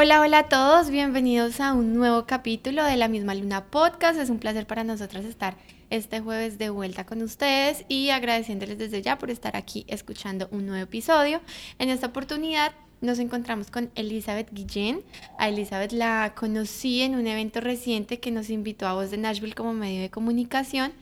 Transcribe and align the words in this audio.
Hola, 0.00 0.20
hola 0.20 0.38
a 0.38 0.48
todos, 0.48 0.90
bienvenidos 0.90 1.58
a 1.58 1.72
un 1.72 1.94
nuevo 1.94 2.24
capítulo 2.24 2.84
de 2.84 2.96
La 2.96 3.08
misma 3.08 3.34
Luna 3.34 3.64
Podcast. 3.64 4.16
Es 4.20 4.30
un 4.30 4.38
placer 4.38 4.64
para 4.64 4.84
nosotras 4.84 5.24
estar 5.24 5.56
este 5.90 6.20
jueves 6.20 6.56
de 6.56 6.70
vuelta 6.70 7.04
con 7.04 7.20
ustedes 7.20 7.84
y 7.88 8.10
agradeciéndoles 8.10 8.78
desde 8.78 9.02
ya 9.02 9.18
por 9.18 9.28
estar 9.28 9.56
aquí 9.56 9.84
escuchando 9.88 10.46
un 10.52 10.66
nuevo 10.66 10.84
episodio. 10.84 11.40
En 11.80 11.88
esta 11.88 12.06
oportunidad 12.06 12.70
nos 13.00 13.18
encontramos 13.18 13.72
con 13.72 13.90
Elizabeth 13.96 14.52
Guillén. 14.52 15.02
A 15.36 15.48
Elizabeth 15.48 15.90
la 15.90 16.32
conocí 16.36 17.00
en 17.00 17.16
un 17.16 17.26
evento 17.26 17.60
reciente 17.60 18.20
que 18.20 18.30
nos 18.30 18.50
invitó 18.50 18.86
a 18.86 18.94
Voz 18.94 19.10
de 19.10 19.16
Nashville 19.16 19.56
como 19.56 19.74
medio 19.74 20.00
de 20.00 20.10
comunicación, 20.10 20.92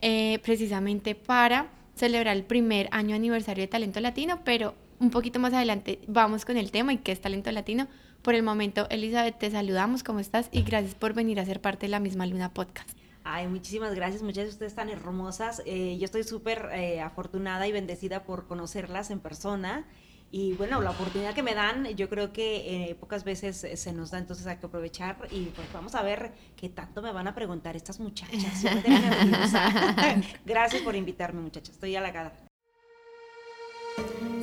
eh, 0.00 0.38
precisamente 0.42 1.14
para 1.14 1.66
celebrar 1.94 2.34
el 2.34 2.44
primer 2.44 2.88
año 2.90 3.16
aniversario 3.16 3.64
de 3.64 3.68
Talento 3.68 4.00
Latino, 4.00 4.40
pero 4.44 4.74
un 4.98 5.10
poquito 5.10 5.38
más 5.40 5.52
adelante 5.52 5.98
vamos 6.06 6.46
con 6.46 6.56
el 6.56 6.70
tema 6.70 6.94
y 6.94 6.96
qué 6.96 7.12
es 7.12 7.20
Talento 7.20 7.52
Latino. 7.52 7.86
Por 8.26 8.34
el 8.34 8.42
momento, 8.42 8.88
Elizabeth, 8.90 9.38
te 9.38 9.52
saludamos, 9.52 10.02
¿cómo 10.02 10.18
estás? 10.18 10.48
Y 10.50 10.62
gracias 10.62 10.96
por 10.96 11.14
venir 11.14 11.38
a 11.38 11.44
ser 11.44 11.60
parte 11.60 11.86
de 11.86 11.90
la 11.90 12.00
misma 12.00 12.26
Luna 12.26 12.48
Podcast. 12.52 12.90
Ay, 13.22 13.46
muchísimas 13.46 13.94
gracias, 13.94 14.24
muchas 14.24 14.46
de 14.46 14.50
ustedes 14.50 14.74
tan 14.74 14.88
hermosas. 14.88 15.62
Eh, 15.64 15.96
yo 16.00 16.06
estoy 16.06 16.24
súper 16.24 16.70
eh, 16.72 17.00
afortunada 17.00 17.68
y 17.68 17.72
bendecida 17.72 18.24
por 18.24 18.48
conocerlas 18.48 19.12
en 19.12 19.20
persona. 19.20 19.84
Y 20.32 20.54
bueno, 20.54 20.80
la 20.80 20.90
oportunidad 20.90 21.34
que 21.34 21.44
me 21.44 21.54
dan, 21.54 21.86
yo 21.94 22.08
creo 22.08 22.32
que 22.32 22.90
eh, 22.90 22.96
pocas 22.96 23.22
veces 23.22 23.64
se 23.72 23.92
nos 23.92 24.10
da, 24.10 24.18
entonces 24.18 24.44
hay 24.48 24.56
que 24.56 24.66
aprovechar 24.66 25.18
y 25.30 25.44
pues 25.54 25.72
vamos 25.72 25.94
a 25.94 26.02
ver 26.02 26.32
qué 26.56 26.68
tanto 26.68 27.02
me 27.02 27.12
van 27.12 27.28
a 27.28 27.34
preguntar 27.36 27.76
estas 27.76 28.00
muchachas. 28.00 28.64
Gracias 30.44 30.82
por 30.82 30.96
invitarme, 30.96 31.42
muchachas. 31.42 31.74
Estoy 31.74 31.94
halagada. 31.94 32.32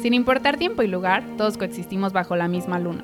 Sin 0.01 0.13
importar 0.13 0.55
tiempo 0.55 0.83
y 0.83 0.87
lugar, 0.87 1.25
todos 1.35 1.57
coexistimos 1.57 2.13
bajo 2.13 2.37
la 2.37 2.47
misma 2.47 2.79
luna. 2.79 3.03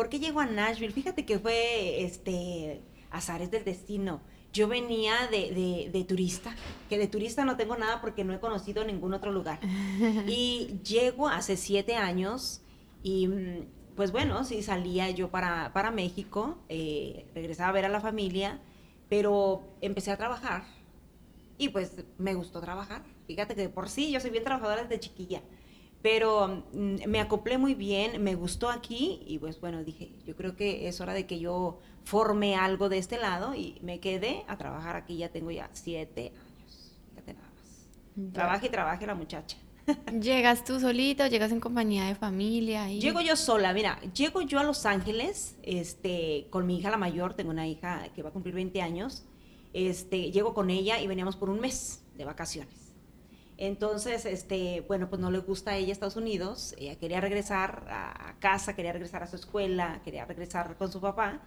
¿Por 0.00 0.08
qué 0.08 0.18
llego 0.18 0.40
a 0.40 0.46
Nashville? 0.46 0.94
Fíjate 0.94 1.26
que 1.26 1.38
fue 1.38 2.02
este 2.02 2.80
azares 3.10 3.50
del 3.50 3.64
destino. 3.64 4.22
Yo 4.50 4.66
venía 4.66 5.12
de, 5.30 5.90
de, 5.92 6.04
turista, 6.04 6.56
que 6.88 6.96
de 6.96 7.06
turista 7.06 7.44
no 7.44 7.58
tengo 7.58 7.76
nada 7.76 8.00
porque 8.00 8.24
no 8.24 8.32
he 8.32 8.40
conocido 8.40 8.82
ningún 8.82 9.12
otro 9.12 9.30
lugar. 9.30 9.60
Y 10.26 10.80
llego 10.88 11.28
hace 11.28 11.58
siete 11.58 11.96
años 11.96 12.62
y 13.02 13.28
mm, 13.28 13.66
pues 13.94 14.10
bueno, 14.10 14.42
sí 14.46 14.62
salía 14.62 15.10
yo 15.10 15.30
para, 15.30 15.74
para 15.74 15.90
México, 15.90 16.56
eh, 16.70 17.26
regresaba 17.34 17.68
a 17.68 17.72
ver 17.72 17.84
a 17.84 17.90
la 17.90 18.00
familia, 18.00 18.58
pero 19.10 19.62
empecé 19.82 20.12
a 20.12 20.16
trabajar 20.16 20.64
y 21.58 21.68
pues 21.68 22.04
me 22.16 22.32
gustó 22.32 22.62
trabajar. 22.62 23.02
Fíjate 23.26 23.54
que 23.54 23.68
por 23.68 23.90
sí 23.90 24.10
yo 24.10 24.20
soy 24.20 24.30
bien 24.30 24.44
trabajadora 24.44 24.84
desde 24.84 24.98
chiquilla 24.98 25.42
pero 26.02 26.64
mm, 26.72 27.08
me 27.08 27.20
acoplé 27.20 27.58
muy 27.58 27.74
bien, 27.74 28.22
me 28.22 28.34
gustó 28.34 28.70
aquí 28.70 29.22
y 29.26 29.38
pues 29.38 29.60
bueno, 29.60 29.84
dije, 29.84 30.12
yo 30.24 30.36
creo 30.36 30.56
que 30.56 30.88
es 30.88 31.00
hora 31.00 31.12
de 31.12 31.26
que 31.26 31.38
yo 31.38 31.78
forme 32.04 32.56
algo 32.56 32.88
de 32.88 32.98
este 32.98 33.18
lado 33.18 33.54
y 33.54 33.78
me 33.82 34.00
quedé 34.00 34.44
a 34.48 34.56
trabajar 34.56 34.96
aquí, 34.96 35.16
ya 35.18 35.30
tengo 35.30 35.50
ya 35.50 35.68
siete 35.72 36.32
años, 36.58 36.96
fíjate 37.10 37.34
nada 37.34 37.48
más. 37.48 38.32
Trabaje 38.32 38.66
y 38.66 38.70
trabaje 38.70 39.06
la 39.06 39.14
muchacha. 39.14 39.56
¿Llegas 40.20 40.64
tú 40.64 40.80
solito? 40.80 41.26
¿Llegas 41.26 41.52
en 41.52 41.60
compañía 41.60 42.06
de 42.06 42.14
familia? 42.14 42.90
Y... 42.90 43.00
Llego 43.00 43.20
yo 43.20 43.36
sola, 43.36 43.72
mira, 43.72 44.00
llego 44.14 44.40
yo 44.42 44.58
a 44.58 44.64
Los 44.64 44.86
Ángeles, 44.86 45.56
este, 45.62 46.46
con 46.50 46.66
mi 46.66 46.78
hija 46.78 46.90
la 46.90 46.96
mayor, 46.96 47.34
tengo 47.34 47.50
una 47.50 47.66
hija 47.66 48.08
que 48.14 48.22
va 48.22 48.30
a 48.30 48.32
cumplir 48.32 48.54
20 48.54 48.80
años, 48.80 49.24
este, 49.72 50.30
llego 50.30 50.54
con 50.54 50.70
ella 50.70 51.00
y 51.00 51.06
veníamos 51.06 51.36
por 51.36 51.50
un 51.50 51.60
mes 51.60 52.02
de 52.16 52.24
vacaciones. 52.24 52.89
Entonces, 53.60 54.24
este, 54.24 54.82
bueno, 54.88 55.10
pues 55.10 55.20
no 55.20 55.30
le 55.30 55.38
gusta 55.38 55.72
a 55.72 55.76
ella 55.76 55.92
Estados 55.92 56.16
Unidos, 56.16 56.74
ella 56.78 56.96
quería 56.96 57.20
regresar 57.20 57.84
a 57.90 58.34
casa, 58.40 58.74
quería 58.74 58.94
regresar 58.94 59.22
a 59.22 59.26
su 59.26 59.36
escuela, 59.36 60.00
quería 60.02 60.24
regresar 60.24 60.78
con 60.78 60.90
su 60.90 60.98
papá. 60.98 61.42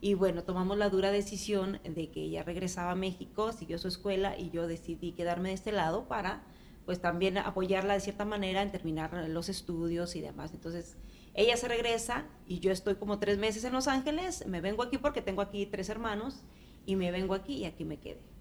Y 0.00 0.14
bueno, 0.14 0.42
tomamos 0.42 0.76
la 0.78 0.90
dura 0.90 1.12
decisión 1.12 1.78
de 1.84 2.10
que 2.10 2.22
ella 2.22 2.42
regresaba 2.42 2.90
a 2.90 2.94
México, 2.96 3.52
siguió 3.52 3.78
su 3.78 3.86
escuela 3.86 4.36
y 4.36 4.50
yo 4.50 4.66
decidí 4.66 5.12
quedarme 5.12 5.50
de 5.50 5.54
este 5.54 5.70
lado 5.70 6.08
para 6.08 6.42
pues 6.86 7.00
también 7.00 7.38
apoyarla 7.38 7.94
de 7.94 8.00
cierta 8.00 8.24
manera 8.24 8.60
en 8.60 8.72
terminar 8.72 9.14
los 9.28 9.48
estudios 9.48 10.16
y 10.16 10.22
demás. 10.22 10.50
Entonces, 10.54 10.96
ella 11.34 11.56
se 11.56 11.68
regresa 11.68 12.24
y 12.48 12.58
yo 12.58 12.72
estoy 12.72 12.96
como 12.96 13.20
tres 13.20 13.38
meses 13.38 13.62
en 13.62 13.72
Los 13.72 13.86
Ángeles, 13.86 14.44
me 14.48 14.60
vengo 14.60 14.82
aquí 14.82 14.98
porque 14.98 15.22
tengo 15.22 15.40
aquí 15.40 15.66
tres 15.66 15.88
hermanos 15.88 16.42
y 16.84 16.96
me 16.96 17.12
vengo 17.12 17.32
aquí 17.32 17.58
y 17.58 17.64
aquí 17.64 17.84
me 17.84 17.98
quedé. 17.98 18.33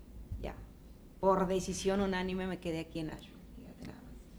Por 1.23 1.47
decisión 1.47 2.01
unánime 2.01 2.47
me 2.47 2.59
quedé 2.59 2.79
aquí 2.79 3.00
en 3.00 3.07
Nashville. 3.07 3.31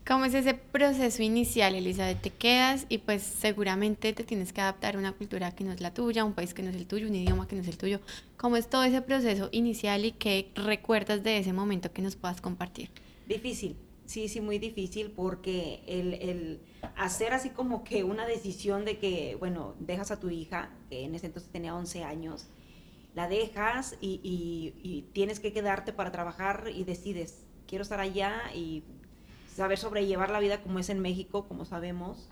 ¿Cómo 0.06 0.26
es 0.26 0.34
ese 0.34 0.52
proceso 0.52 1.22
inicial, 1.22 1.74
Elizabeth? 1.74 2.20
Te 2.20 2.28
quedas 2.28 2.84
y 2.90 2.98
pues 2.98 3.22
seguramente 3.22 4.12
te 4.12 4.22
tienes 4.22 4.52
que 4.52 4.60
adaptar 4.60 4.96
a 4.96 4.98
una 4.98 5.12
cultura 5.12 5.54
que 5.54 5.64
no 5.64 5.72
es 5.72 5.80
la 5.80 5.94
tuya, 5.94 6.26
un 6.26 6.34
país 6.34 6.52
que 6.52 6.62
no 6.62 6.68
es 6.68 6.76
el 6.76 6.86
tuyo, 6.86 7.08
un 7.08 7.14
idioma 7.14 7.48
que 7.48 7.56
no 7.56 7.62
es 7.62 7.68
el 7.68 7.78
tuyo. 7.78 8.00
¿Cómo 8.36 8.58
es 8.58 8.68
todo 8.68 8.84
ese 8.84 9.00
proceso 9.00 9.48
inicial 9.50 10.04
y 10.04 10.12
qué 10.12 10.50
recuerdas 10.56 11.22
de 11.24 11.38
ese 11.38 11.54
momento 11.54 11.90
que 11.90 12.02
nos 12.02 12.16
puedas 12.16 12.42
compartir? 12.42 12.90
Difícil, 13.26 13.76
sí, 14.04 14.28
sí, 14.28 14.42
muy 14.42 14.58
difícil 14.58 15.10
porque 15.10 15.82
el, 15.86 16.12
el 16.12 16.60
hacer 16.96 17.32
así 17.32 17.48
como 17.48 17.82
que 17.82 18.04
una 18.04 18.26
decisión 18.26 18.84
de 18.84 18.98
que, 18.98 19.38
bueno, 19.40 19.74
dejas 19.80 20.10
a 20.10 20.20
tu 20.20 20.28
hija, 20.28 20.70
que 20.90 21.04
en 21.04 21.14
ese 21.14 21.28
entonces 21.28 21.50
tenía 21.50 21.74
11 21.74 22.04
años, 22.04 22.46
la 23.14 23.28
dejas 23.28 23.96
y, 24.00 25.04
tienes 25.12 25.40
que 25.40 25.52
quedarte 25.52 25.92
para 25.92 26.10
trabajar 26.10 26.70
y 26.74 26.84
decides, 26.84 27.44
quiero 27.66 27.82
estar 27.82 28.00
allá 28.00 28.40
y 28.54 28.82
saber 29.54 29.78
sobrellevar 29.78 30.30
la 30.30 30.40
vida 30.40 30.62
como 30.62 30.78
es 30.78 30.88
en 30.88 31.00
México, 31.00 31.46
como 31.46 31.64
sabemos, 31.64 32.28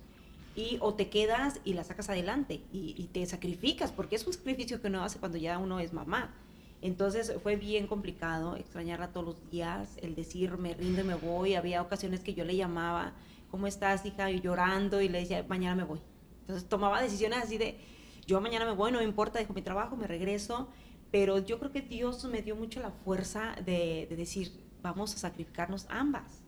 y 0.54 0.78
o 0.80 0.94
te 0.94 1.08
quedas 1.08 1.60
y 1.64 1.74
la 1.74 1.84
sacas 1.84 2.10
adelante 2.10 2.60
y, 2.72 3.08
te 3.12 3.24
sacrificas, 3.26 3.92
porque 3.92 4.16
es 4.16 4.26
un 4.26 4.32
sacrificio 4.32 4.80
que 4.80 4.88
uno 4.88 5.04
hace 5.04 5.18
cuando 5.18 5.38
ya 5.38 5.58
uno 5.58 5.80
es 5.80 5.92
mamá. 5.92 6.34
Entonces 6.82 7.32
fue 7.44 7.54
bien 7.54 7.86
complicado 7.86 8.56
extrañarla 8.56 9.12
todos 9.12 9.24
los 9.24 9.50
días, 9.50 9.96
el 10.02 10.16
decir 10.16 10.58
me 10.58 10.74
rindo 10.74 11.02
y 11.02 11.04
me 11.04 11.14
voy. 11.14 11.54
Había 11.54 11.80
ocasiones 11.80 12.20
que 12.20 12.34
yo 12.34 12.44
le 12.44 12.56
llamaba, 12.56 13.12
¿cómo 13.52 13.68
estás, 13.68 14.04
hija? 14.04 14.32
Y 14.32 14.40
llorando 14.40 15.00
y 15.00 15.08
le 15.08 15.20
decía, 15.20 15.44
mañana 15.48 15.76
me 15.76 15.84
voy. 15.84 16.00
Entonces 16.40 16.68
tomaba 16.68 17.00
decisiones 17.00 17.38
así 17.38 17.56
de, 17.56 17.78
yo 18.26 18.40
mañana 18.40 18.64
me 18.64 18.72
voy, 18.72 18.92
no 18.92 19.02
importa, 19.02 19.38
dejo 19.38 19.52
mi 19.52 19.62
trabajo, 19.62 19.96
me 19.96 20.06
regreso, 20.06 20.68
pero 21.10 21.38
yo 21.38 21.58
creo 21.58 21.72
que 21.72 21.82
Dios 21.82 22.24
me 22.24 22.42
dio 22.42 22.56
mucho 22.56 22.80
la 22.80 22.90
fuerza 22.90 23.56
de, 23.64 24.06
decir, 24.16 24.52
vamos 24.82 25.14
a 25.14 25.18
sacrificarnos 25.18 25.86
ambas. 25.90 26.42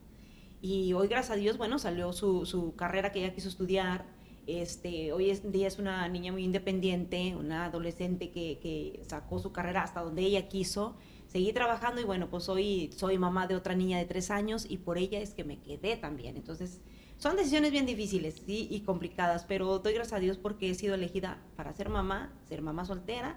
Y 0.63 0.95
hoy, 0.95 1.09
gracias 1.09 1.33
a 1.33 1.41
Dios, 1.41 1.59
bueno, 1.59 1.79
salió 1.79 2.13
su, 2.13 2.47
su 2.47 2.75
carrera 2.75 3.13
que 3.13 3.21
ella 3.23 3.35
quiso 3.35 3.49
estudiar. 3.49 4.07
Este, 4.47 5.13
hoy 5.13 5.31
en 5.31 5.55
es 5.55 5.79
una 5.79 6.09
niña 6.09 6.33
muy 6.33 6.45
independiente, 6.45 7.35
una 7.37 7.67
adolescente 7.67 8.31
que, 8.31 8.59
que 8.63 9.03
sacó 9.07 9.39
su 9.39 9.53
carrera 9.53 9.83
hasta 9.83 10.03
donde 10.03 10.23
ella 10.23 10.49
quiso. 10.49 10.97
Seguí 11.27 11.53
trabajando 11.53 12.01
y 12.01 12.05
bueno, 12.05 12.31
pues 12.31 12.49
hoy 12.49 12.91
soy 12.97 13.19
mamá 13.19 13.47
de 13.47 13.57
otra 13.57 13.75
niña 13.75 13.99
de 13.99 14.05
tres 14.05 14.31
años 14.31 14.67
y 14.69 14.79
por 14.79 14.99
ella 14.99 15.19
es 15.19 15.35
que 15.35 15.45
me 15.45 15.61
quedé 15.61 15.97
también. 15.97 16.37
Entonces, 16.37 16.81
son 17.25 17.37
decisiones 17.37 17.73
bien 17.73 17.87
difíciles 17.87 18.43
y 18.47 18.81
complicadas, 18.81 19.47
pero 19.49 19.79
doy 19.79 19.95
gracias 19.95 20.13
a 20.13 20.21
Dios 20.21 20.37
porque 20.37 20.69
he 20.69 20.75
sido 20.75 20.95
elegida 20.95 21.39
para 21.57 21.73
ser 21.73 21.89
mamá, 21.89 22.31
ser 22.47 22.61
mamá 22.61 22.85
soltera 22.85 23.37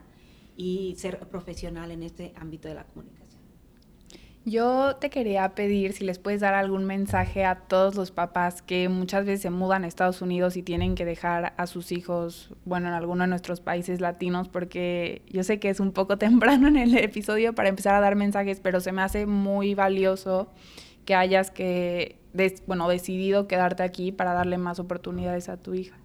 y 0.58 0.96
ser 0.98 1.20
profesional 1.30 1.92
en 1.92 2.04
este 2.04 2.34
ámbito 2.36 2.68
de 2.68 2.74
la 2.74 2.84
comunicación. 2.84 3.42
Yo 4.44 4.98
te 4.98 5.10
quería 5.10 5.56
pedir 5.56 5.94
si 5.94 6.04
les 6.04 6.20
puedes 6.20 6.42
dar 6.42 6.54
algún 6.54 6.84
mensaje 6.84 7.46
a 7.46 7.56
todos 7.56 7.96
los 7.96 8.12
papás 8.12 8.62
que 8.62 8.90
muchas 8.90 9.26
veces 9.26 9.44
se 9.44 9.52
mudan 9.52 9.86
a 9.86 9.88
Estados 9.88 10.22
Unidos 10.22 10.58
y 10.58 10.64
tienen 10.64 10.96
que 10.96 11.06
dejar 11.06 11.54
a 11.56 11.66
sus 11.66 11.94
hijos, 11.94 12.54
bueno, 12.66 12.90
en 12.90 12.94
alguno 12.94 13.24
de 13.24 13.30
nuestros 13.30 13.62
países 13.62 14.02
latinos, 14.02 14.50
porque 14.50 15.22
yo 15.30 15.46
sé 15.46 15.62
que 15.62 15.70
es 15.70 15.80
un 15.80 15.94
poco 15.94 16.18
temprano 16.18 16.68
en 16.68 16.76
el 16.76 16.98
episodio 16.98 17.56
para 17.56 17.70
empezar 17.70 17.96
a 17.96 18.02
dar 18.02 18.18
mensajes, 18.18 18.60
pero 18.60 18.82
se 18.82 18.92
me 18.92 19.02
hace 19.02 19.26
muy 19.26 19.76
valioso 19.76 20.52
que 21.06 21.16
hayas 21.16 21.52
que 21.52 22.20
bueno, 22.66 22.88
decidido 22.88 23.48
quedarte 23.48 23.84
aquí 23.84 24.12
para 24.12 24.34
darle 24.34 24.58
más 24.58 24.80
oportunidades 24.80 25.50
a 25.50 25.58
tu 25.58 25.74
hija. 25.74 25.98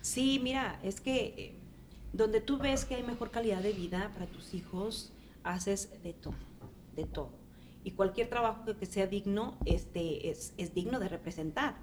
Sí, 0.00 0.40
mira, 0.42 0.78
es 0.82 1.00
que 1.00 1.34
eh, 1.36 1.54
donde 2.12 2.40
tú 2.40 2.58
ves 2.58 2.84
que 2.84 2.94
hay 2.94 3.02
mejor 3.02 3.30
calidad 3.30 3.62
de 3.62 3.72
vida 3.72 4.10
para 4.14 4.26
tus 4.26 4.54
hijos, 4.54 5.12
haces 5.42 6.02
de 6.02 6.12
todo, 6.12 6.34
de 6.94 7.04
todo. 7.04 7.30
Y 7.84 7.92
cualquier 7.92 8.28
trabajo 8.28 8.64
que, 8.78 8.86
sea 8.86 9.06
digno 9.06 9.56
este, 9.64 10.30
es, 10.30 10.52
es 10.56 10.74
digno 10.74 10.98
de 10.98 11.08
representar. 11.08 11.76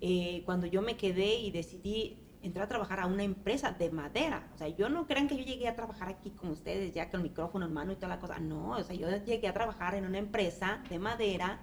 Eh, 0.00 0.42
cuando 0.44 0.66
yo 0.66 0.82
me 0.82 0.96
quedé 0.96 1.36
y 1.36 1.50
decidí 1.50 2.18
entrar 2.42 2.64
a 2.64 2.68
trabajar 2.68 3.00
a 3.00 3.06
una 3.06 3.22
empresa 3.22 3.70
de 3.72 3.90
madera. 3.90 4.48
O 4.54 4.58
sea, 4.58 4.68
yo 4.68 4.88
no 4.88 5.06
crean 5.06 5.28
que 5.28 5.36
yo 5.36 5.44
llegué 5.44 5.68
a 5.68 5.76
trabajar 5.76 6.08
aquí 6.08 6.30
con 6.30 6.50
ustedes 6.50 6.92
ya 6.92 7.10
con 7.10 7.20
el 7.20 7.28
micrófono 7.28 7.66
en 7.66 7.72
mano 7.72 7.92
y 7.92 7.96
toda 7.96 8.08
la 8.08 8.18
cosa. 8.18 8.38
No, 8.38 8.70
o 8.70 8.82
sea, 8.82 8.96
yo 8.96 9.08
llegué 9.24 9.46
a 9.46 9.54
trabajar 9.54 9.94
en 9.94 10.04
una 10.04 10.18
empresa 10.18 10.82
de 10.90 10.98
madera 10.98 11.60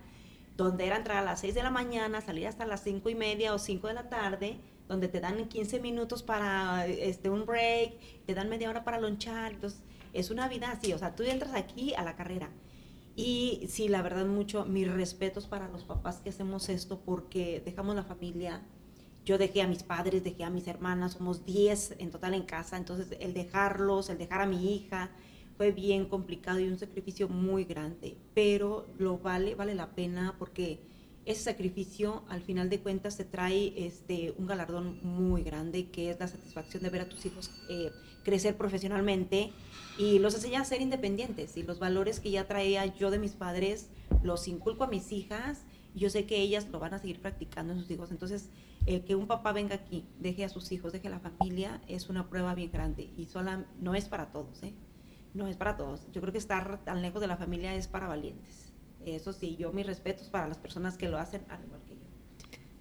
donde 0.64 0.86
era 0.86 0.98
entrar 0.98 1.18
a 1.18 1.22
las 1.22 1.40
6 1.42 1.56
de 1.56 1.64
la 1.64 1.70
mañana, 1.70 2.22
salir 2.22 2.48
hasta 2.48 2.66
las 2.66 2.84
5 2.84 3.10
y 3.10 3.16
media 3.16 3.54
o 3.54 3.60
5 3.60 3.88
de 3.88 3.94
la 3.94 4.10
tarde, 4.10 4.60
donde 4.88 5.08
te 5.08 5.20
dan 5.20 5.48
15 5.48 5.80
minutos 5.80 6.24
para 6.24 6.86
este, 6.88 7.30
un 7.30 7.46
break, 7.46 8.26
te 8.26 8.34
dan 8.34 8.50
media 8.50 8.70
hora 8.70 8.84
para 8.84 9.00
lonchar. 9.00 9.54
Entonces, 9.54 9.82
es 10.14 10.32
una 10.32 10.48
vida 10.48 10.72
así, 10.72 10.94
o 10.94 10.98
sea, 10.98 11.16
tú 11.16 11.24
entras 11.24 11.54
aquí 11.54 11.94
a 11.94 12.04
la 12.04 12.16
carrera. 12.16 12.50
Y 13.16 13.68
sí, 13.70 13.90
la 13.90 14.02
verdad, 14.02 14.26
mucho, 14.26 14.66
mis 14.66 14.90
respetos 14.90 15.46
para 15.46 15.68
los 15.68 15.84
papás 15.84 16.18
que 16.18 16.30
hacemos 16.30 16.70
esto 16.70 17.02
porque 17.02 17.62
dejamos 17.64 17.96
la 17.96 18.04
familia. 18.04 18.62
Yo 19.26 19.38
dejé 19.38 19.62
a 19.62 19.68
mis 19.68 19.84
padres, 19.84 20.24
dejé 20.24 20.44
a 20.44 20.50
mis 20.50 20.68
hermanas, 20.68 21.14
somos 21.14 21.46
10 21.46 21.96
en 22.00 22.12
total 22.12 22.34
en 22.34 22.44
casa, 22.44 22.78
entonces 22.78 23.16
el 23.20 23.34
dejarlos, 23.34 24.10
el 24.10 24.18
dejar 24.18 24.42
a 24.42 24.46
mi 24.46 24.74
hija, 24.74 25.12
fue 25.60 25.74
bien 25.74 26.06
complicado 26.06 26.62
y 26.62 26.70
un 26.70 26.80
sacrificio 26.80 27.28
muy 27.28 27.66
grande, 27.66 28.16
pero 28.34 28.88
lo 28.98 29.18
vale, 29.18 29.56
vale 29.56 29.76
la 29.76 29.94
pena 29.94 30.34
porque 30.40 30.80
ese 31.26 31.44
sacrificio 31.44 32.24
al 32.30 32.42
final 32.42 32.70
de 32.70 32.80
cuentas 32.80 33.18
te 33.18 33.26
trae 33.26 33.74
este, 33.76 34.34
un 34.38 34.48
galardón 34.48 35.02
muy 35.04 35.44
grande 35.44 35.90
que 35.90 36.12
es 36.12 36.20
la 36.22 36.30
satisfacción 36.30 36.82
de 36.82 36.90
ver 36.90 37.02
a 37.02 37.10
tus 37.10 37.26
hijos 37.26 37.52
eh, 37.70 37.92
crecer 38.24 38.56
profesionalmente 38.56 39.52
y 39.98 40.20
los 40.20 40.34
enseña 40.34 40.62
a 40.62 40.64
ser 40.64 40.82
independientes 40.82 41.58
y 41.58 41.64
los 41.64 41.78
valores 41.78 42.22
que 42.22 42.32
ya 42.32 42.48
traía 42.48 42.86
yo 42.96 43.12
de 43.12 43.20
mis 43.20 43.34
padres 43.34 43.90
los 44.24 44.48
inculco 44.48 44.86
a 44.86 44.88
mis 44.88 45.12
hijas 45.12 45.66
y 45.94 46.00
yo 46.00 46.10
sé 46.10 46.26
que 46.26 46.40
ellas 46.40 46.70
lo 46.70 46.80
van 46.80 46.94
a 46.94 47.00
seguir 47.00 47.20
practicando 47.20 47.74
en 47.74 47.82
sus 47.82 47.92
hijos. 47.92 48.12
Entonces, 48.12 48.48
el 48.86 49.04
que 49.04 49.16
un 49.16 49.28
papá 49.28 49.52
venga 49.52 49.76
aquí, 49.76 50.06
deje 50.20 50.46
a 50.46 50.50
sus 50.50 50.72
hijos, 50.72 50.94
deje 50.94 51.10
a 51.10 51.12
la 51.12 51.20
familia, 51.20 51.82
es 51.90 52.08
una 52.08 52.30
prueba 52.30 52.56
bien 52.56 52.72
grande 52.72 53.10
y 53.18 53.26
sola, 53.26 53.66
no 53.82 53.94
es 53.94 54.08
para 54.08 54.32
todos, 54.32 54.64
¿eh? 54.64 54.74
No 55.34 55.48
es 55.48 55.58
para 55.58 55.78
todos. 55.78 56.08
Yo 56.12 56.22
creo 56.22 56.32
que 56.32 56.40
estar 56.40 56.84
tan 56.84 57.02
lejos 57.02 57.22
de 57.22 57.28
la 57.28 57.38
familia 57.38 57.76
es 57.76 57.88
para 57.88 58.08
valientes. 58.08 58.72
Eso 59.06 59.34
sí, 59.34 59.56
yo 59.58 59.72
mis 59.72 59.86
respetos 59.86 60.28
para 60.30 60.48
las 60.48 60.58
personas 60.58 60.98
que 60.98 61.08
lo 61.08 61.18
hacen 61.18 61.44
al 61.50 61.64
igual 61.64 61.82
que 61.88 61.96
yo. 61.96 62.00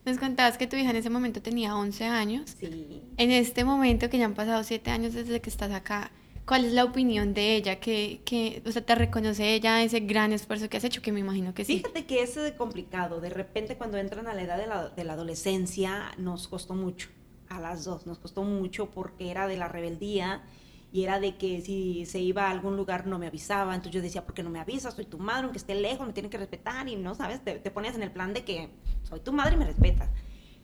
Nos 0.05 0.19
contabas 0.19 0.57
que 0.59 0.67
tu 0.67 0.77
hija 0.77 0.91
en 0.91 0.97
ese 0.97 1.11
momento 1.11 1.43
tenía 1.43 1.77
11 1.77 2.05
años. 2.07 2.57
Sí. 2.59 3.03
En 3.17 3.31
este 3.31 3.65
momento, 3.65 4.09
que 4.09 4.19
ya 4.19 4.25
han 4.25 4.35
pasado 4.35 4.63
7 4.65 4.91
años 4.91 5.13
desde 5.13 5.41
que 5.41 5.51
estás 5.51 5.71
acá, 5.71 6.11
¿cuál 6.47 6.65
es 6.65 6.73
la 6.73 6.85
opinión 6.85 7.35
de 7.35 7.57
ella? 7.57 7.79
que 7.79 8.23
que 8.25 8.63
o 8.67 8.73
sea, 8.73 8.85
te 8.85 8.95
reconoce 8.95 9.55
ella 9.55 9.83
ese 9.83 10.01
gran 10.01 10.33
esfuerzo 10.33 10.69
que 10.69 10.79
has 10.79 10.85
hecho? 10.85 11.03
Que 11.03 11.13
me 11.13 11.21
imagino 11.21 11.53
que 11.53 11.65
sí. 11.65 11.79
Fíjate 11.79 12.07
que 12.07 12.23
es 12.23 12.39
complicado. 12.57 13.21
De 13.21 13.31
repente, 13.31 13.77
cuando 13.77 13.99
entran 13.99 14.27
a 14.27 14.35
la 14.35 14.43
edad 14.43 14.57
de 14.57 14.67
la, 14.67 14.89
de 14.89 15.05
la 15.05 15.13
adolescencia, 15.13 16.13
nos 16.17 16.49
costó 16.49 16.75
mucho. 16.75 17.11
A 17.49 17.61
las 17.61 17.85
dos, 17.85 18.07
nos 18.07 18.19
costó 18.19 18.43
mucho 18.43 18.91
porque 18.91 19.31
era 19.31 19.47
de 19.47 19.57
la 19.57 19.69
rebeldía 19.69 20.43
y 20.91 21.03
era 21.03 21.21
de 21.21 21.37
que 21.37 21.61
si 21.61 22.07
se 22.07 22.21
iba 22.21 22.47
a 22.47 22.51
algún 22.51 22.77
lugar 22.77 23.07
no 23.07 23.19
me 23.19 23.27
avisaba, 23.27 23.75
entonces 23.75 23.95
yo 23.95 24.03
decía, 24.03 24.25
¿por 24.25 24.35
qué 24.35 24.43
no 24.43 24.51
me 24.51 24.59
avisas? 24.59 24.95
Soy 24.95 25.05
tu 25.05 25.19
madre, 25.19 25.45
aunque 25.45 25.59
esté 25.59 25.75
lejos, 25.75 26.07
me 26.07 26.13
tienen 26.13 26.31
que 26.31 26.39
respetar 26.39 26.89
y 26.89 26.97
no, 26.97 27.15
¿sabes? 27.15 27.45
Te, 27.45 27.59
te 27.59 27.71
pones 27.71 27.95
en 27.95 28.03
el 28.03 28.11
plan 28.11 28.33
de 28.33 28.45
que 28.45 28.71
soy 29.03 29.21
tu 29.21 29.33
madre 29.33 29.55
y 29.55 29.59
me 29.59 29.67
respetas. 29.67 30.11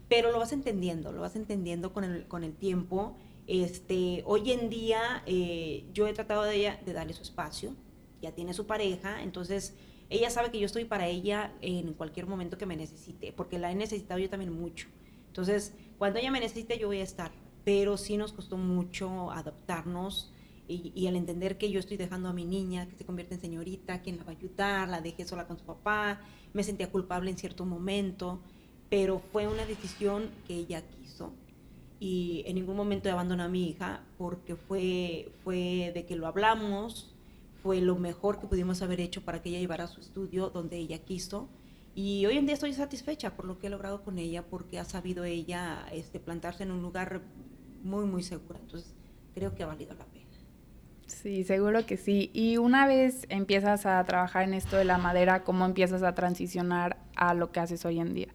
Pero 0.09 0.33
lo 0.33 0.39
vas 0.39 0.53
entendiendo, 0.53 1.13
lo 1.13 1.21
vas 1.21 1.37
entendiendo 1.37 1.93
con 1.93 2.05
el, 2.05 2.27
con 2.27 2.43
el 2.43 2.55
tiempo. 2.55 3.17
Este, 3.47 4.23
hoy 4.27 4.53
en 4.53 4.71
día 4.71 5.23
eh, 5.27 5.85
yo 5.93 6.07
he 6.07 6.15
tratado 6.15 6.45
de, 6.45 6.57
ella, 6.57 6.81
de 6.85 6.95
darle 6.95 7.13
su 7.13 7.23
espacio, 7.23 7.75
ya 8.23 8.33
tiene 8.33 8.55
su 8.55 8.67
pareja, 8.67 9.23
entonces 9.23 9.75
ella 10.09 10.31
sabe 10.31 10.51
que 10.51 10.59
yo 10.59 10.67
estoy 10.67 10.87
para 10.87 11.09
ella 11.09 11.53
en 11.61 11.93
cualquier 11.93 12.27
momento 12.27 12.57
que 12.57 12.65
me 12.65 12.77
necesite, 12.77 13.33
porque 13.33 13.59
la 13.59 13.71
he 13.71 13.75
necesitado 13.75 14.19
yo 14.21 14.31
también 14.31 14.53
mucho. 14.53 14.89
Entonces, 15.27 15.75
cuando 15.99 16.19
ella 16.19 16.31
me 16.31 16.41
necesite, 16.41 16.79
yo 16.79 16.87
voy 16.87 17.01
a 17.01 17.03
estar 17.03 17.33
pero 17.65 17.97
sí 17.97 18.17
nos 18.17 18.33
costó 18.33 18.57
mucho 18.57 19.31
adaptarnos 19.31 20.33
y, 20.67 21.07
el 21.07 21.17
entender 21.17 21.59
que 21.59 21.71
yo 21.71 21.79
estoy 21.79 21.97
dejando 21.97 22.29
a 22.29 22.33
mi 22.33 22.45
niña, 22.45 22.89
que 22.89 22.97
se 22.97 23.05
convierte 23.05 23.35
en 23.35 23.41
señorita, 23.41 24.01
quién 24.01 24.17
la 24.17 24.25
va 24.25 24.33
a 24.33 24.37
ayudar, 24.37 24.89
la 24.89 25.01
dejé 25.01 25.27
sola 25.27 25.47
con 25.47 25.59
su 25.59 25.65
papá, 25.65 26.21
me 26.55 26.63
sentía 26.63 26.91
culpable 26.91 27.31
en 27.31 27.37
cierto 27.37 27.67
momento, 27.67 28.41
pero 28.89 29.21
fue 29.33 29.47
una 29.47 29.67
decisión 29.67 30.31
que 30.47 30.55
ella 30.55 30.83
quiso 30.83 31.33
y 32.01 32.43
en 32.47 32.57
ningún 32.57 32.77
momento 32.77 33.11
abandoné 33.11 33.43
a 33.45 33.49
mi 33.49 33.71
hija 33.71 34.03
porque 34.19 34.57
fue, 34.57 35.33
fue 35.43 35.91
de 35.95 36.05
que 36.07 36.17
lo 36.17 36.27
hablamos, 36.27 37.15
fue 37.63 37.81
lo 37.81 37.97
mejor 37.97 38.41
que 38.41 38.47
pudimos 38.47 38.83
haber 38.83 39.01
hecho 39.01 39.23
para 39.23 39.41
que 39.41 39.49
ella 39.49 39.61
llevara 39.61 39.87
su 39.87 40.01
estudio 40.01 40.51
donde 40.51 40.77
ella 40.77 40.99
quiso. 40.99 41.49
Y 41.95 42.27
hoy 42.27 42.37
en 42.37 42.45
día 42.45 42.55
estoy 42.55 42.75
satisfecha 42.75 43.37
por 43.37 43.47
lo 43.47 43.59
que 43.59 43.69
he 43.69 43.71
logrado 43.71 44.03
con 44.03 44.19
ella, 44.19 44.43
porque 44.43 44.79
ha 44.79 44.85
sabido 44.85 45.25
ella 45.25 45.87
este, 45.93 46.21
plantarse 46.21 46.65
en 46.65 46.73
un 46.73 46.83
lugar 46.83 47.23
muy, 47.85 48.05
muy 48.07 48.23
segura. 48.23 48.59
Entonces, 48.61 48.93
creo 49.35 49.55
que 49.55 49.63
ha 49.63 49.67
valido 49.67 49.95
la 49.95 50.05
pena. 50.05 50.25
Sí, 51.07 51.45
seguro 51.45 51.87
que 51.87 51.97
sí. 51.97 52.31
Y 52.33 52.57
una 52.57 52.87
vez 52.87 53.27
empiezas 53.29 53.87
a 53.87 54.03
trabajar 54.05 54.45
en 54.45 54.55
esto 54.55 54.77
de 54.77 54.85
la 54.85 54.99
madera, 54.99 55.45
¿cómo 55.45 55.65
empiezas 55.65 56.03
a 56.03 56.15
transicionar 56.15 56.99
a 57.15 57.35
lo 57.35 57.53
que 57.53 57.61
haces 57.61 57.85
hoy 57.85 58.01
en 58.01 58.15
día? 58.15 58.29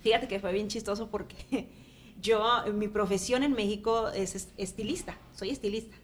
Fíjate 0.00 0.28
que 0.28 0.38
fue 0.38 0.52
bien 0.52 0.68
chistoso 0.68 1.10
porque 1.10 1.68
yo, 2.20 2.42
mi 2.74 2.88
profesión 2.88 3.42
en 3.42 3.52
México 3.52 4.08
es 4.08 4.52
estilista, 4.56 5.16
soy 5.32 5.50
estilista. 5.50 5.96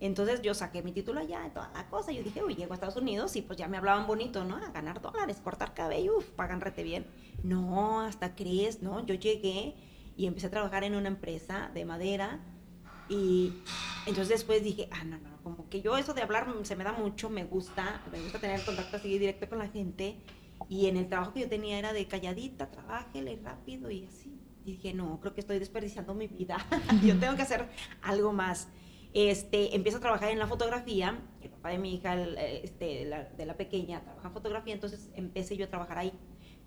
Entonces 0.00 0.42
yo 0.42 0.54
saqué 0.54 0.82
mi 0.82 0.92
título 0.92 1.20
allá 1.20 1.48
toda 1.52 1.70
la 1.72 1.88
cosa. 1.88 2.12
Yo 2.12 2.22
dije, 2.22 2.42
uy, 2.42 2.54
llego 2.54 2.72
a 2.72 2.74
Estados 2.74 2.96
Unidos 2.96 3.36
y 3.36 3.42
pues 3.42 3.58
ya 3.58 3.68
me 3.68 3.76
hablaban 3.76 4.06
bonito, 4.06 4.44
¿no? 4.44 4.56
A 4.56 4.70
ganar 4.70 5.00
dólares, 5.00 5.40
cortar 5.42 5.72
cabello, 5.72 6.18
uf, 6.18 6.28
pagan 6.30 6.60
rete 6.60 6.82
bien. 6.82 7.06
No, 7.42 8.00
hasta 8.00 8.34
crees, 8.34 8.82
¿no? 8.82 9.04
Yo 9.06 9.14
llegué 9.14 9.74
y 10.16 10.26
empecé 10.26 10.46
a 10.46 10.50
trabajar 10.50 10.84
en 10.84 10.94
una 10.94 11.08
empresa 11.08 11.70
de 11.74 11.84
madera 11.84 12.40
y 13.08 13.52
entonces 14.06 14.28
después 14.28 14.62
dije, 14.62 14.88
ah, 14.92 15.04
no, 15.04 15.18
no, 15.18 15.42
como 15.42 15.68
que 15.68 15.82
yo 15.82 15.96
eso 15.96 16.14
de 16.14 16.22
hablar 16.22 16.46
se 16.62 16.76
me 16.76 16.84
da 16.84 16.92
mucho, 16.92 17.28
me 17.30 17.44
gusta, 17.44 18.02
me 18.10 18.20
gusta 18.20 18.38
tener 18.38 18.64
contacto 18.64 18.96
así 18.96 19.18
directo 19.18 19.48
con 19.48 19.58
la 19.58 19.68
gente 19.68 20.18
y 20.68 20.86
en 20.86 20.96
el 20.96 21.08
trabajo 21.08 21.32
que 21.32 21.40
yo 21.40 21.48
tenía 21.48 21.78
era 21.78 21.92
de 21.92 22.06
calladita, 22.06 22.70
trabájele 22.70 23.38
rápido 23.42 23.90
y 23.90 24.04
así. 24.04 24.40
Y 24.64 24.72
dije, 24.72 24.94
no, 24.94 25.20
creo 25.20 25.34
que 25.34 25.40
estoy 25.40 25.58
desperdiciando 25.58 26.14
mi 26.14 26.26
vida, 26.26 26.56
yo 27.04 27.18
tengo 27.18 27.36
que 27.36 27.42
hacer 27.42 27.68
algo 28.02 28.32
más. 28.32 28.68
Este, 29.12 29.76
empiezo 29.76 29.98
a 29.98 30.00
trabajar 30.00 30.30
en 30.30 30.38
la 30.38 30.46
fotografía, 30.46 31.20
el 31.42 31.50
papá 31.50 31.68
de 31.68 31.78
mi 31.78 31.94
hija, 31.94 32.20
este, 32.20 32.84
de, 32.84 33.04
la, 33.04 33.24
de 33.24 33.46
la 33.46 33.56
pequeña, 33.56 34.02
trabaja 34.02 34.28
en 34.28 34.34
fotografía, 34.34 34.74
entonces 34.74 35.10
empecé 35.14 35.56
yo 35.56 35.66
a 35.66 35.68
trabajar 35.68 35.98
ahí. 35.98 36.12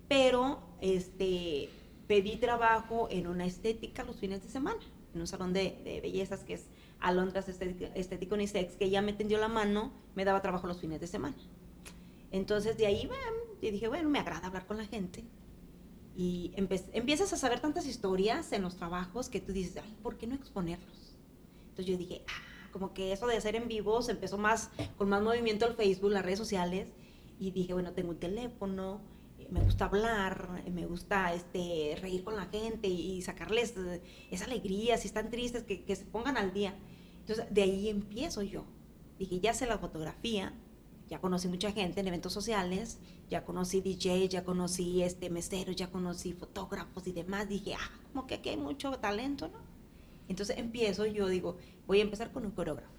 Pero, 0.08 0.62
este, 0.80 1.68
pedí 2.08 2.36
trabajo 2.36 3.06
en 3.10 3.28
una 3.28 3.46
estética 3.46 4.02
los 4.02 4.16
fines 4.16 4.42
de 4.42 4.48
semana, 4.48 4.80
en 5.14 5.20
un 5.20 5.26
salón 5.26 5.52
de, 5.52 5.80
de 5.84 6.00
bellezas 6.00 6.42
que 6.42 6.54
es 6.54 6.66
Alondras 6.98 7.48
Estético 7.48 8.34
Unisex, 8.34 8.74
que 8.74 8.90
ya 8.90 9.02
me 9.02 9.12
tendió 9.12 9.38
la 9.38 9.48
mano, 9.48 9.92
me 10.16 10.24
daba 10.24 10.42
trabajo 10.42 10.66
los 10.66 10.80
fines 10.80 11.00
de 11.00 11.06
semana. 11.06 11.36
Entonces 12.32 12.76
de 12.76 12.86
ahí 12.86 13.08
y 13.60 13.70
dije, 13.70 13.88
bueno, 13.88 14.08
me 14.08 14.18
agrada 14.18 14.46
hablar 14.46 14.66
con 14.66 14.76
la 14.76 14.86
gente. 14.86 15.24
Y 16.16 16.52
empiezas 16.56 17.32
a 17.32 17.36
saber 17.36 17.60
tantas 17.60 17.86
historias 17.86 18.50
en 18.52 18.62
los 18.62 18.76
trabajos 18.76 19.28
que 19.28 19.40
tú 19.40 19.52
dices, 19.52 19.80
ay, 19.82 19.96
¿por 20.02 20.16
qué 20.16 20.26
no 20.26 20.34
exponerlos? 20.34 21.14
Entonces 21.70 21.86
yo 21.86 21.96
dije, 21.96 22.24
ah, 22.26 22.68
como 22.72 22.92
que 22.92 23.12
eso 23.12 23.26
de 23.28 23.36
hacer 23.36 23.54
en 23.54 23.68
vivo 23.68 24.02
se 24.02 24.12
empezó 24.12 24.36
más, 24.36 24.70
con 24.96 25.08
más 25.08 25.22
movimiento 25.22 25.66
el 25.66 25.74
Facebook, 25.74 26.10
las 26.10 26.24
redes 26.24 26.38
sociales. 26.38 26.88
Y 27.38 27.52
dije, 27.52 27.72
bueno, 27.72 27.92
tengo 27.92 28.10
un 28.10 28.18
teléfono, 28.18 29.00
me 29.50 29.60
gusta 29.60 29.86
hablar, 29.86 30.62
me 30.70 30.86
gusta 30.86 31.32
este, 31.32 31.96
reír 32.00 32.24
con 32.24 32.36
la 32.36 32.46
gente 32.46 32.88
y 32.88 33.22
sacarles 33.22 33.74
eh, 33.76 34.02
esa 34.30 34.44
alegría, 34.44 34.96
si 34.98 35.08
están 35.08 35.30
tristes, 35.30 35.64
que, 35.64 35.84
que 35.84 35.96
se 35.96 36.04
pongan 36.04 36.36
al 36.36 36.52
día. 36.52 36.74
Entonces, 37.20 37.46
de 37.50 37.62
ahí 37.62 37.88
empiezo 37.88 38.42
yo. 38.42 38.64
Dije, 39.18 39.40
ya 39.40 39.54
sé 39.54 39.66
la 39.66 39.78
fotografía, 39.78 40.54
ya 41.08 41.20
conocí 41.20 41.48
mucha 41.48 41.72
gente 41.72 42.00
en 42.00 42.08
eventos 42.08 42.32
sociales, 42.32 42.98
ya 43.30 43.44
conocí 43.44 43.80
DJ, 43.80 44.28
ya 44.28 44.44
conocí 44.44 45.02
este 45.02 45.30
meseros, 45.30 45.74
ya 45.76 45.90
conocí 45.90 46.32
fotógrafos 46.34 47.06
y 47.06 47.12
demás. 47.12 47.48
Dije, 47.48 47.74
ah, 47.74 47.90
como 48.12 48.26
que 48.26 48.34
aquí 48.34 48.50
hay 48.50 48.56
mucho 48.56 48.90
talento, 48.98 49.48
¿no? 49.48 49.58
Entonces 50.28 50.58
empiezo, 50.58 51.06
yo 51.06 51.26
digo, 51.28 51.56
voy 51.86 52.00
a 52.00 52.02
empezar 52.02 52.30
con 52.32 52.44
un 52.44 52.52
coreógrafo. 52.52 52.92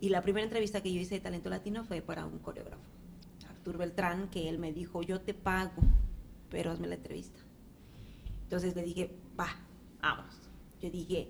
Y 0.00 0.08
la 0.08 0.22
primera 0.22 0.44
entrevista 0.44 0.82
que 0.82 0.92
yo 0.92 1.00
hice 1.00 1.16
de 1.16 1.20
talento 1.20 1.50
latino 1.50 1.84
fue 1.84 2.00
para 2.00 2.24
un 2.24 2.38
coreógrafo. 2.38 2.82
Artur 3.62 3.78
Beltrán, 3.78 4.28
que 4.28 4.48
él 4.48 4.58
me 4.58 4.72
dijo, 4.72 5.02
yo 5.02 5.20
te 5.20 5.34
pago, 5.34 5.82
pero 6.50 6.72
hazme 6.72 6.88
la 6.88 6.96
entrevista. 6.96 7.38
Entonces 8.42 8.74
le 8.74 8.82
dije, 8.82 9.14
va, 9.38 9.46
vamos. 10.00 10.34
Yo 10.80 10.90
dije, 10.90 11.28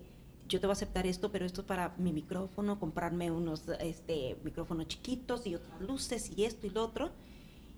yo 0.49 0.59
te 0.59 0.67
voy 0.67 0.73
a 0.73 0.73
aceptar 0.73 1.07
esto, 1.07 1.31
pero 1.31 1.45
esto 1.45 1.61
es 1.61 1.67
para 1.67 1.95
mi 1.99 2.11
micrófono, 2.11 2.81
comprarme 2.81 3.31
unos 3.31 3.65
este, 3.81 4.39
micrófonos 4.45 4.89
chiquitos 4.89 5.47
y 5.47 5.57
otras 5.57 5.83
luces 5.83 6.33
y 6.35 6.45
esto 6.45 6.67
y 6.67 6.71
lo 6.71 6.85
otro. 6.85 7.11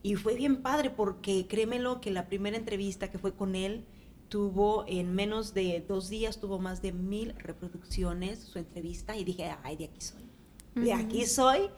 Y 0.05 0.15
fue 0.15 0.37
bien 0.37 0.63
padre 0.63 0.91
porque 0.91 1.49
créemelo 1.49 2.01
que 2.01 2.13
la 2.13 2.29
primera 2.29 2.57
entrevista 2.57 3.11
que 3.11 3.19
fue 3.19 3.35
con 3.35 3.57
él 3.57 3.85
tuvo 4.29 4.85
en 4.87 5.15
menos 5.17 5.53
de 5.53 5.85
dos 5.87 6.09
días, 6.09 6.39
tuvo 6.39 6.61
más 6.61 6.81
de 6.81 6.93
mil 6.93 7.35
reproducciones 7.39 8.39
su 8.39 8.61
entrevista 8.61 9.17
y 9.17 9.25
dije, 9.25 9.53
ay, 9.65 9.77
de 9.77 9.87
aquí 9.87 10.01
soy. 10.01 10.23
De 10.77 10.93
aquí 10.93 11.27
soy 11.27 11.71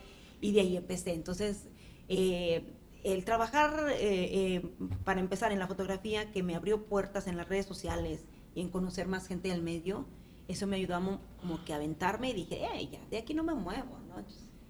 y 0.43 0.53
de 0.53 0.61
ahí 0.61 0.77
empecé. 0.77 1.15
Entonces, 1.15 1.69
eh, 2.09 2.77
el 3.07 3.25
trabajar, 3.25 3.91
eh, 3.91 3.97
eh, 4.01 4.63
para 5.05 5.21
empezar, 5.21 5.53
en 5.53 5.61
la 5.61 5.69
fotografía, 5.69 6.33
que 6.33 6.43
me 6.43 6.57
abrió 6.57 6.87
puertas 6.87 7.29
en 7.29 7.37
las 7.37 7.49
redes 7.49 7.65
sociales 7.65 8.25
y 8.53 8.63
en 8.63 8.69
conocer 8.69 9.07
más 9.07 9.29
gente 9.29 9.49
del 9.49 9.63
medio, 9.63 10.07
eso 10.49 10.67
me 10.67 10.75
ayudó 10.75 10.97
a 10.97 11.21
como 11.41 11.65
que 11.65 11.73
aventarme 11.73 12.31
y 12.31 12.33
dije, 12.33 12.65
eh, 12.65 12.89
ya, 12.91 12.99
de 13.09 13.19
aquí 13.19 13.33
no 13.33 13.45
me 13.45 13.55
muevo, 13.55 14.01
¿no? 14.09 14.17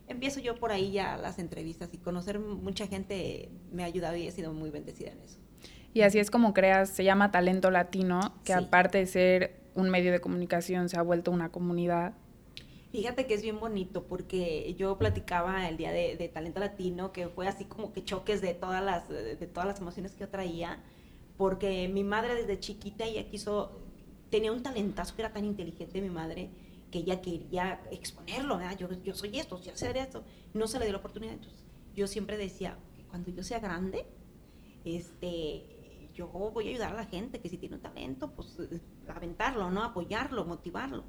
empiezo 0.08 0.38
yo 0.38 0.54
por 0.54 0.70
ahí 0.70 0.92
ya 0.92 1.16
las 1.16 1.38
entrevistas 1.38 1.92
y 1.92 1.98
conocer 1.98 2.38
mucha 2.38 2.86
gente 2.86 3.48
me 3.72 3.82
ha 3.82 3.86
ayudado 3.86 4.16
y 4.16 4.26
he 4.26 4.30
sido 4.30 4.52
muy 4.52 4.70
bendecida 4.70 5.12
en 5.12 5.20
eso. 5.20 5.38
Y 5.94 6.02
así 6.02 6.18
es 6.18 6.30
como 6.30 6.52
creas, 6.52 6.90
se 6.90 7.04
llama 7.04 7.30
Talento 7.30 7.70
Latino, 7.70 8.20
que 8.44 8.52
aparte 8.52 8.98
de 8.98 9.06
ser 9.06 9.62
un 9.74 9.88
medio 9.88 10.12
de 10.12 10.20
comunicación, 10.20 10.90
se 10.90 10.98
ha 10.98 11.02
vuelto 11.02 11.30
una 11.30 11.48
comunidad. 11.48 12.12
Fíjate 12.96 13.26
que 13.26 13.34
es 13.34 13.42
bien 13.42 13.60
bonito 13.60 14.06
porque 14.06 14.74
yo 14.78 14.96
platicaba 14.96 15.68
el 15.68 15.76
día 15.76 15.92
de, 15.92 16.30
Talento 16.32 16.60
Latino, 16.60 17.12
que 17.12 17.28
fue 17.28 17.46
así 17.46 17.66
como 17.66 17.92
que 17.92 18.02
choques 18.02 18.40
de 18.40 18.54
todas 18.54 18.82
las, 18.82 19.06
de 19.10 19.46
todas 19.46 19.66
las 19.68 19.80
emociones 19.80 20.12
que 20.12 20.20
yo 20.20 20.30
traía, 20.30 20.82
porque 21.36 21.88
mi 21.88 22.04
madre 22.04 22.34
desde 22.34 22.58
chiquita 22.58 23.04
ella 23.04 23.28
quiso, 23.28 23.82
tenía 24.30 24.50
un 24.50 24.62
talentazo 24.62 25.14
que 25.14 25.20
era 25.20 25.30
tan 25.30 25.44
inteligente 25.44 26.00
mi 26.00 26.08
madre, 26.08 26.48
que 26.90 27.00
ella 27.00 27.20
quería 27.20 27.82
exponerlo, 27.90 28.58
Yo, 28.78 28.88
yo 29.02 29.14
soy 29.14 29.38
esto, 29.38 29.60
yo 29.60 29.76
sé 29.76 29.90
esto, 29.98 30.24
no 30.54 30.66
se 30.66 30.78
le 30.78 30.86
dio 30.86 30.92
la 30.92 31.00
oportunidad. 31.00 31.34
Entonces, 31.34 31.66
yo 31.94 32.06
siempre 32.06 32.38
decía, 32.38 32.78
cuando 33.10 33.30
yo 33.30 33.42
sea 33.42 33.58
grande, 33.58 34.06
este, 34.86 36.08
yo 36.14 36.28
voy 36.28 36.68
a 36.68 36.70
ayudar 36.70 36.92
a 36.94 36.96
la 36.96 37.04
gente 37.04 37.40
que 37.40 37.50
si 37.50 37.58
tiene 37.58 37.76
un 37.76 37.82
talento, 37.82 38.30
pues 38.30 38.56
aventarlo, 39.06 39.70
¿no? 39.70 39.84
Apoyarlo, 39.84 40.46
motivarlo. 40.46 41.04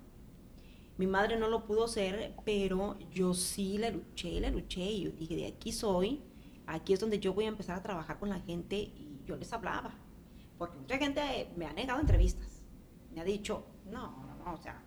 Mi 0.97 1.05
madre 1.05 1.37
no 1.37 1.47
lo 1.47 1.65
pudo 1.65 1.87
ser, 1.87 2.33
pero 2.43 2.97
yo 3.11 3.33
sí 3.33 3.77
le 3.77 3.91
luché, 3.91 4.39
le 4.39 4.49
luché 4.49 4.81
y 4.81 5.03
yo 5.03 5.11
dije, 5.11 5.35
de 5.35 5.47
aquí 5.47 5.71
soy, 5.71 6.23
aquí 6.65 6.93
es 6.93 6.99
donde 6.99 7.19
yo 7.19 7.33
voy 7.33 7.45
a 7.45 7.49
empezar 7.49 7.77
a 7.77 7.83
trabajar 7.83 8.17
con 8.19 8.29
la 8.29 8.39
gente 8.39 8.75
y 8.75 9.21
yo 9.25 9.35
les 9.35 9.53
hablaba. 9.53 9.93
Porque 10.57 10.77
mucha 10.77 10.97
gente 10.97 11.49
me 11.55 11.67
ha 11.67 11.73
negado 11.73 11.99
entrevistas, 11.99 12.63
me 13.13 13.21
ha 13.21 13.23
dicho, 13.23 13.65
no, 13.85 14.25
no, 14.25 14.35
no, 14.43 14.53
o 14.53 14.57
sea, 14.57 14.81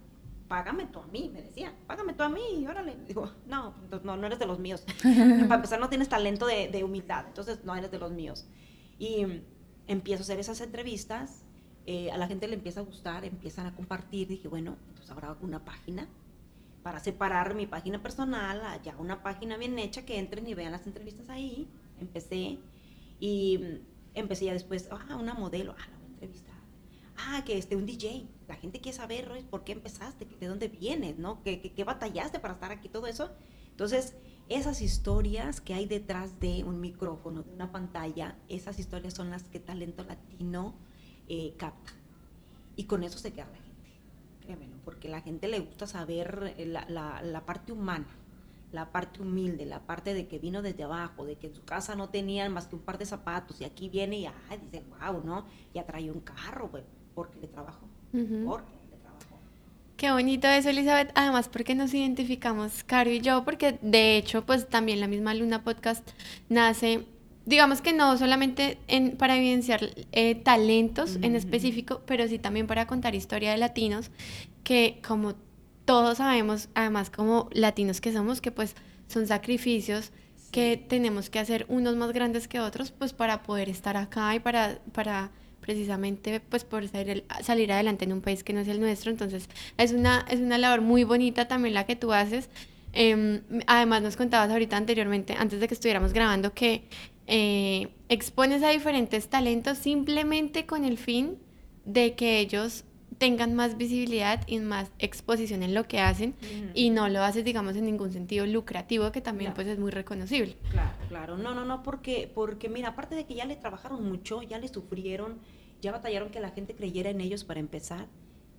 págame 0.48 0.86
tú 0.86 0.98
a 0.98 1.06
mí, 1.06 1.30
me 1.32 1.42
decía, 1.42 1.72
págame 1.86 2.12
tú 2.12 2.24
a 2.24 2.28
mí, 2.28 2.66
órale. 2.68 2.96
Digo, 3.06 3.30
no, 3.46 3.72
no, 4.02 4.16
no 4.16 4.26
eres 4.26 4.40
de 4.40 4.46
los 4.46 4.58
míos. 4.58 4.84
Para 5.02 5.54
empezar, 5.54 5.78
no 5.78 5.88
tienes 5.88 6.08
talento 6.08 6.44
de, 6.44 6.66
de, 6.68 6.82
humildad, 6.82 7.26
entonces 7.28 7.64
no 7.64 7.76
eres 7.76 7.92
de 7.92 8.00
los 8.00 8.10
míos. 8.10 8.48
Y 8.98 9.44
empiezo 9.86 10.22
a 10.22 10.24
hacer 10.24 10.40
esas 10.40 10.60
entrevistas, 10.60 11.44
eh, 11.92 12.08
a 12.12 12.16
la 12.16 12.28
gente 12.28 12.46
le 12.46 12.54
empieza 12.54 12.78
a 12.78 12.82
gustar, 12.84 13.24
empiezan 13.24 13.66
a 13.66 13.74
compartir, 13.74 14.28
dije, 14.28 14.46
bueno, 14.46 14.76
entonces 14.90 15.10
habrá 15.10 15.36
una 15.40 15.64
página 15.64 16.06
para 16.84 17.00
separar 17.00 17.56
mi 17.56 17.66
página 17.66 18.00
personal 18.00 18.60
a 18.64 18.80
ya 18.80 18.96
una 18.98 19.24
página 19.24 19.56
bien 19.56 19.76
hecha, 19.76 20.06
que 20.06 20.16
entren 20.16 20.46
y 20.46 20.54
vean 20.54 20.70
las 20.70 20.86
entrevistas 20.86 21.28
ahí. 21.30 21.66
Empecé 22.00 22.60
y 23.18 23.80
empecé 24.14 24.44
ya 24.44 24.52
después, 24.52 24.88
ah, 24.92 25.16
una 25.16 25.34
modelo, 25.34 25.74
ah, 25.76 25.88
la 25.90 25.98
voy 25.98 26.28
a. 26.28 26.30
Ah, 27.16 27.44
que 27.44 27.58
este, 27.58 27.74
un 27.74 27.86
DJ 27.86 28.28
la 28.46 28.54
gente 28.54 28.80
quiere 28.80 28.96
saber, 28.96 29.44
por 29.50 29.64
qué 29.64 29.72
empezaste, 29.72 30.26
de 30.38 30.46
dónde 30.46 30.68
vienes, 30.68 31.18
¿no? 31.18 31.42
¿Qué, 31.42 31.60
qué, 31.60 31.82
batallaste 31.82 32.38
para 32.38 32.54
estar 32.54 32.70
aquí? 32.70 32.88
Todo 32.88 33.08
eso. 33.08 33.32
Entonces, 33.72 34.14
esas 34.48 34.80
historias 34.80 35.60
que 35.60 35.74
hay 35.74 35.86
detrás 35.86 36.38
de 36.38 36.62
un 36.62 36.80
micrófono, 36.80 37.42
de 37.42 37.52
una 37.52 37.72
pantalla, 37.72 38.38
esas 38.48 38.78
historias 38.78 39.14
son 39.14 39.30
las 39.30 39.42
que 39.42 39.58
Talento 39.58 40.04
Latino 40.04 40.76
eh, 41.30 41.54
capta. 41.56 41.92
Y 42.76 42.84
con 42.84 43.02
eso 43.02 43.18
se 43.18 43.32
queda 43.32 43.46
la 43.46 43.56
gente, 43.56 43.90
créemelo, 44.40 44.76
porque 44.84 45.08
la 45.08 45.22
gente 45.22 45.48
le 45.48 45.60
gusta 45.60 45.86
saber 45.86 46.54
eh, 46.58 46.66
la, 46.66 46.84
la, 46.88 47.22
la 47.22 47.46
parte 47.46 47.72
humana 47.72 48.06
la 48.72 48.92
parte 48.92 49.20
humilde, 49.20 49.66
la 49.66 49.80
parte 49.80 50.14
de 50.14 50.26
que 50.28 50.38
vino 50.38 50.62
desde 50.62 50.84
abajo, 50.84 51.24
de 51.24 51.36
que 51.36 51.48
en 51.48 51.54
su 51.54 51.64
casa 51.64 51.96
no 51.96 52.08
tenían 52.08 52.52
más 52.52 52.66
que 52.66 52.76
un 52.76 52.82
par 52.82 52.98
de 52.98 53.06
zapatos 53.06 53.60
y 53.60 53.64
aquí 53.64 53.88
viene 53.88 54.18
y 54.18 54.26
ay, 54.26 54.60
dice, 54.62 54.84
wow, 55.00 55.22
¿no? 55.24 55.44
Ya 55.74 55.84
trae 55.84 56.10
un 56.10 56.20
carro, 56.20 56.70
pues, 56.70 56.84
porque 57.14 57.40
le 57.40 57.48
trabajó. 57.48 57.88
Qué 59.96 60.10
bonito 60.12 60.48
eso, 60.48 60.70
Elizabeth. 60.70 61.12
Además, 61.14 61.48
porque 61.48 61.74
nos 61.74 61.92
identificamos, 61.92 62.84
Caro 62.84 63.10
y 63.10 63.20
yo, 63.20 63.44
porque 63.44 63.78
de 63.82 64.16
hecho, 64.16 64.46
pues 64.46 64.68
también 64.68 64.98
la 65.00 65.08
misma 65.08 65.34
Luna 65.34 65.62
Podcast 65.62 66.08
nace, 66.48 67.06
digamos 67.50 67.80
que 67.80 67.92
no 67.92 68.16
solamente 68.16 68.78
en, 68.86 69.16
para 69.16 69.36
evidenciar 69.36 69.90
eh, 70.12 70.36
talentos 70.36 71.18
en 71.20 71.34
específico, 71.34 72.00
pero 72.06 72.28
sí 72.28 72.38
también 72.38 72.68
para 72.68 72.86
contar 72.86 73.16
historia 73.16 73.50
de 73.50 73.58
latinos, 73.58 74.12
que 74.62 75.00
como 75.06 75.34
todos 75.84 76.18
sabemos, 76.18 76.68
además 76.74 77.10
como 77.10 77.48
latinos 77.52 78.00
que 78.00 78.12
somos, 78.12 78.40
que 78.40 78.52
pues 78.52 78.76
son 79.08 79.26
sacrificios 79.26 80.12
que 80.52 80.76
tenemos 80.76 81.28
que 81.28 81.40
hacer 81.40 81.66
unos 81.68 81.96
más 81.96 82.12
grandes 82.12 82.46
que 82.46 82.60
otros, 82.60 82.92
pues 82.92 83.12
para 83.12 83.42
poder 83.42 83.68
estar 83.68 83.96
acá 83.96 84.32
y 84.36 84.38
para, 84.38 84.78
para 84.92 85.32
precisamente 85.60 86.38
pues 86.38 86.62
por 86.62 86.86
salir, 86.86 87.24
salir 87.42 87.72
adelante 87.72 88.04
en 88.04 88.12
un 88.12 88.20
país 88.20 88.44
que 88.44 88.52
no 88.52 88.60
es 88.60 88.68
el 88.68 88.78
nuestro. 88.78 89.10
Entonces 89.10 89.48
es 89.76 89.90
una, 89.90 90.24
es 90.30 90.38
una 90.38 90.56
labor 90.56 90.82
muy 90.82 91.02
bonita 91.02 91.48
también 91.48 91.74
la 91.74 91.84
que 91.84 91.96
tú 91.96 92.12
haces. 92.12 92.48
Em, 92.92 93.42
además 93.66 94.02
nos 94.02 94.16
contabas 94.16 94.50
ahorita 94.50 94.76
anteriormente, 94.76 95.34
antes 95.36 95.58
de 95.58 95.66
que 95.66 95.74
estuviéramos 95.74 96.12
grabando, 96.12 96.52
que 96.54 96.84
eh, 97.32 97.94
expones 98.08 98.64
a 98.64 98.70
diferentes 98.70 99.28
talentos 99.28 99.78
simplemente 99.78 100.66
con 100.66 100.84
el 100.84 100.98
fin 100.98 101.38
de 101.84 102.16
que 102.16 102.40
ellos 102.40 102.84
tengan 103.18 103.54
más 103.54 103.76
visibilidad 103.76 104.42
y 104.48 104.58
más 104.58 104.90
exposición 104.98 105.62
en 105.62 105.72
lo 105.72 105.86
que 105.86 106.00
hacen 106.00 106.34
y 106.74 106.90
no 106.90 107.08
lo 107.08 107.22
haces, 107.22 107.44
digamos, 107.44 107.76
en 107.76 107.84
ningún 107.84 108.12
sentido 108.12 108.46
lucrativo, 108.46 109.12
que 109.12 109.20
también 109.20 109.54
pues 109.54 109.68
es 109.68 109.78
muy 109.78 109.92
reconocible. 109.92 110.56
Claro, 110.70 110.96
claro. 111.08 111.36
No, 111.36 111.54
no, 111.54 111.64
no, 111.64 111.84
porque, 111.84 112.28
porque 112.34 112.68
mira, 112.68 112.88
aparte 112.88 113.14
de 113.14 113.26
que 113.26 113.34
ya 113.34 113.44
le 113.44 113.54
trabajaron 113.54 114.02
mucho, 114.02 114.42
ya 114.42 114.58
le 114.58 114.66
sufrieron, 114.66 115.38
ya 115.80 115.92
batallaron 115.92 116.30
que 116.30 116.40
la 116.40 116.50
gente 116.50 116.74
creyera 116.74 117.10
en 117.10 117.20
ellos 117.20 117.44
para 117.44 117.60
empezar. 117.60 118.08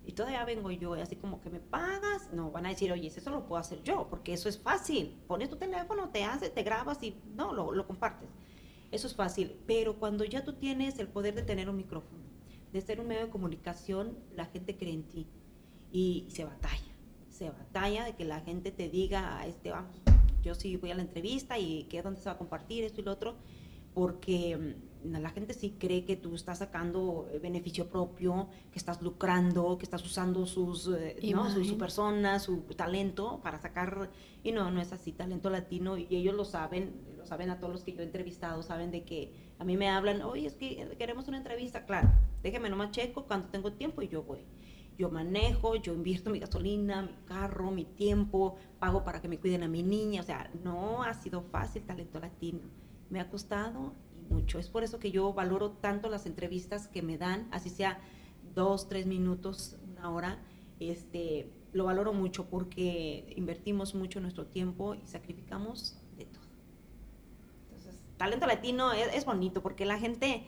Y 0.06 0.12
todavía 0.12 0.44
vengo 0.46 0.70
yo, 0.70 0.94
así 0.94 1.16
como 1.16 1.42
que 1.42 1.50
me 1.50 1.60
pagas. 1.60 2.32
No, 2.32 2.50
van 2.50 2.64
a 2.64 2.70
decir, 2.70 2.90
oye, 2.90 3.08
eso 3.08 3.30
lo 3.30 3.46
puedo 3.46 3.60
hacer 3.60 3.82
yo, 3.82 4.06
porque 4.08 4.32
eso 4.32 4.48
es 4.48 4.58
fácil. 4.58 5.14
Pones 5.26 5.50
tu 5.50 5.56
teléfono, 5.56 6.08
te 6.08 6.24
haces, 6.24 6.54
te 6.54 6.62
grabas 6.62 7.02
y 7.02 7.16
no, 7.36 7.52
lo, 7.52 7.72
lo 7.72 7.86
compartes. 7.86 8.30
Eso 8.92 9.06
es 9.06 9.14
fácil. 9.14 9.56
Pero 9.66 9.98
cuando 9.98 10.24
ya 10.24 10.44
tú 10.44 10.52
tienes 10.52 10.98
el 10.98 11.08
poder 11.08 11.34
de 11.34 11.42
tener 11.42 11.68
un 11.68 11.76
micrófono, 11.76 12.22
de 12.72 12.80
ser 12.80 13.00
un 13.00 13.08
medio 13.08 13.22
de 13.22 13.30
comunicación, 13.30 14.18
la 14.36 14.46
gente 14.46 14.76
cree 14.76 14.92
en 14.92 15.02
ti 15.04 15.26
y, 15.90 16.26
se 16.28 16.44
batalla. 16.44 16.78
Se 17.30 17.50
batalla 17.50 18.04
de 18.04 18.14
que 18.14 18.24
la 18.24 18.40
gente 18.40 18.70
te 18.70 18.88
diga, 18.88 19.44
este, 19.46 19.70
vamos, 19.70 20.00
yo 20.42 20.54
sí 20.54 20.76
voy 20.76 20.90
a 20.90 20.94
la 20.94 21.02
entrevista 21.02 21.58
y 21.58 21.84
qué 21.84 22.02
dónde 22.02 22.20
se 22.20 22.26
va 22.26 22.32
a 22.32 22.38
compartir 22.38 22.84
esto 22.84 23.00
y 23.00 23.04
lo 23.04 23.12
otro, 23.12 23.34
porque 23.94 24.56
mm, 24.56 24.91
la 25.04 25.30
gente 25.30 25.54
sí 25.54 25.76
cree 25.78 26.04
que 26.04 26.16
tú 26.16 26.34
estás 26.34 26.58
sacando 26.58 27.28
eh, 27.32 27.38
beneficio 27.38 27.88
propio, 27.88 28.48
que 28.70 28.78
estás 28.78 29.02
lucrando, 29.02 29.78
que 29.78 29.84
estás 29.84 30.04
usando 30.04 30.46
sus, 30.46 30.88
eh, 30.88 31.16
¿no? 31.32 31.50
su, 31.50 31.64
su, 31.64 31.78
persona, 31.78 32.38
su 32.38 32.60
talento 32.76 33.40
para 33.42 33.58
sacar, 33.58 34.10
y 34.42 34.52
no, 34.52 34.70
no 34.70 34.80
es 34.80 34.92
así, 34.92 35.12
talento 35.12 35.50
latino, 35.50 35.96
y 35.98 36.06
ellos 36.10 36.34
lo 36.34 36.44
saben, 36.44 36.94
lo 37.16 37.26
saben 37.26 37.50
a 37.50 37.58
todos 37.58 37.72
los 37.72 37.84
que 37.84 37.92
yo 37.92 38.00
he 38.00 38.04
entrevistado, 38.04 38.62
saben 38.62 38.90
de 38.90 39.04
que 39.04 39.32
a 39.58 39.64
mí 39.64 39.76
me 39.76 39.88
hablan, 39.88 40.22
oye, 40.22 40.46
es 40.46 40.54
que 40.54 40.94
queremos 40.98 41.28
una 41.28 41.38
entrevista, 41.38 41.84
claro, 41.84 42.10
déjeme 42.42 42.70
nomás 42.70 42.90
checo 42.90 43.24
cuando 43.24 43.48
tengo 43.48 43.72
tiempo 43.72 44.02
y 44.02 44.08
yo 44.08 44.22
voy. 44.22 44.40
Yo 44.98 45.10
manejo, 45.10 45.74
yo 45.76 45.94
invierto 45.94 46.28
mi 46.28 46.38
gasolina, 46.38 47.02
mi 47.02 47.14
carro, 47.24 47.70
mi 47.70 47.84
tiempo, 47.84 48.56
pago 48.78 49.04
para 49.04 49.22
que 49.22 49.28
me 49.28 49.38
cuiden 49.38 49.62
a 49.62 49.68
mi 49.68 49.82
niña, 49.82 50.20
o 50.20 50.24
sea, 50.24 50.50
no 50.62 51.02
ha 51.02 51.14
sido 51.14 51.40
fácil 51.40 51.82
talento 51.82 52.20
latino 52.20 52.60
me 53.12 53.20
ha 53.20 53.28
costado 53.28 53.92
mucho. 54.28 54.58
Es 54.58 54.68
por 54.68 54.84
eso 54.84 54.98
que 54.98 55.10
yo 55.10 55.32
valoro 55.32 55.70
tanto 55.70 56.08
las 56.08 56.26
entrevistas 56.26 56.88
que 56.88 57.02
me 57.02 57.18
dan, 57.18 57.48
así 57.50 57.70
sea 57.70 58.00
dos, 58.54 58.88
tres 58.88 59.06
minutos, 59.06 59.76
una 59.90 60.10
hora, 60.10 60.38
este, 60.80 61.50
lo 61.72 61.84
valoro 61.84 62.12
mucho 62.12 62.46
porque 62.46 63.32
invertimos 63.36 63.94
mucho 63.94 64.20
nuestro 64.20 64.46
tiempo 64.46 64.94
y 64.94 65.06
sacrificamos 65.06 65.96
de 66.16 66.26
todo. 66.26 66.42
Entonces, 67.64 67.98
talento 68.16 68.46
latino 68.46 68.92
es, 68.92 69.24
bonito 69.24 69.62
porque 69.62 69.86
la 69.86 69.98
gente, 69.98 70.44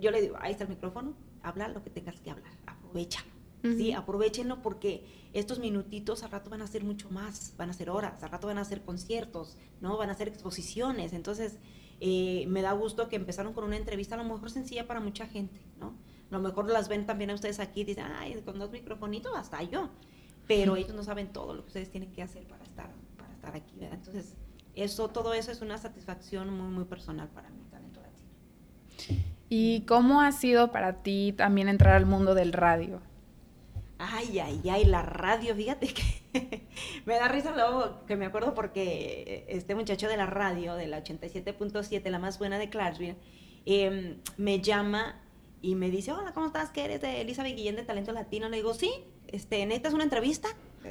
yo 0.00 0.10
le 0.10 0.22
digo, 0.22 0.36
ahí 0.40 0.52
está 0.52 0.64
el 0.64 0.70
micrófono, 0.70 1.14
habla 1.42 1.68
lo 1.68 1.82
que 1.82 1.90
tengas 1.90 2.20
que 2.20 2.30
hablar, 2.30 2.52
aprovechalo. 2.66 3.32
Sí, 3.62 3.92
aprovechenlo 3.92 4.60
porque 4.60 5.06
estos 5.32 5.58
minutitos 5.58 6.22
al 6.22 6.30
rato 6.30 6.50
van 6.50 6.60
a 6.60 6.66
ser 6.66 6.84
mucho 6.84 7.08
más, 7.08 7.54
van 7.56 7.70
a 7.70 7.72
ser 7.72 7.88
horas, 7.88 8.22
al 8.22 8.30
rato 8.30 8.46
van 8.46 8.58
a 8.58 8.64
ser 8.64 8.82
conciertos, 8.82 9.56
¿no? 9.80 9.96
Van 9.96 10.10
a 10.10 10.14
ser 10.14 10.28
exposiciones. 10.28 11.14
Entonces, 11.14 11.58
eh, 12.00 12.44
me 12.48 12.62
da 12.62 12.72
gusto 12.72 13.08
que 13.08 13.16
empezaron 13.16 13.52
con 13.52 13.64
una 13.64 13.76
entrevista 13.76 14.14
a 14.14 14.18
lo 14.18 14.24
mejor 14.24 14.50
sencilla 14.50 14.86
para 14.86 15.00
mucha 15.00 15.26
gente, 15.26 15.60
¿no? 15.78 15.94
A 16.30 16.34
lo 16.34 16.40
mejor 16.40 16.70
las 16.70 16.88
ven 16.88 17.06
también 17.06 17.30
a 17.30 17.34
ustedes 17.34 17.60
aquí 17.60 17.82
y 17.82 17.84
dicen, 17.84 18.06
ay, 18.16 18.40
con 18.44 18.58
dos 18.58 18.70
microfonitos 18.70 19.32
hasta 19.36 19.62
yo. 19.62 19.90
Pero 20.46 20.76
ellos 20.76 20.94
no 20.94 21.02
saben 21.02 21.32
todo 21.32 21.54
lo 21.54 21.62
que 21.62 21.68
ustedes 21.68 21.90
tienen 21.90 22.12
que 22.12 22.22
hacer 22.22 22.44
para 22.46 22.64
estar, 22.64 22.90
para 23.16 23.32
estar 23.32 23.56
aquí, 23.56 23.76
¿verdad? 23.78 23.98
Entonces, 23.98 24.34
eso, 24.74 25.08
todo 25.08 25.32
eso 25.32 25.50
es 25.50 25.62
una 25.62 25.78
satisfacción 25.78 26.50
muy, 26.50 26.68
muy 26.68 26.84
personal 26.84 27.28
para 27.28 27.48
mí, 27.50 27.62
talento 27.70 28.00
latino. 28.00 29.22
¿Y 29.48 29.82
cómo 29.82 30.20
ha 30.20 30.32
sido 30.32 30.70
para 30.72 31.02
ti 31.02 31.32
también 31.36 31.68
entrar 31.68 31.94
al 31.94 32.06
mundo 32.06 32.34
del 32.34 32.52
radio? 32.52 33.00
Ay, 34.12 34.38
ay, 34.38 34.60
ay, 34.70 34.84
la 34.84 35.02
radio, 35.02 35.54
fíjate 35.54 35.88
que 35.88 36.66
me 37.06 37.14
da 37.14 37.28
risa 37.28 37.52
luego 37.52 38.04
que 38.06 38.16
me 38.16 38.26
acuerdo 38.26 38.54
porque 38.54 39.46
este 39.48 39.74
muchacho 39.74 40.08
de 40.08 40.16
la 40.16 40.26
radio, 40.26 40.74
de 40.74 40.86
la 40.86 41.02
87.7, 41.02 42.10
la 42.10 42.18
más 42.18 42.38
buena 42.38 42.58
de 42.58 42.68
Clarksville, 42.68 43.16
em, 43.64 44.18
me 44.36 44.60
llama 44.60 45.22
y 45.62 45.74
me 45.74 45.90
dice, 45.90 46.12
hola, 46.12 46.32
¿cómo 46.34 46.46
estás? 46.46 46.70
¿Qué 46.70 46.84
eres 46.84 47.00
de 47.00 47.22
Elizabeth 47.22 47.56
Guillén 47.56 47.76
de 47.76 47.84
Talento 47.84 48.12
Latino? 48.12 48.50
Le 48.50 48.58
digo, 48.58 48.74
sí, 48.74 48.92
este, 49.28 49.64
¿necesitas 49.64 49.94
una 49.94 50.04
entrevista? 50.04 50.48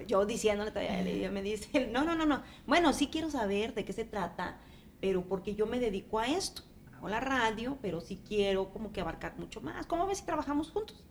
Yo 0.08 0.26
diciéndole 0.26 0.72
todavía, 0.72 1.30
me 1.30 1.44
dice, 1.44 1.88
no, 1.92 2.04
no, 2.04 2.16
no, 2.16 2.26
no. 2.26 2.42
Bueno, 2.66 2.94
sí 2.94 3.08
quiero 3.08 3.30
saber 3.30 3.76
de 3.76 3.86
qué 3.86 3.94
se 3.94 4.06
trata, 4.06 4.58
pero 5.00 5.24
porque 5.26 5.54
yo 5.54 5.68
me 5.68 5.80
dedico 5.80 6.18
a 6.18 6.28
esto. 6.28 6.64
Hago 6.94 7.10
la 7.10 7.20
radio, 7.20 7.78
pero 7.82 8.02
sí 8.02 8.22
quiero 8.28 8.72
como 8.72 8.92
que 8.92 9.02
abarcar 9.02 9.38
mucho 9.38 9.62
más. 9.62 9.86
¿Cómo 9.86 10.08
ves 10.08 10.20
si 10.20 10.26
trabajamos 10.26 10.72
juntos? 10.72 11.04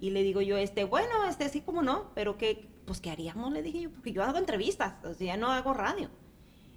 Y 0.00 0.10
le 0.10 0.22
digo 0.22 0.40
yo, 0.40 0.56
este, 0.56 0.84
bueno, 0.84 1.26
este, 1.28 1.48
sí, 1.50 1.60
como 1.60 1.82
no, 1.82 2.10
pero 2.14 2.38
que, 2.38 2.68
pues, 2.86 3.00
¿qué 3.00 3.10
haríamos? 3.10 3.52
Le 3.52 3.62
dije 3.62 3.82
yo, 3.82 3.90
porque 3.90 4.12
yo 4.12 4.24
hago 4.24 4.38
entrevistas, 4.38 4.94
o 5.04 5.12
sea, 5.12 5.36
no 5.36 5.52
hago 5.52 5.74
radio. 5.74 6.08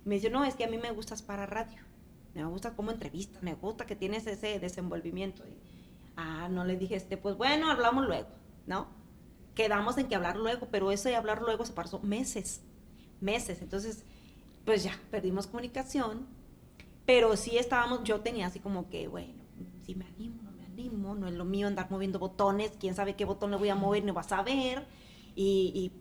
Me 0.04 0.16
dice, 0.16 0.30
no, 0.30 0.44
es 0.44 0.56
que 0.56 0.66
a 0.66 0.68
mí 0.68 0.78
me 0.78 0.92
gustas 0.92 1.22
para 1.22 1.46
radio. 1.46 1.80
Me 2.34 2.44
gusta 2.46 2.76
como 2.76 2.92
entrevista, 2.92 3.40
me 3.42 3.54
gusta 3.54 3.86
que 3.86 3.96
tienes 3.96 4.28
ese 4.28 4.60
desenvolvimiento. 4.60 5.44
Ah, 6.18 6.50
no 6.50 6.66
le 6.66 6.76
dije, 6.76 6.96
este, 6.96 7.16
pues 7.16 7.38
bueno, 7.38 7.72
hablamos 7.72 8.06
luego, 8.06 8.28
¿no? 8.66 8.88
Quedamos 9.56 9.98
en 9.98 10.08
que 10.08 10.16
hablar 10.16 10.36
luego, 10.36 10.68
pero 10.70 10.92
eso 10.92 11.08
de 11.10 11.16
hablar 11.16 11.42
luego 11.42 11.66
se 11.66 11.74
pasó 11.74 12.00
meses, 12.00 12.62
meses. 13.22 13.62
Entonces, 13.62 14.04
pues 14.66 14.84
ya, 14.84 15.00
perdimos 15.12 15.48
comunicación, 15.48 16.28
pero 17.06 17.38
sí 17.38 17.58
estábamos, 17.58 18.04
yo 18.04 18.20
tenía 18.22 18.48
así 18.48 18.60
como 18.60 18.90
que, 18.90 19.08
bueno, 19.08 19.44
si 19.86 19.96
me 19.96 20.06
animo, 20.06 20.43
no 20.92 21.28
es 21.28 21.34
lo 21.34 21.46
mío 21.46 21.68
andar 21.68 21.90
moviendo 21.90 22.20
botones, 22.20 22.74
quién 22.80 22.96
sabe 22.96 23.16
qué 23.16 23.26
botón 23.26 23.52
le 23.52 23.58
voy 23.58 23.70
a 23.70 23.76
mover, 23.76 24.04
no 24.04 24.14
va 24.14 24.22
a 24.22 24.26
saber. 24.26 24.86
Y, 25.36 25.92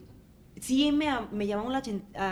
sí 0.60 0.92
me, 0.92 1.08
me 1.30 1.46
llamó 1.46 1.70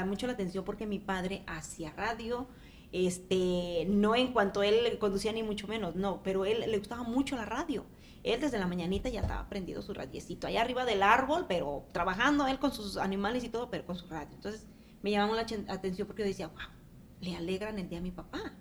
mucho 0.06 0.26
la 0.26 0.32
atención 0.32 0.64
porque 0.64 0.86
mi 0.86 0.98
padre 0.98 1.42
hacía 1.46 1.92
radio, 1.92 2.46
este, 2.92 3.86
no 3.88 4.14
en 4.14 4.32
cuanto 4.32 4.62
él 4.62 4.98
conducía 4.98 5.32
ni 5.32 5.42
mucho 5.42 5.66
menos, 5.68 5.94
no, 5.96 6.22
pero 6.22 6.44
él 6.44 6.64
le 6.66 6.78
gustaba 6.78 7.02
mucho 7.02 7.36
la 7.36 7.44
radio. 7.44 7.84
Él 8.22 8.40
desde 8.40 8.58
la 8.58 8.66
mañanita 8.66 9.08
ya 9.08 9.22
estaba 9.22 9.48
prendido 9.48 9.80
su 9.80 9.94
radiecito, 9.94 10.46
allá 10.46 10.60
arriba 10.60 10.84
del 10.84 11.02
árbol, 11.02 11.46
pero 11.48 11.86
trabajando 11.92 12.46
él 12.46 12.58
con 12.58 12.72
sus 12.72 12.98
animales 12.98 13.44
y 13.44 13.48
todo, 13.48 13.70
pero 13.70 13.86
con 13.86 13.96
su 13.96 14.06
radio. 14.08 14.34
Entonces 14.34 14.66
me 15.02 15.10
llamó 15.10 15.34
la 15.34 15.46
atención 15.68 16.06
porque 16.06 16.22
yo 16.22 16.28
decía, 16.28 16.48
wow, 16.48 16.58
le 17.20 17.36
alegran 17.36 17.78
el 17.78 17.88
día 17.88 17.98
a 17.98 18.02
mi 18.02 18.10
papá. 18.10 18.52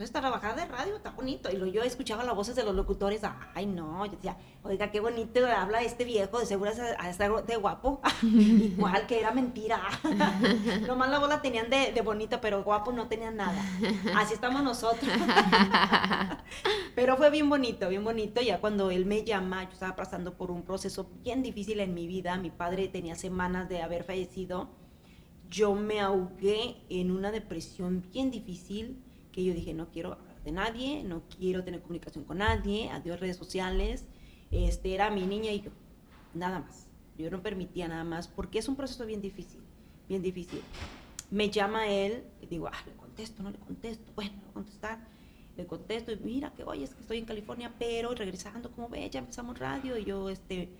Entonces, 0.00 0.18
trabajar 0.18 0.56
de 0.56 0.64
radio 0.64 0.96
está 0.96 1.10
bonito. 1.10 1.50
Y 1.52 1.58
lo, 1.58 1.66
yo 1.66 1.82
escuchaba 1.82 2.24
las 2.24 2.34
voces 2.34 2.56
de 2.56 2.64
los 2.64 2.74
locutores. 2.74 3.20
Ay, 3.52 3.66
no. 3.66 4.06
Yo 4.06 4.12
decía, 4.12 4.34
oiga, 4.62 4.90
qué 4.90 4.98
bonito 4.98 5.46
habla 5.46 5.82
este 5.82 6.06
viejo. 6.06 6.38
De 6.38 6.46
seguro 6.46 6.70
de 7.46 7.56
guapo. 7.56 8.00
Igual 8.22 9.06
que 9.06 9.20
era 9.20 9.30
mentira. 9.30 9.78
Nomás 10.86 11.10
la 11.10 11.18
bola 11.18 11.42
tenían 11.42 11.68
de, 11.68 11.92
de 11.92 12.00
bonito, 12.00 12.40
pero 12.40 12.64
guapo 12.64 12.92
no 12.92 13.08
tenían 13.08 13.36
nada. 13.36 13.62
Así 14.16 14.32
estamos 14.32 14.62
nosotros. 14.62 15.06
pero 16.94 17.18
fue 17.18 17.28
bien 17.28 17.50
bonito, 17.50 17.86
bien 17.90 18.02
bonito. 18.02 18.40
Ya 18.40 18.58
cuando 18.58 18.90
él 18.90 19.04
me 19.04 19.22
llama, 19.24 19.64
yo 19.64 19.72
estaba 19.72 19.96
pasando 19.96 20.32
por 20.32 20.50
un 20.50 20.62
proceso 20.62 21.10
bien 21.22 21.42
difícil 21.42 21.78
en 21.78 21.92
mi 21.92 22.06
vida. 22.06 22.38
Mi 22.38 22.50
padre 22.50 22.88
tenía 22.88 23.16
semanas 23.16 23.68
de 23.68 23.82
haber 23.82 24.04
fallecido. 24.04 24.70
Yo 25.50 25.74
me 25.74 26.00
ahogué 26.00 26.86
en 26.88 27.10
una 27.10 27.30
depresión 27.30 28.02
bien 28.10 28.30
difícil 28.30 29.04
que 29.40 29.46
yo 29.46 29.54
dije, 29.54 29.72
no 29.72 29.88
quiero 29.90 30.12
hablar 30.12 30.42
de 30.44 30.52
nadie, 30.52 31.02
no 31.02 31.22
quiero 31.28 31.64
tener 31.64 31.80
comunicación 31.80 32.24
con 32.24 32.38
nadie, 32.38 32.90
adiós 32.90 33.18
redes 33.20 33.38
sociales, 33.38 34.04
este, 34.50 34.94
era 34.94 35.10
mi 35.10 35.26
niña 35.26 35.50
y 35.50 35.62
yo, 35.62 35.70
nada 36.34 36.60
más. 36.60 36.88
Yo 37.16 37.30
no 37.30 37.42
permitía 37.42 37.88
nada 37.88 38.04
más 38.04 38.28
porque 38.28 38.58
es 38.58 38.68
un 38.68 38.76
proceso 38.76 39.06
bien 39.06 39.20
difícil, 39.20 39.60
bien 40.08 40.22
difícil. 40.22 40.60
Me 41.30 41.50
llama 41.50 41.86
él 41.88 42.24
y 42.40 42.46
digo, 42.46 42.68
ah, 42.68 42.82
le 42.86 42.92
contesto, 42.92 43.42
no 43.42 43.50
le 43.50 43.58
contesto, 43.58 44.12
bueno, 44.14 44.32
voy 44.40 44.50
a 44.50 44.52
contestar. 44.52 45.08
Le 45.56 45.66
contesto 45.66 46.12
y 46.12 46.16
mira 46.16 46.52
que, 46.52 46.64
oye, 46.64 46.84
es 46.84 46.94
que 46.94 47.00
estoy 47.00 47.18
en 47.18 47.24
California, 47.24 47.74
pero 47.78 48.14
regresando, 48.14 48.70
como 48.70 48.88
ve, 48.88 49.08
ya 49.10 49.20
empezamos 49.20 49.58
radio 49.58 49.96
y 49.96 50.04
yo, 50.04 50.28
este, 50.28 50.70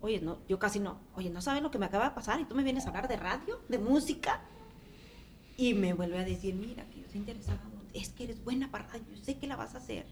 oye, 0.00 0.20
no, 0.20 0.38
yo 0.46 0.58
casi 0.58 0.78
no, 0.78 1.00
oye, 1.14 1.30
no 1.30 1.40
sabes 1.40 1.62
lo 1.62 1.70
que 1.70 1.78
me 1.78 1.86
acaba 1.86 2.08
de 2.08 2.14
pasar 2.14 2.40
y 2.40 2.44
tú 2.44 2.54
me 2.54 2.62
vienes 2.62 2.86
a 2.86 2.88
hablar 2.88 3.08
de 3.08 3.16
radio, 3.16 3.60
de 3.68 3.78
música. 3.78 4.42
Y 5.60 5.74
me 5.74 5.92
vuelve 5.92 6.18
a 6.18 6.24
decir, 6.24 6.54
mira, 6.54 6.88
que 6.88 7.00
yo 7.00 7.04
estoy 7.04 7.20
interesado 7.20 7.58
es 7.92 8.08
que 8.08 8.24
eres 8.24 8.42
buena 8.42 8.70
para 8.70 8.86
radio, 8.86 9.04
sé 9.20 9.36
que 9.36 9.46
la 9.46 9.56
vas 9.56 9.74
a 9.74 9.78
hacer. 9.78 10.06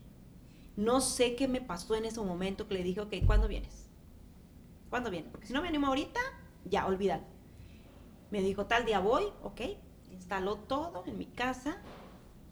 No 0.76 1.00
sé 1.00 1.36
qué 1.36 1.48
me 1.48 1.62
pasó 1.62 1.94
en 1.94 2.04
ese 2.04 2.20
momento 2.20 2.68
que 2.68 2.74
le 2.74 2.82
dije, 2.82 3.00
ok, 3.00 3.14
¿cuándo 3.24 3.48
vienes? 3.48 3.88
¿Cuándo 4.90 5.10
vienes? 5.10 5.30
Porque 5.30 5.46
si 5.46 5.54
no 5.54 5.62
me 5.62 5.68
animo 5.68 5.86
ahorita, 5.86 6.20
ya, 6.66 6.86
olvídalo. 6.86 7.24
Me 8.30 8.42
dijo, 8.42 8.66
tal 8.66 8.84
día 8.84 9.00
voy, 9.00 9.24
ok, 9.42 9.62
instaló 10.12 10.56
todo 10.56 11.02
en 11.06 11.16
mi 11.16 11.24
casa 11.24 11.78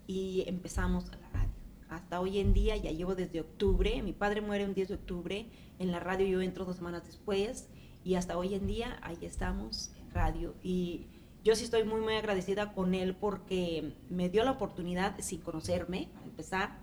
y 0.06 0.44
empezamos 0.46 1.04
la 1.10 1.28
radio. 1.28 1.52
Hasta 1.90 2.18
hoy 2.18 2.38
en 2.38 2.54
día, 2.54 2.78
ya 2.78 2.92
llevo 2.92 3.14
desde 3.14 3.42
octubre, 3.42 4.02
mi 4.02 4.14
padre 4.14 4.40
muere 4.40 4.64
un 4.64 4.72
10 4.72 4.88
de 4.88 4.94
octubre, 4.94 5.46
en 5.78 5.92
la 5.92 6.00
radio 6.00 6.26
yo 6.26 6.40
entro 6.40 6.64
dos 6.64 6.76
semanas 6.76 7.04
después 7.04 7.68
y 8.04 8.14
hasta 8.14 8.38
hoy 8.38 8.54
en 8.54 8.66
día 8.66 8.98
ahí 9.02 9.18
estamos 9.20 9.92
en 10.00 10.10
radio. 10.12 10.54
Y 10.62 11.08
yo 11.46 11.54
sí 11.54 11.62
estoy 11.62 11.84
muy, 11.84 12.00
muy 12.00 12.14
agradecida 12.14 12.72
con 12.72 12.92
él 12.92 13.14
porque 13.14 13.94
me 14.10 14.28
dio 14.28 14.42
la 14.42 14.50
oportunidad 14.50 15.14
sin 15.20 15.40
conocerme, 15.40 16.08
para 16.12 16.26
empezar, 16.26 16.78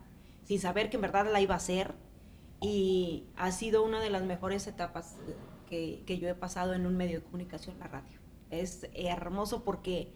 sin 0.46 0.58
saber 0.58 0.90
que 0.90 0.96
en 0.96 1.02
verdad 1.02 1.30
la 1.30 1.42
iba 1.42 1.54
a 1.54 1.58
hacer. 1.58 1.94
Y 2.62 3.26
ha 3.36 3.52
sido 3.52 3.84
una 3.84 4.00
de 4.00 4.10
las 4.10 4.24
mejores 4.24 4.66
etapas 4.68 5.18
que, 5.70 6.02
que 6.06 6.18
yo 6.18 6.30
he 6.30 6.34
pasado 6.34 6.74
en 6.76 6.86
un 6.86 6.96
medio 6.96 7.20
de 7.20 7.26
comunicación, 7.26 7.78
la 7.78 7.90
radio. 7.90 8.18
Es 8.52 8.88
hermoso 8.94 9.66
porque 9.66 10.14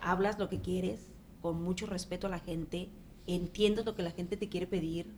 hablas 0.00 0.38
lo 0.38 0.48
que 0.48 0.60
quieres, 0.60 1.08
con 1.42 1.60
mucho 1.60 1.86
respeto 1.86 2.28
a 2.28 2.30
la 2.30 2.38
gente, 2.38 2.90
entiendes 3.26 3.84
lo 3.84 3.96
que 3.96 4.04
la 4.04 4.12
gente 4.12 4.36
te 4.36 4.48
quiere 4.48 4.68
pedir, 4.68 5.12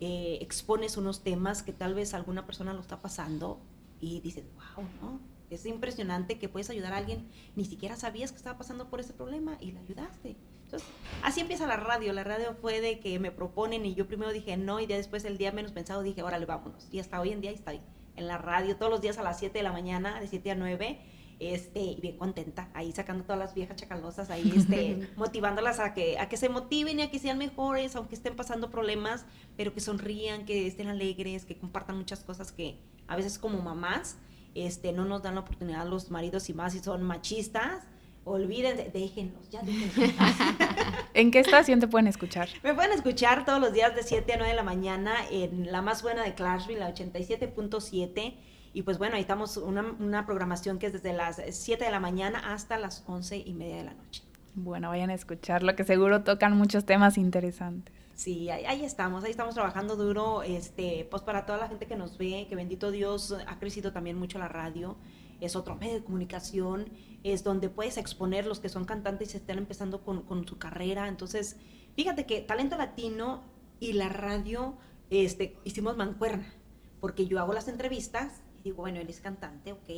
eh, 0.00 0.38
expones 0.40 0.96
unos 0.96 1.22
temas 1.22 1.62
que 1.62 1.72
tal 1.72 1.94
vez 1.94 2.14
alguna 2.14 2.46
persona 2.46 2.72
lo 2.74 2.80
está 2.80 3.00
pasando 3.00 3.60
y 4.00 4.18
dices, 4.22 4.44
wow, 4.56 4.84
¿no? 5.00 5.33
Es 5.54 5.66
impresionante 5.66 6.38
que 6.38 6.48
puedes 6.48 6.70
ayudar 6.70 6.92
a 6.92 6.98
alguien, 6.98 7.28
ni 7.56 7.64
siquiera 7.64 7.96
sabías 7.96 8.30
que 8.32 8.38
estaba 8.38 8.58
pasando 8.58 8.90
por 8.90 9.00
ese 9.00 9.12
problema 9.12 9.56
y 9.60 9.72
le 9.72 9.80
ayudaste. 9.80 10.36
Entonces, 10.64 10.88
así 11.22 11.40
empieza 11.40 11.66
la 11.66 11.76
radio. 11.76 12.12
La 12.12 12.24
radio 12.24 12.54
fue 12.60 12.80
de 12.80 13.00
que 13.00 13.18
me 13.18 13.30
proponen 13.30 13.84
y 13.86 13.94
yo 13.94 14.06
primero 14.06 14.32
dije 14.32 14.56
no 14.56 14.80
y 14.80 14.86
después 14.86 15.24
el 15.24 15.38
día 15.38 15.52
menos 15.52 15.72
pensado 15.72 16.02
dije, 16.02 16.22
órale, 16.22 16.46
vámonos. 16.46 16.88
Y 16.90 16.98
hasta 16.98 17.20
hoy 17.20 17.30
en 17.30 17.40
día 17.40 17.50
estoy 17.50 17.80
en 18.16 18.26
la 18.26 18.38
radio 18.38 18.76
todos 18.76 18.90
los 18.90 19.00
días 19.00 19.18
a 19.18 19.22
las 19.22 19.38
7 19.38 19.56
de 19.56 19.64
la 19.64 19.72
mañana, 19.72 20.20
de 20.20 20.26
7 20.26 20.50
a 20.50 20.54
9 20.54 21.00
este, 21.40 21.80
y 21.80 22.00
bien 22.00 22.16
contenta, 22.16 22.70
ahí 22.74 22.92
sacando 22.92 23.24
todas 23.24 23.38
las 23.38 23.54
viejas 23.54 23.76
chacalosas, 23.76 24.30
ahí 24.30 24.52
este, 24.56 25.08
motivándolas 25.16 25.80
a 25.80 25.92
que, 25.92 26.18
a 26.18 26.28
que 26.28 26.36
se 26.36 26.48
motiven 26.48 27.00
y 27.00 27.02
a 27.02 27.10
que 27.10 27.18
sean 27.18 27.38
mejores, 27.38 27.96
aunque 27.96 28.14
estén 28.14 28.36
pasando 28.36 28.70
problemas, 28.70 29.26
pero 29.56 29.74
que 29.74 29.80
sonrían, 29.80 30.44
que 30.44 30.66
estén 30.66 30.88
alegres, 30.88 31.44
que 31.44 31.58
compartan 31.58 31.96
muchas 31.96 32.22
cosas 32.22 32.52
que 32.52 32.80
a 33.06 33.16
veces 33.16 33.38
como 33.38 33.60
mamás 33.60 34.16
este, 34.54 34.92
no 34.92 35.04
nos 35.04 35.22
dan 35.22 35.34
la 35.34 35.40
oportunidad 35.42 35.86
los 35.86 36.10
maridos 36.10 36.48
y 36.48 36.54
más 36.54 36.72
si 36.72 36.80
son 36.80 37.02
machistas, 37.02 37.84
olvídense, 38.24 38.90
déjenlos, 38.92 39.48
ya 39.50 39.62
déjenlos. 39.62 39.94
¿En 41.14 41.30
qué 41.30 41.40
estación 41.40 41.80
te 41.80 41.88
pueden 41.88 42.06
escuchar? 42.06 42.48
Me 42.62 42.74
pueden 42.74 42.92
escuchar 42.92 43.44
todos 43.44 43.60
los 43.60 43.72
días 43.72 43.94
de 43.94 44.02
7 44.02 44.32
a 44.32 44.36
9 44.36 44.50
de 44.50 44.56
la 44.56 44.62
mañana 44.62 45.14
en 45.30 45.70
la 45.70 45.82
más 45.82 46.02
buena 46.02 46.22
de 46.22 46.34
Clarksville, 46.34 46.80
la 46.80 46.94
87.7. 46.94 48.34
Y 48.72 48.82
pues 48.82 48.98
bueno, 48.98 49.14
ahí 49.14 49.20
estamos 49.20 49.56
una, 49.56 49.82
una 50.00 50.26
programación 50.26 50.78
que 50.78 50.86
es 50.86 50.92
desde 50.92 51.12
las 51.12 51.40
7 51.48 51.84
de 51.84 51.90
la 51.90 52.00
mañana 52.00 52.52
hasta 52.52 52.78
las 52.78 53.04
11 53.06 53.36
y 53.36 53.54
media 53.54 53.76
de 53.76 53.84
la 53.84 53.94
noche. 53.94 54.22
Bueno, 54.54 54.88
vayan 54.88 55.10
a 55.10 55.14
escucharlo, 55.14 55.76
que 55.76 55.84
seguro 55.84 56.22
tocan 56.22 56.56
muchos 56.56 56.84
temas 56.84 57.18
interesantes. 57.18 58.03
Sí, 58.14 58.48
ahí, 58.48 58.84
estamos, 58.84 59.24
ahí 59.24 59.32
estamos 59.32 59.54
trabajando 59.54 59.96
duro, 59.96 60.44
este, 60.44 61.06
pues 61.10 61.22
para 61.22 61.46
toda 61.46 61.58
la 61.58 61.68
gente 61.68 61.86
que 61.86 61.96
nos 61.96 62.16
ve, 62.16 62.46
que 62.48 62.54
bendito 62.54 62.92
Dios, 62.92 63.34
ha 63.46 63.58
crecido 63.58 63.92
también 63.92 64.16
mucho 64.16 64.38
la 64.38 64.46
radio, 64.46 64.96
es 65.40 65.56
otro 65.56 65.74
medio 65.74 65.94
de 65.94 66.04
comunicación, 66.04 66.88
es 67.24 67.42
donde 67.42 67.68
puedes 67.68 67.96
exponer 67.98 68.46
los 68.46 68.60
que 68.60 68.68
son 68.68 68.84
cantantes 68.84 69.34
y 69.34 69.38
están 69.38 69.58
empezando 69.58 70.04
con, 70.04 70.22
con 70.22 70.46
su 70.46 70.58
carrera, 70.58 71.08
entonces, 71.08 71.56
fíjate 71.96 72.24
que 72.24 72.40
Talento 72.40 72.76
Latino 72.78 73.42
y 73.80 73.94
la 73.94 74.08
radio, 74.08 74.76
este, 75.10 75.56
hicimos 75.64 75.96
mancuerna, 75.96 76.54
porque 77.00 77.26
yo 77.26 77.40
hago 77.40 77.52
las 77.52 77.66
entrevistas 77.66 78.44
y 78.60 78.62
digo, 78.62 78.76
bueno, 78.76 79.00
eres 79.00 79.20
cantante, 79.20 79.72
ok, 79.72 79.88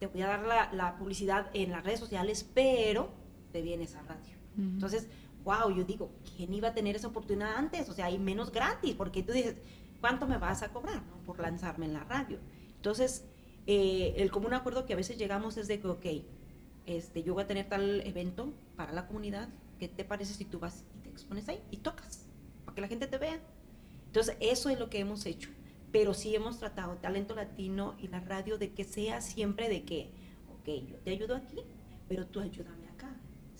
te 0.00 0.08
voy 0.08 0.22
a 0.22 0.26
dar 0.26 0.42
la, 0.44 0.72
la 0.72 0.96
publicidad 0.96 1.50
en 1.54 1.70
las 1.70 1.84
redes 1.84 2.00
sociales, 2.00 2.50
pero 2.52 3.10
te 3.52 3.62
vienes 3.62 3.94
a 3.94 4.02
radio. 4.02 4.40
Entonces, 4.58 5.08
wow, 5.44 5.70
yo 5.70 5.84
digo, 5.84 6.10
¿quién 6.36 6.52
iba 6.52 6.68
a 6.68 6.74
tener 6.74 6.96
esa 6.96 7.08
oportunidad 7.08 7.56
antes? 7.56 7.88
O 7.88 7.92
sea, 7.92 8.06
hay 8.06 8.18
menos 8.18 8.52
gratis, 8.52 8.94
porque 8.94 9.22
tú 9.22 9.32
dices, 9.32 9.56
¿cuánto 10.00 10.26
me 10.26 10.38
vas 10.38 10.62
a 10.62 10.72
cobrar 10.72 11.02
por 11.26 11.40
lanzarme 11.40 11.86
en 11.86 11.94
la 11.94 12.04
radio? 12.04 12.38
Entonces, 12.76 13.24
eh, 13.66 14.14
el 14.16 14.30
común 14.30 14.54
acuerdo 14.54 14.86
que 14.86 14.92
a 14.92 14.96
veces 14.96 15.18
llegamos 15.18 15.56
es 15.56 15.68
de 15.68 15.80
que, 15.80 15.88
ok, 15.88 16.06
este, 16.86 17.22
yo 17.22 17.34
voy 17.34 17.44
a 17.44 17.46
tener 17.46 17.68
tal 17.68 18.00
evento 18.06 18.52
para 18.76 18.92
la 18.92 19.06
comunidad, 19.06 19.48
¿qué 19.78 19.88
te 19.88 20.04
parece 20.04 20.34
si 20.34 20.44
tú 20.44 20.58
vas 20.58 20.84
y 20.96 21.00
te 21.00 21.10
expones 21.10 21.48
ahí 21.48 21.62
y 21.70 21.78
tocas? 21.78 22.26
Para 22.64 22.74
que 22.74 22.80
la 22.80 22.88
gente 22.88 23.06
te 23.06 23.18
vea. 23.18 23.40
Entonces, 24.06 24.36
eso 24.40 24.70
es 24.70 24.78
lo 24.78 24.90
que 24.90 24.98
hemos 24.98 25.24
hecho. 25.26 25.50
Pero 25.92 26.14
sí 26.14 26.34
hemos 26.34 26.58
tratado 26.58 26.96
talento 26.96 27.34
latino 27.34 27.96
y 27.98 28.08
la 28.08 28.20
radio 28.20 28.58
de 28.58 28.72
que 28.72 28.84
sea 28.84 29.20
siempre 29.20 29.68
de 29.68 29.84
que, 29.84 30.10
ok, 30.52 30.68
yo 30.88 30.96
te 30.98 31.10
ayudo 31.10 31.34
aquí, 31.36 31.58
pero 32.08 32.26
tú 32.26 32.40
ayúdame 32.40 32.79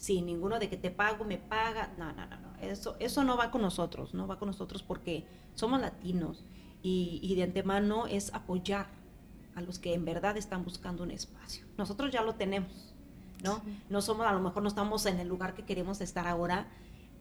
sin 0.00 0.24
ninguno 0.24 0.58
de 0.58 0.70
que 0.70 0.78
te 0.78 0.90
pago, 0.90 1.24
me 1.26 1.36
paga. 1.36 1.92
No, 1.98 2.10
no, 2.12 2.26
no, 2.26 2.40
no. 2.40 2.56
Eso, 2.62 2.96
eso 2.98 3.22
no 3.22 3.36
va 3.36 3.50
con 3.50 3.60
nosotros, 3.60 4.14
no 4.14 4.26
va 4.26 4.38
con 4.38 4.48
nosotros 4.48 4.82
porque 4.82 5.26
somos 5.54 5.78
latinos 5.78 6.42
y, 6.82 7.34
de 7.34 7.42
antemano 7.42 8.06
es 8.06 8.32
apoyar, 8.32 8.88
a 9.54 9.60
los 9.60 9.78
que 9.78 9.92
en 9.92 10.06
verdad 10.06 10.38
están 10.38 10.64
buscando 10.64 11.02
un 11.02 11.10
espacio. 11.10 11.66
Nosotros 11.76 12.10
ya 12.10 12.22
lo 12.22 12.36
tenemos, 12.36 12.94
¿no? 13.44 13.60
No 13.90 14.00
somos, 14.00 14.26
a 14.26 14.32
lo 14.32 14.40
mejor 14.40 14.62
no 14.62 14.68
estamos 14.68 15.04
en 15.04 15.20
el 15.20 15.28
lugar 15.28 15.54
que 15.54 15.64
queremos 15.64 16.00
estar 16.00 16.26
ahora, 16.26 16.68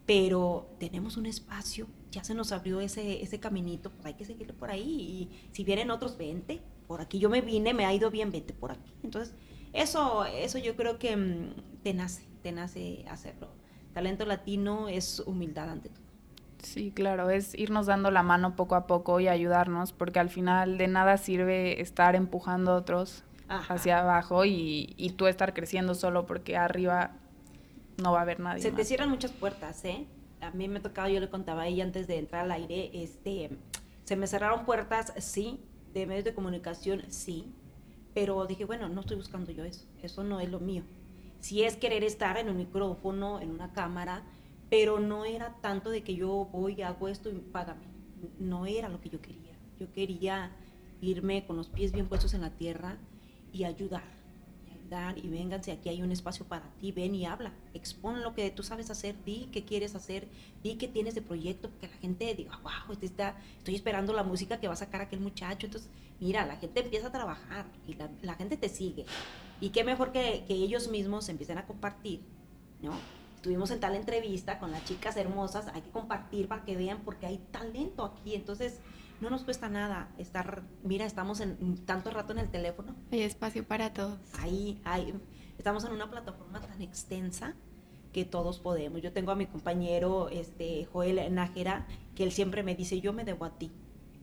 pero 0.05 0.69
tenemos 0.79 1.17
un 1.17 1.25
espacio, 1.25 1.85
ya 2.11 2.23
se 2.23 2.33
nos 2.33 2.53
abrió 2.53 2.79
ese, 2.79 3.21
ese 3.21 3.41
caminito, 3.41 3.91
pues 3.91 4.05
hay 4.05 4.13
que 4.13 4.23
seguirlo 4.23 4.53
por 4.53 4.71
ahí. 4.71 4.81
Y 4.89 5.49
si 5.51 5.65
vienen 5.65 5.91
otros, 5.91 6.17
vente. 6.17 6.61
Por 6.87 7.01
aquí 7.01 7.19
yo 7.19 7.29
me 7.29 7.41
vine, 7.41 7.73
me 7.73 7.85
ha 7.85 7.93
ido 7.93 8.09
bien, 8.09 8.31
vente 8.31 8.53
por 8.53 8.71
aquí. 8.71 8.93
Entonces, 9.03 9.35
eso, 9.73 10.23
eso 10.25 10.57
yo 10.57 10.75
creo 10.75 10.97
que 10.97 11.15
mm, 11.15 11.81
te 11.83 11.93
nace, 11.93 12.23
te 12.41 12.51
nace 12.51 13.05
hacerlo. 13.09 13.49
Talento 13.93 14.25
latino 14.25 14.87
es 14.87 15.19
humildad 15.25 15.69
ante 15.69 15.89
todo. 15.89 16.09
Sí, 16.63 16.91
claro, 16.91 17.29
es 17.29 17.55
irnos 17.55 17.85
dando 17.85 18.11
la 18.11 18.21
mano 18.21 18.55
poco 18.55 18.75
a 18.75 18.85
poco 18.85 19.19
y 19.19 19.27
ayudarnos, 19.27 19.93
porque 19.93 20.19
al 20.19 20.29
final 20.29 20.77
de 20.77 20.87
nada 20.87 21.17
sirve 21.17 21.81
estar 21.81 22.15
empujando 22.15 22.71
a 22.71 22.75
otros 22.75 23.23
hacia 23.47 23.99
abajo 23.99 24.45
y, 24.45 24.93
y, 24.97 25.11
tú 25.11 25.25
estar 25.25 25.53
creciendo 25.55 25.95
solo 25.95 26.27
porque 26.27 26.55
arriba 26.55 27.13
no 27.97 28.11
va 28.11 28.19
a 28.19 28.21
haber 28.21 28.39
nadie. 28.39 28.61
Se 28.61 28.71
te 28.71 28.85
cierran 28.85 29.09
muchas 29.09 29.31
puertas, 29.31 29.83
¿eh? 29.85 30.05
A 30.41 30.51
mí 30.51 30.67
me 30.67 30.79
tocaba, 30.79 31.09
yo 31.09 31.19
le 31.19 31.29
contaba 31.29 31.63
a 31.63 31.67
ella 31.67 31.83
antes 31.83 32.07
de 32.07 32.19
entrar 32.19 32.45
al 32.45 32.51
aire, 32.51 32.91
este, 32.93 33.57
se 34.03 34.15
me 34.15 34.27
cerraron 34.27 34.65
puertas, 34.65 35.13
sí, 35.17 35.59
de 35.93 36.05
medios 36.05 36.25
de 36.25 36.33
comunicación, 36.33 37.03
sí, 37.09 37.53
pero 38.13 38.45
dije, 38.45 38.65
bueno, 38.65 38.87
no 38.87 39.01
estoy 39.01 39.17
buscando 39.17 39.51
yo 39.51 39.63
eso, 39.63 39.85
eso 40.01 40.23
no 40.23 40.39
es 40.39 40.49
lo 40.49 40.59
mío. 40.59 40.83
Si 41.39 41.63
es 41.63 41.77
querer 41.77 42.03
estar 42.03 42.37
en 42.37 42.49
un 42.49 42.57
micrófono, 42.57 43.39
en 43.39 43.51
una 43.51 43.73
cámara, 43.73 44.23
pero 44.69 44.99
no 44.99 45.25
era 45.25 45.55
tanto 45.61 45.89
de 45.89 46.03
que 46.03 46.15
yo 46.15 46.49
voy, 46.51 46.81
hago 46.81 47.07
esto 47.07 47.29
y 47.29 47.33
págame. 47.33 47.87
No 48.37 48.65
era 48.65 48.89
lo 48.89 49.01
que 49.01 49.09
yo 49.09 49.21
quería. 49.21 49.57
Yo 49.79 49.91
quería 49.91 50.51
irme 51.01 51.45
con 51.45 51.55
los 51.55 51.69
pies 51.69 51.91
bien 51.91 52.07
puestos 52.07 52.33
en 52.33 52.41
la 52.41 52.51
tierra 52.51 52.97
y 53.51 53.63
ayudar. 53.63 54.18
Ayudar 54.89 55.17
y 55.17 55.27
vénganse, 55.27 55.71
aquí 55.71 55.89
hay 55.89 56.01
un 56.01 56.11
espacio 56.11 56.45
para 56.45 56.65
ti, 56.79 56.91
ven 56.91 57.13
y 57.13 57.25
habla. 57.25 57.51
Expon 57.73 58.23
lo 58.23 58.33
que 58.33 58.49
tú 58.49 58.63
sabes 58.63 58.89
hacer, 58.89 59.15
di 59.23 59.47
qué 59.51 59.63
quieres 59.63 59.93
hacer, 59.93 60.27
di 60.63 60.75
qué 60.75 60.87
tienes 60.87 61.15
de 61.15 61.21
proyecto, 61.21 61.69
que 61.79 61.87
la 61.87 61.97
gente 61.97 62.33
diga, 62.33 62.57
wow, 62.63 62.91
este 62.93 63.05
está, 63.05 63.37
estoy 63.57 63.75
esperando 63.75 64.13
la 64.13 64.23
música 64.23 64.59
que 64.59 64.67
va 64.67 64.73
a 64.73 64.77
sacar 64.77 65.01
aquel 65.01 65.19
muchacho. 65.19 65.67
Entonces, 65.67 65.89
mira, 66.19 66.45
la 66.45 66.55
gente 66.55 66.79
empieza 66.81 67.07
a 67.07 67.11
trabajar 67.11 67.65
y 67.87 67.93
la, 67.93 68.09
la 68.21 68.33
gente 68.35 68.57
te 68.57 68.69
sigue. 68.69 69.05
Y 69.61 69.69
qué 69.69 69.83
mejor 69.83 70.11
que, 70.11 70.43
que 70.47 70.55
ellos 70.55 70.89
mismos 70.89 71.29
empiecen 71.29 71.57
a 71.59 71.67
compartir, 71.67 72.21
¿no? 72.81 72.93
estuvimos 73.35 73.71
en 73.71 73.79
tal 73.79 73.95
entrevista 73.95 74.59
con 74.59 74.71
las 74.71 74.83
chicas 74.83 75.15
hermosas, 75.15 75.67
hay 75.73 75.81
que 75.81 75.91
compartir 75.91 76.49
para 76.49 76.65
que 76.65 76.75
vean 76.75 76.99
porque 77.05 77.25
hay 77.25 77.37
talento 77.51 78.03
aquí, 78.03 78.35
entonces 78.35 78.81
no 79.21 79.29
nos 79.29 79.43
cuesta 79.43 79.69
nada 79.69 80.09
estar, 80.17 80.63
mira, 80.83 81.05
estamos 81.05 81.39
en 81.39 81.77
tanto 81.85 82.11
rato 82.11 82.33
en 82.33 82.39
el 82.39 82.49
teléfono. 82.49 82.95
Hay 83.11 83.21
espacio 83.21 83.65
para 83.65 83.93
todos. 83.93 84.19
Ahí, 84.39 84.81
hay, 84.83 85.13
estamos 85.57 85.83
en 85.85 85.91
una 85.91 86.09
plataforma 86.09 86.61
tan 86.61 86.81
extensa 86.81 87.55
que 88.13 88.25
todos 88.25 88.59
podemos. 88.59 89.01
Yo 89.01 89.11
tengo 89.11 89.31
a 89.31 89.35
mi 89.35 89.45
compañero 89.45 90.29
este, 90.29 90.85
Joel 90.91 91.33
Nájera, 91.33 91.87
que 92.15 92.23
él 92.23 92.31
siempre 92.31 92.63
me 92.63 92.75
dice, 92.75 93.01
yo 93.01 93.13
me 93.13 93.23
debo 93.23 93.45
a 93.45 93.57
ti. 93.57 93.71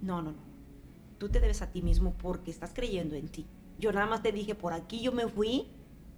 No, 0.02 0.22
no, 0.22 0.32
no. 0.32 0.56
Tú 1.18 1.28
te 1.28 1.40
debes 1.40 1.62
a 1.62 1.70
ti 1.70 1.82
mismo 1.82 2.14
porque 2.18 2.50
estás 2.50 2.72
creyendo 2.74 3.14
en 3.14 3.28
ti. 3.28 3.46
Yo 3.78 3.92
nada 3.92 4.06
más 4.06 4.22
te 4.22 4.32
dije, 4.32 4.54
por 4.54 4.72
aquí 4.72 5.00
yo 5.00 5.12
me 5.12 5.28
fui, 5.28 5.68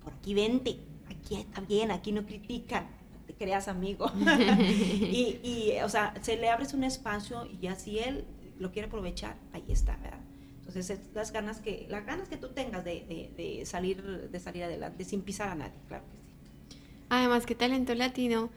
por 0.02 0.12
aquí 0.12 0.34
vente 0.34 0.80
aquí 1.10 1.36
está 1.36 1.60
bien, 1.60 1.90
aquí 1.90 2.12
no 2.12 2.24
critican, 2.24 2.88
te 3.26 3.34
creas 3.34 3.68
amigo. 3.68 4.10
y, 4.58 5.40
y, 5.42 5.80
o 5.82 5.88
sea, 5.88 6.14
se 6.20 6.36
le 6.36 6.50
abres 6.50 6.74
un 6.74 6.84
espacio 6.84 7.46
y 7.46 7.58
ya 7.58 7.74
si 7.74 7.98
él 7.98 8.24
lo 8.58 8.72
quiere 8.72 8.88
aprovechar, 8.88 9.36
ahí 9.52 9.64
está, 9.68 9.96
¿verdad? 9.96 10.20
Entonces, 10.66 11.00
las 11.14 11.32
ganas 11.32 11.60
que, 11.60 11.86
las 11.88 12.04
ganas 12.04 12.28
que 12.28 12.36
tú 12.36 12.48
tengas 12.48 12.84
de, 12.84 13.30
de, 13.36 13.64
salir, 13.64 14.02
de 14.02 14.40
salir 14.40 14.64
adelante 14.64 15.04
sin 15.04 15.22
pisar 15.22 15.48
a 15.48 15.54
nadie, 15.54 15.72
claro 15.88 16.04
que 16.10 16.16
sí. 16.16 16.78
Además, 17.08 17.46
qué 17.46 17.54
talento 17.54 17.94
latino. 17.94 18.50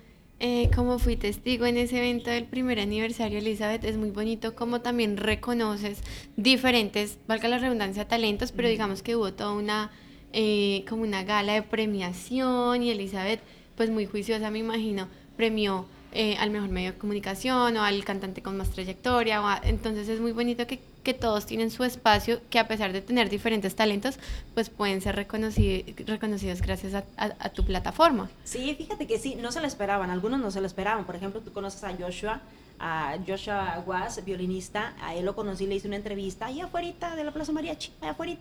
Eh, 0.44 0.72
como 0.76 0.98
fui 0.98 1.18
testigo 1.18 1.68
en 1.68 1.78
ese 1.78 2.00
evento 2.00 2.32
del 2.32 2.46
primer 2.46 2.80
aniversario, 2.80 3.38
Elizabeth, 3.38 3.84
es 3.84 3.96
muy 3.96 4.10
bonito 4.10 4.56
como 4.56 4.82
también 4.82 5.18
reconoces 5.18 6.02
diferentes, 6.36 7.20
valga 7.28 7.48
la 7.48 7.60
redundancia, 7.60 8.08
talentos, 8.08 8.52
pero 8.52 8.68
digamos 8.68 9.04
que 9.04 9.16
hubo 9.16 9.34
toda 9.34 9.52
una 9.52 9.92
eh, 10.34 10.84
como 10.90 11.04
una 11.04 11.24
gala 11.24 11.54
de 11.54 11.62
premiación 11.62 12.82
y 12.82 12.90
Elizabeth, 12.90 13.42
pues 13.76 13.90
muy 13.92 14.06
juiciosa 14.06 14.50
me 14.50 14.60
imagino, 14.60 15.10
premió 15.38 15.86
eh, 16.14 16.36
al 16.38 16.50
mejor 16.50 16.70
medio 16.70 16.92
de 16.92 16.98
comunicación 16.98 17.78
o 17.78 17.84
al 17.84 18.04
cantante 18.04 18.42
con 18.42 18.58
más 18.58 18.70
trayectoria. 18.70 19.42
entonces 19.64 20.10
es 20.10 20.20
muy 20.20 20.32
bonito 20.32 20.68
que, 20.68 20.80
que, 21.04 21.14
todos 21.14 21.46
tienen 21.46 21.72
su 21.72 21.84
espacio, 21.84 22.42
que 22.50 22.60
a 22.60 22.68
pesar 22.68 22.92
de 22.92 23.02
tener 23.02 23.30
diferentes 23.30 23.76
talentos, 23.76 24.20
pues 24.54 24.70
pueden 24.70 25.02
ser 25.02 25.16
reconocidos, 25.16 25.96
reconocidos 26.06 26.62
gracias 26.62 26.94
a, 26.94 27.06
a, 27.18 27.50
tu 27.50 27.66
plataforma. 27.66 28.30
Sí, 28.44 28.76
fíjate 28.76 29.08
que 29.08 29.20
sí, 29.20 29.36
no 29.36 29.52
se 29.52 29.62
lo 29.62 29.68
esperaban, 29.68 30.10
algunos 30.10 30.40
no 30.40 30.52
se 30.52 30.60
lo 30.60 30.68
esperaban. 30.68 31.06
Por 31.06 31.16
ejemplo, 31.16 31.42
tú 31.42 31.54
conoces 31.54 31.84
a 31.84 31.96
Joshua, 31.98 32.42
a 32.80 33.18
Joshua 33.26 33.84
Was, 33.86 34.24
violinista, 34.26 34.94
a 35.02 35.16
él 35.16 35.26
lo 35.26 35.36
conocí, 35.36 35.66
le 35.66 35.76
hice 35.76 35.88
una 35.88 35.98
entrevista 35.98 36.48
ahí 36.48 36.62
afuera 36.62 37.16
de 37.16 37.24
la 37.24 37.32
Plaza 37.32 37.52
Mariachi, 37.52 37.94
allá 38.02 38.12
afuera. 38.12 38.36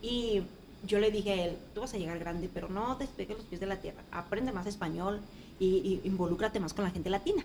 Y 0.00 0.42
yo 0.86 1.00
le 1.00 1.10
dije 1.10 1.32
a 1.32 1.44
él, 1.44 1.56
tú 1.74 1.80
vas 1.80 1.92
a 1.92 1.98
llegar 1.98 2.18
grande, 2.18 2.48
pero 2.52 2.68
no 2.68 2.94
despegues 2.94 3.36
los 3.36 3.46
pies 3.46 3.60
de 3.60 3.66
la 3.66 3.76
tierra, 3.76 4.02
aprende 4.10 4.52
más 4.52 4.66
español 4.66 5.20
y, 5.58 6.00
involúcrate 6.04 6.60
más 6.60 6.72
con 6.72 6.84
la 6.84 6.90
gente 6.90 7.10
latina. 7.10 7.44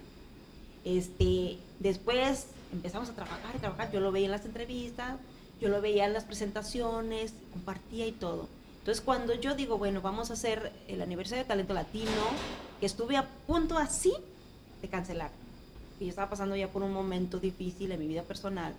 Este, 0.86 1.58
después 1.80 2.48
empezamos 2.72 3.10
a 3.10 3.14
trabajar 3.14 3.56
y 3.56 3.60
trabajar, 3.60 3.92
yo 3.92 4.00
lo 4.00 4.12
veía 4.12 4.26
en 4.26 4.32
las 4.32 4.46
entrevistas, 4.46 5.18
yo 5.62 5.70
lo 5.70 5.82
veía 5.82 6.06
en 6.06 6.14
las 6.14 6.26
presentaciones, 6.26 7.34
compartía 7.54 8.06
y 8.06 8.12
todo. 8.12 8.48
Entonces 8.80 9.02
cuando 9.02 9.34
yo 9.34 9.56
digo, 9.56 9.78
bueno, 9.78 10.02
vamos 10.02 10.30
a 10.30 10.34
hacer 10.34 10.74
el 10.88 11.02
aniversario 11.02 11.44
de 11.44 11.48
Talento 11.48 11.74
Latino, 11.74 12.12
que 12.80 12.86
estuve 12.86 13.16
a 13.16 13.28
punto 13.48 13.78
así 13.78 14.14
de 14.82 14.90
cancelar, 14.90 15.32
y 16.00 16.06
yo 16.06 16.10
estaba 16.10 16.30
pasando 16.30 16.56
ya 16.56 16.68
por 16.68 16.84
un 16.84 16.92
momento 16.92 17.40
difícil 17.40 17.94
en 17.94 18.00
mi 18.00 18.08
vida 18.08 18.24
personal, 18.24 18.74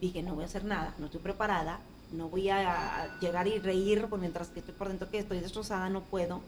dije, 0.00 0.22
no 0.22 0.34
voy 0.34 0.42
a 0.44 0.46
hacer 0.46 0.64
nada, 0.64 0.94
no 0.98 1.06
estoy 1.06 1.20
preparada, 1.20 1.80
no 2.12 2.28
voy 2.28 2.50
a 2.50 3.16
llegar 3.20 3.46
y 3.48 3.58
reír 3.58 4.06
mientras 4.18 4.48
que 4.48 4.60
estoy 4.60 4.74
por 4.74 4.88
dentro 4.88 5.08
que 5.10 5.18
estoy 5.18 5.40
destrozada, 5.40 5.88
no 5.88 6.02
puedo. 6.02 6.42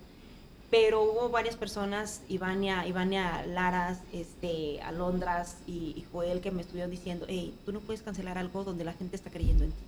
Pero 0.70 1.02
hubo 1.02 1.28
varias 1.28 1.56
personas, 1.56 2.22
Ivania, 2.28 2.86
Ivania 2.86 3.46
Laras, 3.46 3.98
este, 4.12 4.80
Alondras 4.82 5.58
y, 5.66 5.94
y 5.96 6.04
Joel, 6.10 6.40
que 6.40 6.50
me 6.50 6.62
estuvieron 6.62 6.90
diciendo, 6.90 7.26
hey, 7.28 7.54
tú 7.64 7.72
no 7.72 7.80
puedes 7.80 8.02
cancelar 8.02 8.36
algo 8.36 8.64
donde 8.64 8.84
la 8.84 8.92
gente 8.92 9.14
está 9.14 9.30
creyendo 9.30 9.64
en 9.64 9.70
ti. 9.70 9.82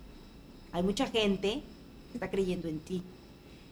Hay 0.71 0.83
mucha 0.83 1.07
gente 1.07 1.61
que 2.11 2.13
está 2.13 2.29
creyendo 2.29 2.67
en 2.69 2.79
ti. 2.79 3.03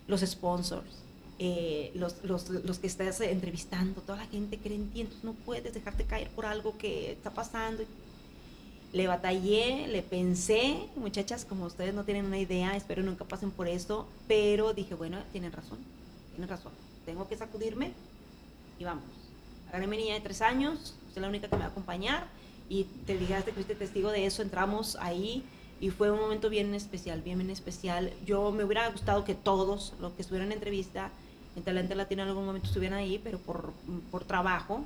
Los 0.07 0.21
sponsors, 0.21 1.03
eh, 1.39 1.91
los, 1.95 2.23
los, 2.23 2.49
los, 2.49 2.79
que 2.79 2.87
estás 2.87 3.21
entrevistando, 3.21 4.01
toda 4.01 4.17
la 4.17 4.25
gente 4.25 4.57
cree 4.57 4.75
en 4.75 4.89
ti, 4.89 5.01
entonces 5.01 5.23
no 5.23 5.33
puedes 5.33 5.73
dejarte 5.73 6.03
caer 6.03 6.29
por 6.29 6.45
algo 6.45 6.77
que 6.77 7.11
está 7.11 7.29
pasando 7.31 7.83
le 8.93 9.07
batallé, 9.07 9.87
le 9.87 10.01
pensé, 10.01 10.87
muchachas, 10.95 11.45
como 11.45 11.65
ustedes 11.65 11.93
no 11.93 12.03
tienen 12.03 12.25
una 12.25 12.39
idea, 12.39 12.75
espero 12.75 13.03
nunca 13.03 13.25
pasen 13.25 13.51
por 13.51 13.67
esto, 13.67 14.07
pero 14.27 14.73
dije, 14.73 14.95
bueno, 14.95 15.19
tienen 15.31 15.51
razón, 15.51 15.79
tienen 16.31 16.49
razón, 16.49 16.71
tengo 17.07 17.25
que 17.25 17.37
sacudirme 17.37 17.93
y 18.77 18.83
vamos. 18.83 19.05
Agarré 19.69 19.87
mi 19.87 19.95
niña 19.95 20.15
de 20.15 20.19
tres 20.19 20.41
años, 20.41 20.93
usted 21.07 21.15
es 21.15 21.21
la 21.21 21.29
única 21.29 21.47
que 21.47 21.55
me 21.55 21.61
va 21.61 21.67
a 21.67 21.69
acompañar 21.69 22.27
y 22.69 22.83
te 23.05 23.17
digaste 23.17 23.51
que 23.51 23.55
fuiste 23.55 23.75
testigo 23.75 24.11
de 24.11 24.25
eso, 24.25 24.41
entramos 24.41 24.97
ahí 24.99 25.41
y 25.79 25.89
fue 25.89 26.11
un 26.11 26.19
momento 26.19 26.49
bien 26.49 26.75
especial, 26.75 27.21
bien, 27.21 27.37
bien 27.37 27.49
especial. 27.49 28.11
Yo 28.25 28.51
me 28.51 28.65
hubiera 28.65 28.89
gustado 28.89 29.23
que 29.23 29.35
todos 29.35 29.93
los 30.01 30.11
que 30.13 30.21
estuvieran 30.21 30.51
en 30.51 30.57
entrevista 30.57 31.09
en 31.55 31.63
Talente 31.63 31.95
Latino 31.95 32.23
en 32.23 32.27
algún 32.27 32.45
momento 32.45 32.67
estuvieran 32.67 32.99
ahí, 32.99 33.21
pero 33.23 33.37
por, 33.37 33.71
por 34.11 34.25
trabajo 34.25 34.83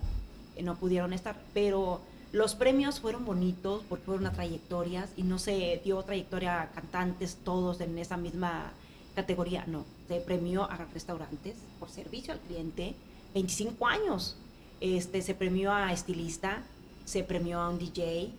eh, 0.55 0.62
no 0.62 0.75
pudieron 0.75 1.13
estar, 1.13 1.36
pero 1.55 2.01
los 2.34 2.53
premios 2.53 2.99
fueron 2.99 3.25
bonitos 3.25 3.81
porque 3.89 4.05
fueron 4.05 4.25
una 4.25 4.31
trayectorias 4.31 5.10
y 5.17 5.23
no 5.23 5.39
se 5.39 5.81
dio 5.84 6.03
trayectoria 6.03 6.62
a 6.62 6.67
cantantes 6.69 7.38
todos 7.43 7.81
en 7.81 7.97
esa 7.97 8.15
misma 8.15 8.73
categoría, 9.15 9.65
no. 9.67 9.86
Se 10.08 10.19
premió 10.19 10.69
a 10.69 10.78
restaurantes 10.93 11.56
por 11.80 11.89
servicio 11.89 12.34
al 12.34 12.39
cliente, 12.39 12.95
25 13.34 13.88
años. 13.88 14.38
Este, 14.80 15.21
se 15.21 15.36
premió 15.36 15.71
a 15.71 15.93
estilista, 15.93 16.63
se 17.06 17.24
premió 17.24 17.60
a 17.60 17.69
un 17.69 17.78
DJ, 17.78 18.32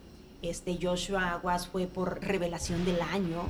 este, 0.42 0.76
Joshua 0.80 1.32
Aguas 1.32 1.68
fue 1.68 1.86
por 1.86 2.20
revelación 2.20 2.84
del 2.84 3.00
año. 3.00 3.44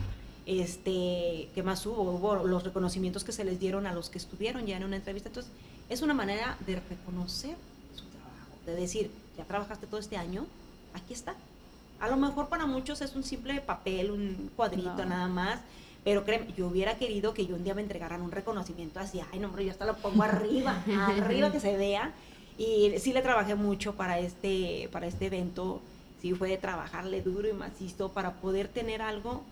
Este, 0.44 1.48
¿qué 1.54 1.62
más 1.62 1.86
hubo? 1.86 2.02
Hubo 2.02 2.46
los 2.46 2.64
reconocimientos 2.64 3.24
que 3.24 3.32
se 3.32 3.44
les 3.44 3.58
dieron 3.58 3.86
a 3.86 3.94
los 3.94 4.10
que 4.10 4.18
estuvieron 4.18 4.66
ya 4.66 4.76
en 4.76 4.84
una 4.84 4.96
entrevista. 4.96 5.28
Entonces, 5.28 5.52
es 5.88 6.02
una 6.02 6.14
manera 6.14 6.56
de 6.66 6.80
reconocer 6.80 7.56
su 7.94 8.04
trabajo, 8.06 8.56
de 8.66 8.74
decir, 8.74 9.10
ya 9.36 9.44
trabajaste 9.44 9.86
todo 9.86 10.00
este 10.00 10.16
año, 10.16 10.46
aquí 10.94 11.14
está. 11.14 11.34
A 12.00 12.08
lo 12.08 12.16
mejor 12.16 12.48
para 12.48 12.66
muchos 12.66 13.00
es 13.00 13.14
un 13.14 13.24
simple 13.24 13.60
papel, 13.60 14.10
un 14.10 14.50
cuadrito 14.56 15.04
nada 15.04 15.28
más, 15.28 15.60
pero 16.04 16.24
créeme, 16.24 16.52
yo 16.56 16.66
hubiera 16.66 16.96
querido 16.96 17.32
que 17.32 17.46
yo 17.46 17.54
un 17.54 17.64
día 17.64 17.74
me 17.74 17.82
entregaran 17.82 18.22
un 18.22 18.32
reconocimiento 18.32 18.98
así, 18.98 19.20
ay 19.32 19.38
no, 19.38 19.48
hombre, 19.48 19.64
yo 19.64 19.70
hasta 19.70 19.86
lo 19.86 19.96
pongo 19.96 20.22
arriba, 20.22 20.82
arriba 21.16 21.52
que 21.52 21.60
se 21.60 21.76
vea. 21.76 22.12
Y 22.58 22.92
sí 22.98 23.12
le 23.12 23.22
trabajé 23.22 23.54
mucho 23.54 23.94
para 23.94 24.18
este, 24.18 24.88
para 24.92 25.06
este 25.06 25.26
evento, 25.26 25.80
sí 26.20 26.34
fue 26.34 26.48
de 26.48 26.58
trabajarle 26.58 27.22
duro 27.22 27.48
y 27.48 27.52
macizo 27.52 28.10
para 28.10 28.34
poder 28.34 28.68
tener 28.68 29.00
algo 29.00 29.42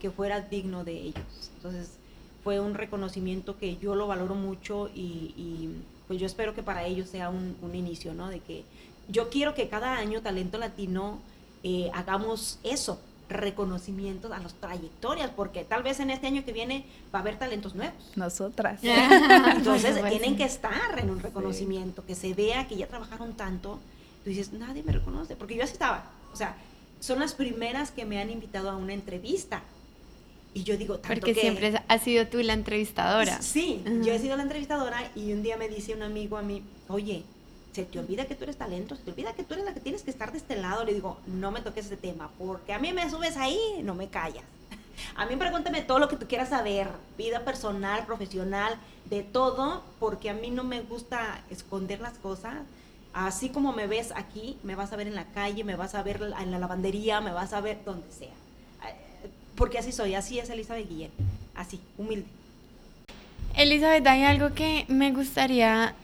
que 0.00 0.10
fuera 0.10 0.40
digno 0.40 0.84
de 0.84 0.92
ellos. 1.00 1.50
Entonces, 1.56 1.98
fue 2.42 2.60
un 2.60 2.74
reconocimiento 2.74 3.56
que 3.56 3.76
yo 3.76 3.94
lo 3.94 4.06
valoro 4.06 4.34
mucho 4.34 4.90
y, 4.94 5.70
pues 6.08 6.18
yo 6.18 6.26
espero 6.26 6.54
que 6.54 6.62
para 6.62 6.84
ellos 6.84 7.08
sea 7.08 7.30
un, 7.30 7.56
inicio, 7.72 8.12
¿no? 8.12 8.28
De 8.28 8.40
que 8.40 8.64
yo 9.08 9.30
quiero 9.30 9.54
que 9.54 9.68
cada 9.68 9.96
año 9.96 10.20
Talento 10.20 10.58
Latino 10.58 11.20
eh, 11.62 11.90
hagamos 11.94 12.58
eso, 12.64 13.00
reconocimientos 13.32 14.32
a 14.32 14.38
las 14.38 14.54
trayectorias, 14.54 15.30
porque 15.30 15.64
tal 15.64 15.82
vez 15.82 16.00
en 16.00 16.10
este 16.10 16.26
año 16.26 16.44
que 16.44 16.52
viene 16.52 16.84
va 17.14 17.18
a 17.18 17.22
haber 17.22 17.38
talentos 17.38 17.74
nuevos. 17.74 17.94
Nosotras. 18.16 18.80
Entonces 19.56 20.02
tienen 20.08 20.36
que 20.36 20.44
estar 20.44 20.98
en 20.98 21.10
un 21.10 21.20
reconocimiento, 21.20 22.04
que 22.04 22.14
se 22.14 22.34
vea 22.34 22.68
que 22.68 22.76
ya 22.76 22.86
trabajaron 22.86 23.34
tanto. 23.34 23.78
Tú 24.24 24.30
dices, 24.30 24.52
nadie 24.52 24.82
me 24.82 24.92
reconoce, 24.92 25.36
porque 25.36 25.56
yo 25.56 25.64
así 25.64 25.72
estaba. 25.72 26.10
O 26.32 26.36
sea, 26.36 26.56
son 27.00 27.18
las 27.18 27.34
primeras 27.34 27.90
que 27.90 28.04
me 28.04 28.20
han 28.20 28.30
invitado 28.30 28.70
a 28.70 28.76
una 28.76 28.92
entrevista. 28.92 29.62
Y 30.54 30.64
yo 30.64 30.76
digo, 30.76 30.98
tanto 30.98 31.20
Porque 31.20 31.34
siempre 31.34 31.80
has 31.88 32.02
sido 32.02 32.26
tú 32.28 32.38
la 32.38 32.52
entrevistadora. 32.52 33.40
Sí, 33.40 33.82
yo 34.02 34.12
he 34.12 34.18
sido 34.18 34.36
la 34.36 34.42
entrevistadora 34.42 35.10
y 35.14 35.32
un 35.32 35.42
día 35.42 35.56
me 35.56 35.68
dice 35.68 35.94
un 35.94 36.02
amigo 36.02 36.36
a 36.36 36.42
mí, 36.42 36.62
oye, 36.88 37.24
se 37.72 37.84
te 37.84 37.98
olvida 37.98 38.26
que 38.26 38.34
tú 38.34 38.44
eres 38.44 38.56
talento, 38.56 38.96
se 38.96 39.02
te 39.02 39.10
olvida 39.10 39.32
que 39.32 39.44
tú 39.44 39.54
eres 39.54 39.64
la 39.64 39.74
que 39.74 39.80
tienes 39.80 40.02
que 40.02 40.10
estar 40.10 40.30
de 40.30 40.38
este 40.38 40.56
lado. 40.56 40.84
Le 40.84 40.94
digo, 40.94 41.18
no 41.26 41.50
me 41.50 41.60
toques 41.60 41.86
ese 41.86 41.96
tema, 41.96 42.30
porque 42.38 42.72
a 42.72 42.78
mí 42.78 42.92
me 42.92 43.08
subes 43.10 43.36
ahí, 43.36 43.58
no 43.82 43.94
me 43.94 44.08
callas. 44.08 44.44
A 45.16 45.26
mí 45.26 45.36
pregúntame 45.36 45.82
todo 45.82 45.98
lo 45.98 46.08
que 46.08 46.16
tú 46.16 46.26
quieras 46.28 46.50
saber, 46.50 46.86
vida 47.16 47.44
personal, 47.44 48.06
profesional, 48.06 48.76
de 49.06 49.22
todo, 49.22 49.82
porque 49.98 50.30
a 50.30 50.34
mí 50.34 50.50
no 50.50 50.64
me 50.64 50.80
gusta 50.80 51.42
esconder 51.50 52.00
las 52.00 52.14
cosas. 52.18 52.54
Así 53.12 53.48
como 53.48 53.72
me 53.72 53.86
ves 53.86 54.12
aquí, 54.14 54.58
me 54.62 54.74
vas 54.74 54.92
a 54.92 54.96
ver 54.96 55.08
en 55.08 55.14
la 55.14 55.24
calle, 55.26 55.64
me 55.64 55.76
vas 55.76 55.94
a 55.94 56.02
ver 56.02 56.20
en 56.38 56.50
la 56.50 56.58
lavandería, 56.58 57.20
me 57.20 57.32
vas 57.32 57.52
a 57.52 57.60
ver 57.60 57.78
donde 57.84 58.10
sea. 58.12 58.32
Porque 59.56 59.78
así 59.78 59.92
soy, 59.92 60.14
así 60.14 60.38
es 60.38 60.48
Elizabeth 60.50 60.88
Guillén, 60.88 61.10
así, 61.54 61.80
humilde. 61.98 62.26
Elizabeth, 63.54 64.06
hay 64.06 64.22
algo 64.22 64.54
que 64.54 64.86
me 64.88 65.12
gustaría 65.12 65.94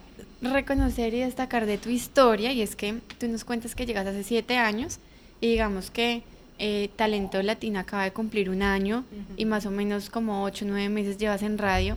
reconocer 0.41 1.15
y 1.15 1.21
destacar 1.21 1.67
de 1.67 1.79
tu 1.79 1.91
historia 1.91 2.53
y 2.53 2.63
es 2.63 2.77
que 2.77 3.01
tú 3.19 3.29
nos 3.29 3.45
cuentas 3.45 3.75
que 3.75 3.87
llegas 3.87 4.07
hace 4.07 4.23
siete 4.23 4.57
años 4.57 4.99
y 5.41 5.49
digamos 5.49 5.91
que 5.91 6.23
eh, 6.59 6.91
Talento 6.97 7.41
Latino 7.43 7.79
acaba 7.79 8.05
de 8.05 8.13
cumplir 8.13 8.51
un 8.51 8.63
año 8.63 9.05
y 9.37 9.45
más 9.45 9.65
o 9.67 9.71
menos 9.71 10.11
como 10.11 10.43
ocho 10.43 10.65
o 10.65 10.69
nueve 10.69 10.89
meses 10.89 11.19
llevas 11.19 11.43
en 11.43 11.59
radio. 11.59 11.97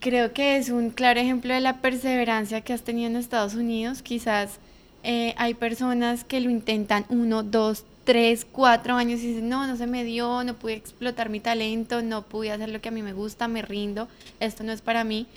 Creo 0.00 0.32
que 0.32 0.56
es 0.56 0.70
un 0.70 0.90
claro 0.90 1.20
ejemplo 1.20 1.54
de 1.54 1.60
la 1.60 1.80
perseverancia 1.80 2.62
que 2.62 2.72
has 2.72 2.82
tenido 2.82 3.08
en 3.08 3.16
Estados 3.16 3.54
Unidos. 3.54 4.02
Quizás 4.02 4.58
eh, 5.02 5.34
hay 5.36 5.54
personas 5.54 6.24
que 6.24 6.40
lo 6.40 6.50
intentan 6.50 7.04
uno, 7.10 7.42
dos, 7.42 7.84
tres, 8.10 8.44
cuatro 8.44 8.96
años 8.96 9.20
y 9.20 9.28
dicen, 9.28 9.48
no, 9.48 9.68
no 9.68 9.76
se 9.76 9.86
me 9.86 10.02
dio, 10.02 10.42
no 10.42 10.54
pude 10.54 10.72
explotar 10.72 11.28
mi 11.28 11.38
talento, 11.38 12.02
no 12.02 12.22
pude 12.22 12.50
hacer 12.50 12.68
lo 12.68 12.80
que 12.80 12.88
a 12.88 12.90
mí 12.90 13.02
me 13.02 13.12
gusta, 13.12 13.46
me 13.46 13.62
rindo, 13.62 14.08
esto 14.40 14.64
no 14.64 14.72
es 14.72 14.80
para 14.80 15.04
mí. 15.04 15.28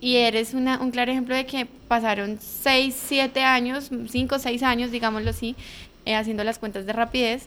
Y 0.00 0.16
eres 0.16 0.52
una, 0.52 0.80
un 0.80 0.90
claro 0.90 1.12
ejemplo 1.12 1.36
de 1.36 1.46
que 1.46 1.66
pasaron 1.86 2.40
seis, 2.40 2.96
siete 2.98 3.44
años, 3.44 3.92
cinco, 4.08 4.40
seis 4.40 4.64
años, 4.64 4.90
digámoslo 4.90 5.30
así, 5.30 5.54
eh, 6.04 6.16
haciendo 6.16 6.42
las 6.42 6.58
cuentas 6.58 6.84
de 6.84 6.92
rapidez 6.92 7.46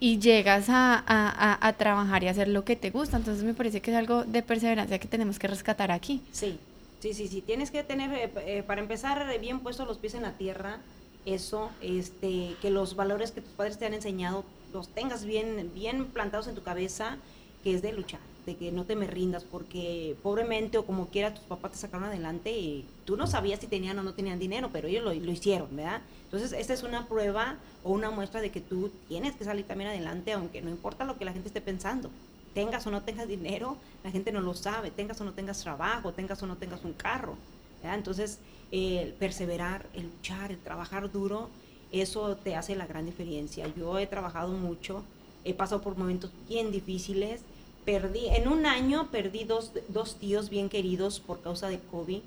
y 0.00 0.18
llegas 0.18 0.68
a, 0.68 1.02
a, 1.06 1.66
a, 1.66 1.72
trabajar 1.78 2.22
y 2.22 2.28
hacer 2.28 2.48
lo 2.48 2.62
que 2.62 2.76
te 2.76 2.90
gusta. 2.90 3.16
Entonces 3.16 3.42
me 3.42 3.54
parece 3.54 3.80
que 3.80 3.90
es 3.90 3.96
algo 3.96 4.24
de 4.24 4.42
perseverancia 4.42 4.98
que 4.98 5.08
tenemos 5.08 5.38
que 5.38 5.48
rescatar 5.48 5.90
aquí. 5.90 6.20
Sí, 6.30 6.58
sí, 7.00 7.14
sí, 7.14 7.26
sí. 7.26 7.40
Tienes 7.40 7.70
que 7.70 7.82
tener, 7.84 8.12
eh, 8.12 8.30
eh, 8.44 8.62
para 8.66 8.82
empezar, 8.82 9.26
bien 9.40 9.60
puestos 9.60 9.88
los 9.88 9.96
pies 9.96 10.12
en 10.12 10.22
la 10.24 10.32
tierra 10.32 10.80
eso, 11.26 11.70
este, 11.80 12.56
que 12.60 12.70
los 12.70 12.96
valores 12.96 13.30
que 13.32 13.40
tus 13.40 13.52
padres 13.52 13.78
te 13.78 13.86
han 13.86 13.94
enseñado 13.94 14.44
los 14.72 14.88
tengas 14.88 15.24
bien, 15.24 15.70
bien 15.74 16.06
plantados 16.06 16.46
en 16.46 16.54
tu 16.54 16.62
cabeza, 16.62 17.16
que 17.62 17.74
es 17.74 17.82
de 17.82 17.92
luchar, 17.92 18.20
de 18.46 18.56
que 18.56 18.72
no 18.72 18.84
te 18.84 18.96
me 18.96 19.06
rindas, 19.06 19.44
porque 19.44 20.16
pobremente 20.22 20.78
o 20.78 20.86
como 20.86 21.08
quiera 21.08 21.34
tus 21.34 21.44
papás 21.44 21.72
te 21.72 21.78
sacaron 21.78 22.06
adelante 22.06 22.52
y 22.52 22.84
tú 23.04 23.16
no 23.16 23.26
sabías 23.26 23.60
si 23.60 23.66
tenían 23.66 23.98
o 23.98 24.02
no 24.02 24.14
tenían 24.14 24.38
dinero, 24.38 24.70
pero 24.72 24.88
ellos 24.88 25.04
lo, 25.04 25.12
lo 25.12 25.32
hicieron, 25.32 25.74
¿verdad? 25.74 26.00
Entonces, 26.24 26.52
esta 26.52 26.72
es 26.72 26.82
una 26.82 27.06
prueba 27.06 27.56
o 27.82 27.90
una 27.90 28.10
muestra 28.10 28.40
de 28.40 28.50
que 28.50 28.60
tú 28.60 28.90
tienes 29.08 29.34
que 29.34 29.44
salir 29.44 29.66
también 29.66 29.90
adelante, 29.90 30.32
aunque 30.32 30.62
no 30.62 30.70
importa 30.70 31.04
lo 31.04 31.18
que 31.18 31.24
la 31.24 31.32
gente 31.32 31.48
esté 31.48 31.60
pensando. 31.60 32.10
Tengas 32.54 32.86
o 32.86 32.90
no 32.90 33.02
tengas 33.02 33.28
dinero, 33.28 33.76
la 34.04 34.10
gente 34.10 34.32
no 34.32 34.40
lo 34.40 34.54
sabe, 34.54 34.90
tengas 34.90 35.20
o 35.20 35.24
no 35.24 35.32
tengas 35.32 35.60
trabajo, 35.60 36.12
tengas 36.12 36.42
o 36.42 36.46
no 36.46 36.56
tengas 36.56 36.84
un 36.84 36.92
carro. 36.92 37.36
¿Verdad? 37.82 37.98
Entonces, 37.98 38.38
el 38.70 39.12
perseverar, 39.14 39.86
el 39.94 40.04
luchar, 40.04 40.52
el 40.52 40.58
trabajar 40.58 41.10
duro, 41.10 41.48
eso 41.92 42.36
te 42.36 42.54
hace 42.56 42.76
la 42.76 42.86
gran 42.86 43.06
diferencia. 43.06 43.66
Yo 43.76 43.98
he 43.98 44.06
trabajado 44.06 44.52
mucho, 44.52 45.02
he 45.44 45.54
pasado 45.54 45.82
por 45.82 45.96
momentos 45.96 46.30
bien 46.48 46.70
difíciles, 46.70 47.40
perdí, 47.84 48.28
en 48.28 48.48
un 48.48 48.66
año 48.66 49.08
perdí 49.10 49.44
dos, 49.44 49.72
dos 49.88 50.16
tíos 50.16 50.50
bien 50.50 50.68
queridos 50.68 51.20
por 51.20 51.40
causa 51.40 51.68
de 51.68 51.80
COVID, 51.80 52.20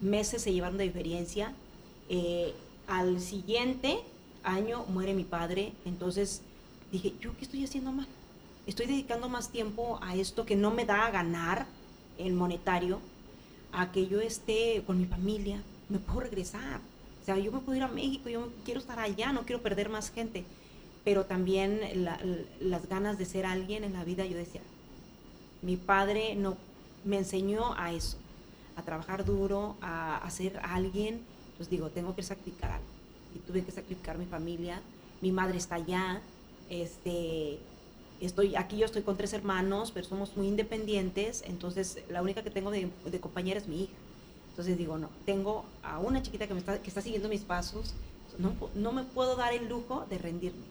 meses 0.00 0.42
se 0.42 0.52
llevaron 0.52 0.78
de 0.78 0.84
diferencia, 0.84 1.52
eh, 2.08 2.54
al 2.86 3.20
siguiente 3.20 4.00
año 4.42 4.84
muere 4.88 5.14
mi 5.14 5.24
padre, 5.24 5.72
entonces 5.84 6.42
dije, 6.92 7.14
¿yo 7.20 7.36
qué 7.36 7.44
estoy 7.44 7.64
haciendo 7.64 7.92
mal? 7.92 8.06
Estoy 8.66 8.86
dedicando 8.86 9.28
más 9.28 9.50
tiempo 9.50 9.98
a 10.02 10.14
esto 10.14 10.46
que 10.46 10.56
no 10.56 10.70
me 10.70 10.84
da 10.84 11.06
a 11.06 11.10
ganar 11.10 11.66
el 12.18 12.32
monetario, 12.32 13.00
a 13.76 13.92
que 13.92 14.06
yo 14.06 14.20
esté 14.20 14.82
con 14.86 14.98
mi 14.98 15.06
familia, 15.06 15.62
me 15.88 15.98
puedo 15.98 16.20
regresar. 16.20 16.80
O 17.22 17.24
sea, 17.24 17.38
yo 17.38 17.52
me 17.52 17.60
puedo 17.60 17.76
ir 17.76 17.82
a 17.82 17.88
México, 17.88 18.28
yo 18.28 18.50
quiero 18.64 18.80
estar 18.80 18.98
allá, 18.98 19.32
no 19.32 19.44
quiero 19.44 19.62
perder 19.62 19.88
más 19.88 20.10
gente. 20.10 20.44
Pero 21.04 21.24
también 21.24 21.80
las 22.60 22.88
ganas 22.88 23.18
de 23.18 23.26
ser 23.26 23.46
alguien 23.46 23.84
en 23.84 23.92
la 23.92 24.04
vida, 24.04 24.24
yo 24.24 24.36
decía, 24.36 24.62
mi 25.62 25.76
padre 25.76 26.34
no, 26.34 26.56
me 27.04 27.18
enseñó 27.18 27.74
a 27.76 27.92
eso, 27.92 28.16
a 28.76 28.82
trabajar 28.82 29.24
duro, 29.24 29.76
a, 29.80 30.18
a 30.18 30.30
ser 30.30 30.58
alguien. 30.62 31.20
Entonces 31.52 31.70
digo, 31.70 31.90
tengo 31.90 32.14
que 32.14 32.22
sacrificar 32.22 32.72
algo. 32.72 32.86
Y 33.34 33.38
tuve 33.40 33.64
que 33.64 33.72
sacrificar 33.72 34.18
mi 34.18 34.26
familia. 34.26 34.80
Mi 35.20 35.32
madre 35.32 35.58
está 35.58 35.76
allá. 35.76 36.20
Este, 36.70 37.58
estoy 38.20 38.56
aquí 38.56 38.76
yo 38.78 38.86
estoy 38.86 39.02
con 39.02 39.16
tres 39.16 39.32
hermanos 39.32 39.90
pero 39.92 40.06
somos 40.06 40.36
muy 40.36 40.48
independientes 40.48 41.42
entonces 41.46 41.98
la 42.08 42.22
única 42.22 42.42
que 42.42 42.50
tengo 42.50 42.70
de, 42.70 42.88
de 43.04 43.20
compañera 43.20 43.58
es 43.58 43.68
mi 43.68 43.84
hija 43.84 43.94
entonces 44.54 44.78
digo, 44.78 44.98
no, 44.98 45.10
tengo 45.26 45.64
a 45.82 45.98
una 45.98 46.22
chiquita 46.22 46.46
que, 46.46 46.54
me 46.54 46.60
está, 46.60 46.80
que 46.80 46.86
está 46.86 47.00
siguiendo 47.00 47.28
mis 47.28 47.40
pasos, 47.40 47.92
no, 48.38 48.54
no 48.76 48.92
me 48.92 49.02
puedo 49.02 49.34
dar 49.34 49.52
el 49.52 49.68
lujo 49.68 50.06
de 50.08 50.16
rendirme. 50.16 50.62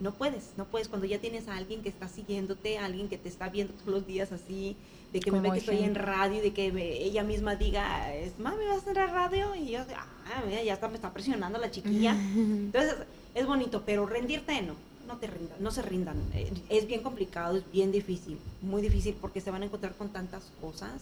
No 0.00 0.12
puedes, 0.12 0.50
no 0.56 0.64
puedes. 0.64 0.88
Cuando 0.88 1.06
ya 1.06 1.20
tienes 1.20 1.46
a 1.46 1.56
alguien 1.56 1.80
que 1.80 1.90
está 1.90 2.08
siguiéndote, 2.08 2.78
alguien 2.78 3.08
que 3.08 3.18
te 3.18 3.28
está 3.28 3.48
viendo 3.48 3.72
todos 3.74 3.86
los 3.86 4.06
días 4.08 4.32
así, 4.32 4.76
de 5.12 5.20
que 5.20 5.30
me 5.30 5.38
ve 5.38 5.52
que 5.52 5.58
estoy 5.58 5.84
en 5.84 5.94
radio, 5.94 6.42
de 6.42 6.52
que 6.52 6.72
ella 7.04 7.22
misma 7.22 7.54
diga, 7.54 8.12
es, 8.16 8.36
mami, 8.40 8.64
¿vas 8.64 8.78
a 8.78 8.80
hacer 8.80 8.98
a 8.98 9.06
radio? 9.06 9.54
Y 9.54 9.70
yo, 9.70 9.78
ah, 9.96 10.42
mira, 10.44 10.64
ya 10.64 10.74
está, 10.74 10.88
me 10.88 10.96
está 10.96 11.12
presionando 11.12 11.56
la 11.60 11.70
chiquilla. 11.70 12.10
Entonces, 12.34 12.96
es 13.36 13.46
bonito, 13.46 13.84
pero 13.86 14.06
rendirte 14.06 14.60
no, 14.62 14.74
no 15.12 15.18
te 15.18 15.26
rindan, 15.26 15.56
no 15.60 15.70
se 15.70 15.82
rindan. 15.82 16.16
Eh, 16.34 16.52
es 16.68 16.86
bien 16.86 17.02
complicado, 17.02 17.56
es 17.56 17.70
bien 17.70 17.92
difícil, 17.92 18.38
muy 18.62 18.82
difícil 18.82 19.16
porque 19.20 19.40
se 19.40 19.50
van 19.50 19.62
a 19.62 19.66
encontrar 19.66 19.94
con 19.94 20.08
tantas 20.08 20.44
cosas 20.60 20.92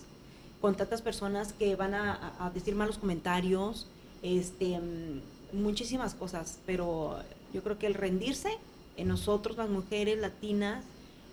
con 0.60 0.74
tantas 0.74 1.02
personas 1.02 1.52
que 1.52 1.76
van 1.76 1.94
a, 1.94 2.50
decir 2.52 2.74
malos 2.74 2.98
comentarios, 2.98 3.86
este, 4.22 4.80
muchísimas 5.52 6.14
cosas, 6.14 6.58
pero 6.66 7.18
yo 7.52 7.62
creo 7.62 7.78
que 7.78 7.86
el 7.86 7.94
rendirse 7.94 8.50
en 8.96 9.08
nosotros, 9.08 9.56
las 9.56 9.68
mujeres 9.68 10.18
latinas, 10.18 10.84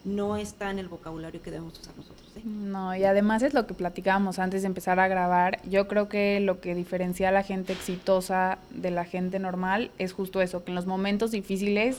no 0.03 0.37
está 0.37 0.69
en 0.69 0.77
el 0.77 0.87
vocabulario 0.87 1.41
que 1.41 1.49
debemos 1.49 1.79
usar 1.79 1.97
nosotros. 1.97 2.27
¿eh? 2.35 2.41
No, 2.45 2.95
y 2.95 3.05
además 3.05 3.41
es 3.41 3.55
lo 3.55 3.65
que 3.65 3.73
platicábamos 3.73 4.37
antes 4.37 4.61
de 4.61 4.67
empezar 4.67 4.99
a 4.99 5.07
grabar. 5.07 5.59
Yo 5.67 5.87
creo 5.87 6.07
que 6.09 6.39
lo 6.41 6.61
que 6.61 6.75
diferencia 6.75 7.29
a 7.29 7.31
la 7.31 7.41
gente 7.41 7.73
exitosa 7.73 8.59
de 8.69 8.91
la 8.91 9.03
gente 9.03 9.39
normal 9.39 9.89
es 9.97 10.13
justo 10.13 10.41
eso, 10.41 10.63
que 10.63 10.69
en 10.69 10.75
los 10.75 10.85
momentos 10.85 11.31
difíciles 11.31 11.97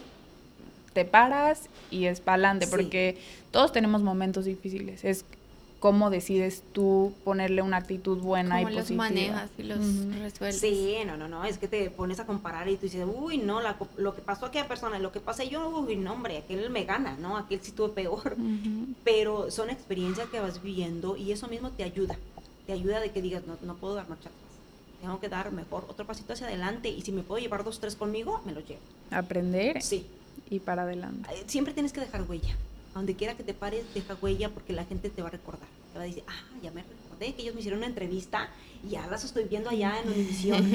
te 0.97 1.05
paras 1.05 1.69
y 1.91 2.07
es 2.07 2.21
pa'lante, 2.21 2.67
porque 2.69 3.19
todos 3.51 3.71
tenemos 3.71 4.01
momentos 4.01 4.47
difíciles. 4.47 5.05
Es 5.05 5.27
cómo 5.79 6.09
decides 6.09 6.63
tú 6.73 7.13
ponerle 7.23 7.61
una 7.61 7.77
actitud 7.77 8.17
buena 8.17 8.63
y 8.63 8.65
positiva. 8.65 8.83
los 8.83 8.97
manejas 8.97 9.51
y 9.59 9.63
los 9.65 9.79
resuelves. 10.23 10.59
Sí, 10.59 10.97
no, 11.07 11.19
no, 11.19 11.29
no, 11.29 11.45
es 11.45 11.59
que 11.59 11.69
te 11.69 11.91
pones 11.91 12.19
a 12.19 12.25
comparar 12.25 12.67
y 12.71 12.77
tú 12.77 12.85
dices, 12.85 13.07
uy, 13.07 13.37
no, 13.37 13.61
lo 13.99 14.15
que 14.15 14.23
pasó 14.23 14.47
a 14.47 14.49
aquella 14.49 14.67
persona, 14.67 14.99
lo 14.99 15.13
que 15.13 15.21
pasé 15.21 15.51
yo, 15.51 15.69
uy, 15.69 15.97
no, 15.97 16.15
hombre, 16.15 16.39
aquel 16.39 16.71
me 16.71 16.85
gana, 16.85 17.19
¿no? 17.19 17.37
Aquel 17.37 17.61
sí 17.61 17.73
tuvo 17.73 17.91
peor. 17.91 18.35
Pero 19.05 19.51
son 19.51 19.69
experiencias 19.69 20.31
que 20.31 20.41
vas 20.41 20.63
viviendo 20.63 21.19
y 21.19 21.31
eso 21.31 21.47
mismo 21.47 21.73
te 21.73 21.85
ayuda. 21.85 22.17
Te 22.67 22.73
ayuda 22.73 23.01
de 23.01 23.11
que 23.11 23.21
digas, 23.21 23.43
no, 23.47 23.59
no 23.61 23.75
puedo 23.75 23.97
dar 23.97 24.09
marcha 24.09 24.31
atrás. 24.31 24.43
Tengo 25.03 25.21
que 25.21 25.29
dar 25.29 25.53
mejor 25.53 25.85
otro 25.89 26.07
pasito 26.07 26.33
hacia 26.33 26.47
adelante 26.47 26.89
y 26.89 27.03
si 27.03 27.13
me 27.13 27.21
puedo 27.21 27.39
llevar 27.39 27.65
dos, 27.65 27.81
tres 27.81 27.97
conmigo, 27.97 28.41
me 28.47 28.53
lo 28.53 28.61
llevo. 28.61 28.81
Aprender. 29.11 29.83
Sí. 29.83 30.07
Y 30.51 30.61
para 30.61 30.83
adelante. 30.83 31.29
Siempre 31.46 31.75
tienes 31.75 31.92
que 31.92 32.01
dejar 32.01 32.22
huella 32.29 32.57
donde 32.96 33.14
quiera 33.14 33.35
que 33.35 33.42
te 33.42 33.53
pares, 33.53 33.85
deja 33.94 34.16
huella 34.22 34.49
porque 34.49 34.72
la 34.72 34.87
gente 34.87 35.11
te 35.11 35.20
va 35.20 35.29
a 35.29 35.31
recordar. 35.31 35.68
Te 35.92 35.99
va 35.99 36.05
a 36.05 36.07
decir, 36.07 36.22
ah, 36.27 36.44
ya 36.62 36.70
me 36.70 36.83
recordé 36.83 37.35
que 37.35 37.42
ellos 37.42 37.55
me 37.55 37.61
hicieron 37.61 37.81
una 37.81 37.88
entrevista 37.88 38.49
y 38.83 38.90
ya 38.90 39.07
las 39.07 39.22
estoy 39.22 39.44
viendo 39.44 39.68
allá 39.68 40.01
en 40.03 40.09
Univisión. 40.09 40.72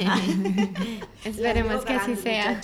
Esperemos 1.24 1.84
que 1.84 1.92
así 1.94 2.14
sea. 2.14 2.60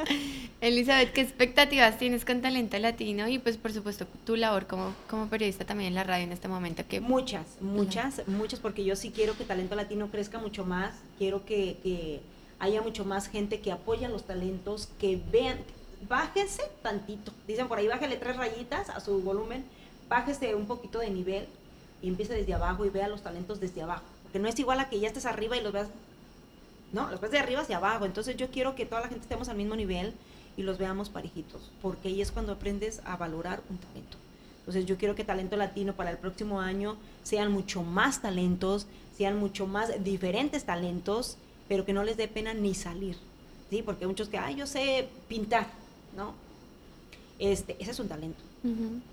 Elizabeth, 0.60 1.12
¿qué 1.12 1.20
expectativas 1.20 1.96
tienes 1.96 2.24
con 2.24 2.40
Talento 2.40 2.76
Latino? 2.78 3.28
Y 3.28 3.38
pues 3.38 3.56
por 3.56 3.72
supuesto 3.72 4.06
tu 4.24 4.34
labor 4.34 4.66
como, 4.66 4.94
como 5.08 5.28
periodista 5.28 5.64
también 5.64 5.88
en 5.88 5.94
la 5.94 6.02
radio 6.02 6.24
en 6.24 6.32
este 6.32 6.48
momento. 6.48 6.82
Que... 6.88 7.00
Muchas, 7.00 7.46
muchas, 7.60 8.26
muchas, 8.26 8.58
porque 8.58 8.84
yo 8.84 8.96
sí 8.96 9.12
quiero 9.14 9.36
que 9.36 9.44
Talento 9.44 9.76
Latino 9.76 10.10
crezca 10.10 10.40
mucho 10.40 10.64
más, 10.64 10.92
quiero 11.18 11.44
que, 11.44 11.76
que 11.84 12.20
haya 12.58 12.82
mucho 12.82 13.04
más 13.04 13.28
gente 13.28 13.60
que 13.60 13.70
apoye 13.70 14.06
a 14.06 14.08
los 14.08 14.24
talentos, 14.24 14.88
que 15.00 15.20
vean, 15.30 15.58
bájense 16.08 16.62
tantito, 16.82 17.32
dicen 17.46 17.68
por 17.68 17.78
ahí, 17.78 17.88
bájale 17.88 18.16
tres 18.16 18.36
rayitas 18.36 18.90
a 18.90 19.00
su 19.00 19.20
volumen, 19.20 19.64
bájese 20.08 20.54
un 20.54 20.66
poquito 20.66 20.98
de 20.98 21.10
nivel 21.10 21.46
y 22.02 22.08
empiece 22.08 22.34
desde 22.34 22.54
abajo 22.54 22.84
y 22.84 22.90
vea 22.90 23.08
los 23.08 23.22
talentos 23.22 23.60
desde 23.60 23.82
abajo, 23.82 24.04
porque 24.22 24.38
no 24.38 24.48
es 24.48 24.58
igual 24.58 24.80
a 24.80 24.88
que 24.88 25.00
ya 25.00 25.08
estés 25.08 25.26
arriba 25.26 25.56
y 25.56 25.62
los 25.62 25.72
veas, 25.72 25.88
no, 26.92 27.10
los 27.10 27.20
ves 27.20 27.30
de 27.30 27.38
arriba 27.38 27.62
hacia 27.62 27.78
abajo, 27.78 28.04
entonces 28.04 28.36
yo 28.36 28.50
quiero 28.50 28.74
que 28.74 28.86
toda 28.86 29.00
la 29.02 29.08
gente 29.08 29.22
estemos 29.22 29.48
al 29.48 29.56
mismo 29.56 29.76
nivel 29.76 30.12
y 30.56 30.62
los 30.62 30.78
veamos 30.78 31.08
parejitos, 31.08 31.70
porque 31.80 32.08
ahí 32.08 32.20
es 32.20 32.30
cuando 32.30 32.52
aprendes 32.52 33.00
a 33.04 33.16
valorar 33.16 33.62
un 33.70 33.78
talento. 33.78 34.18
Entonces 34.62 34.86
yo 34.86 34.96
quiero 34.96 35.16
que 35.16 35.24
Talento 35.24 35.56
Latino 35.56 35.94
para 35.94 36.10
el 36.10 36.18
próximo 36.18 36.60
año 36.60 36.96
sean 37.24 37.50
mucho 37.50 37.82
más 37.82 38.22
talentos, 38.22 38.86
sean 39.16 39.36
mucho 39.36 39.66
más 39.66 40.04
diferentes 40.04 40.64
talentos, 40.64 41.36
pero 41.68 41.84
que 41.84 41.92
no 41.92 42.04
les 42.04 42.16
dé 42.16 42.28
pena 42.28 42.54
ni 42.54 42.74
salir, 42.74 43.16
¿sí? 43.70 43.82
Porque 43.82 44.06
muchos 44.06 44.28
que, 44.28 44.38
ay, 44.38 44.54
yo 44.54 44.66
sé 44.68 45.08
pintar, 45.26 45.66
¿no? 46.16 46.34
Este, 47.38 47.76
ese 47.80 47.90
es 47.90 47.98
un 47.98 48.08
talento. 48.08 48.42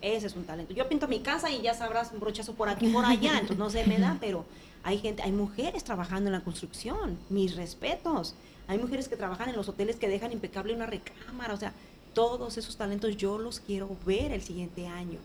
Ese 0.01 0.27
es 0.27 0.35
un 0.35 0.43
talento. 0.43 0.73
Yo 0.73 0.87
pinto 0.87 1.07
mi 1.07 1.19
casa 1.21 1.49
y 1.49 1.61
ya 1.61 1.73
sabrás 1.73 2.11
un 2.11 2.19
brochazo 2.19 2.53
por 2.53 2.69
aquí 2.69 2.87
por 2.89 3.03
allá, 3.03 3.33
entonces 3.33 3.57
no 3.57 3.69
se 3.69 3.85
me 3.85 3.97
da, 3.97 4.17
pero 4.19 4.45
hay 4.83 4.99
gente, 4.99 5.23
hay 5.23 5.31
mujeres 5.31 5.83
trabajando 5.83 6.27
en 6.27 6.33
la 6.33 6.41
construcción, 6.41 7.17
mis 7.29 7.55
respetos. 7.55 8.35
Hay 8.67 8.77
mujeres 8.77 9.07
que 9.07 9.15
trabajan 9.15 9.49
en 9.49 9.55
los 9.55 9.67
hoteles 9.67 9.95
que 9.95 10.07
dejan 10.07 10.31
impecable 10.31 10.75
una 10.75 10.85
recámara, 10.85 11.55
o 11.55 11.57
sea, 11.57 11.73
todos 12.13 12.57
esos 12.57 12.77
talentos 12.77 13.17
yo 13.17 13.39
los 13.39 13.59
quiero 13.59 13.89
ver 14.05 14.31
el 14.31 14.43
siguiente 14.43 14.87
año. 14.87 15.17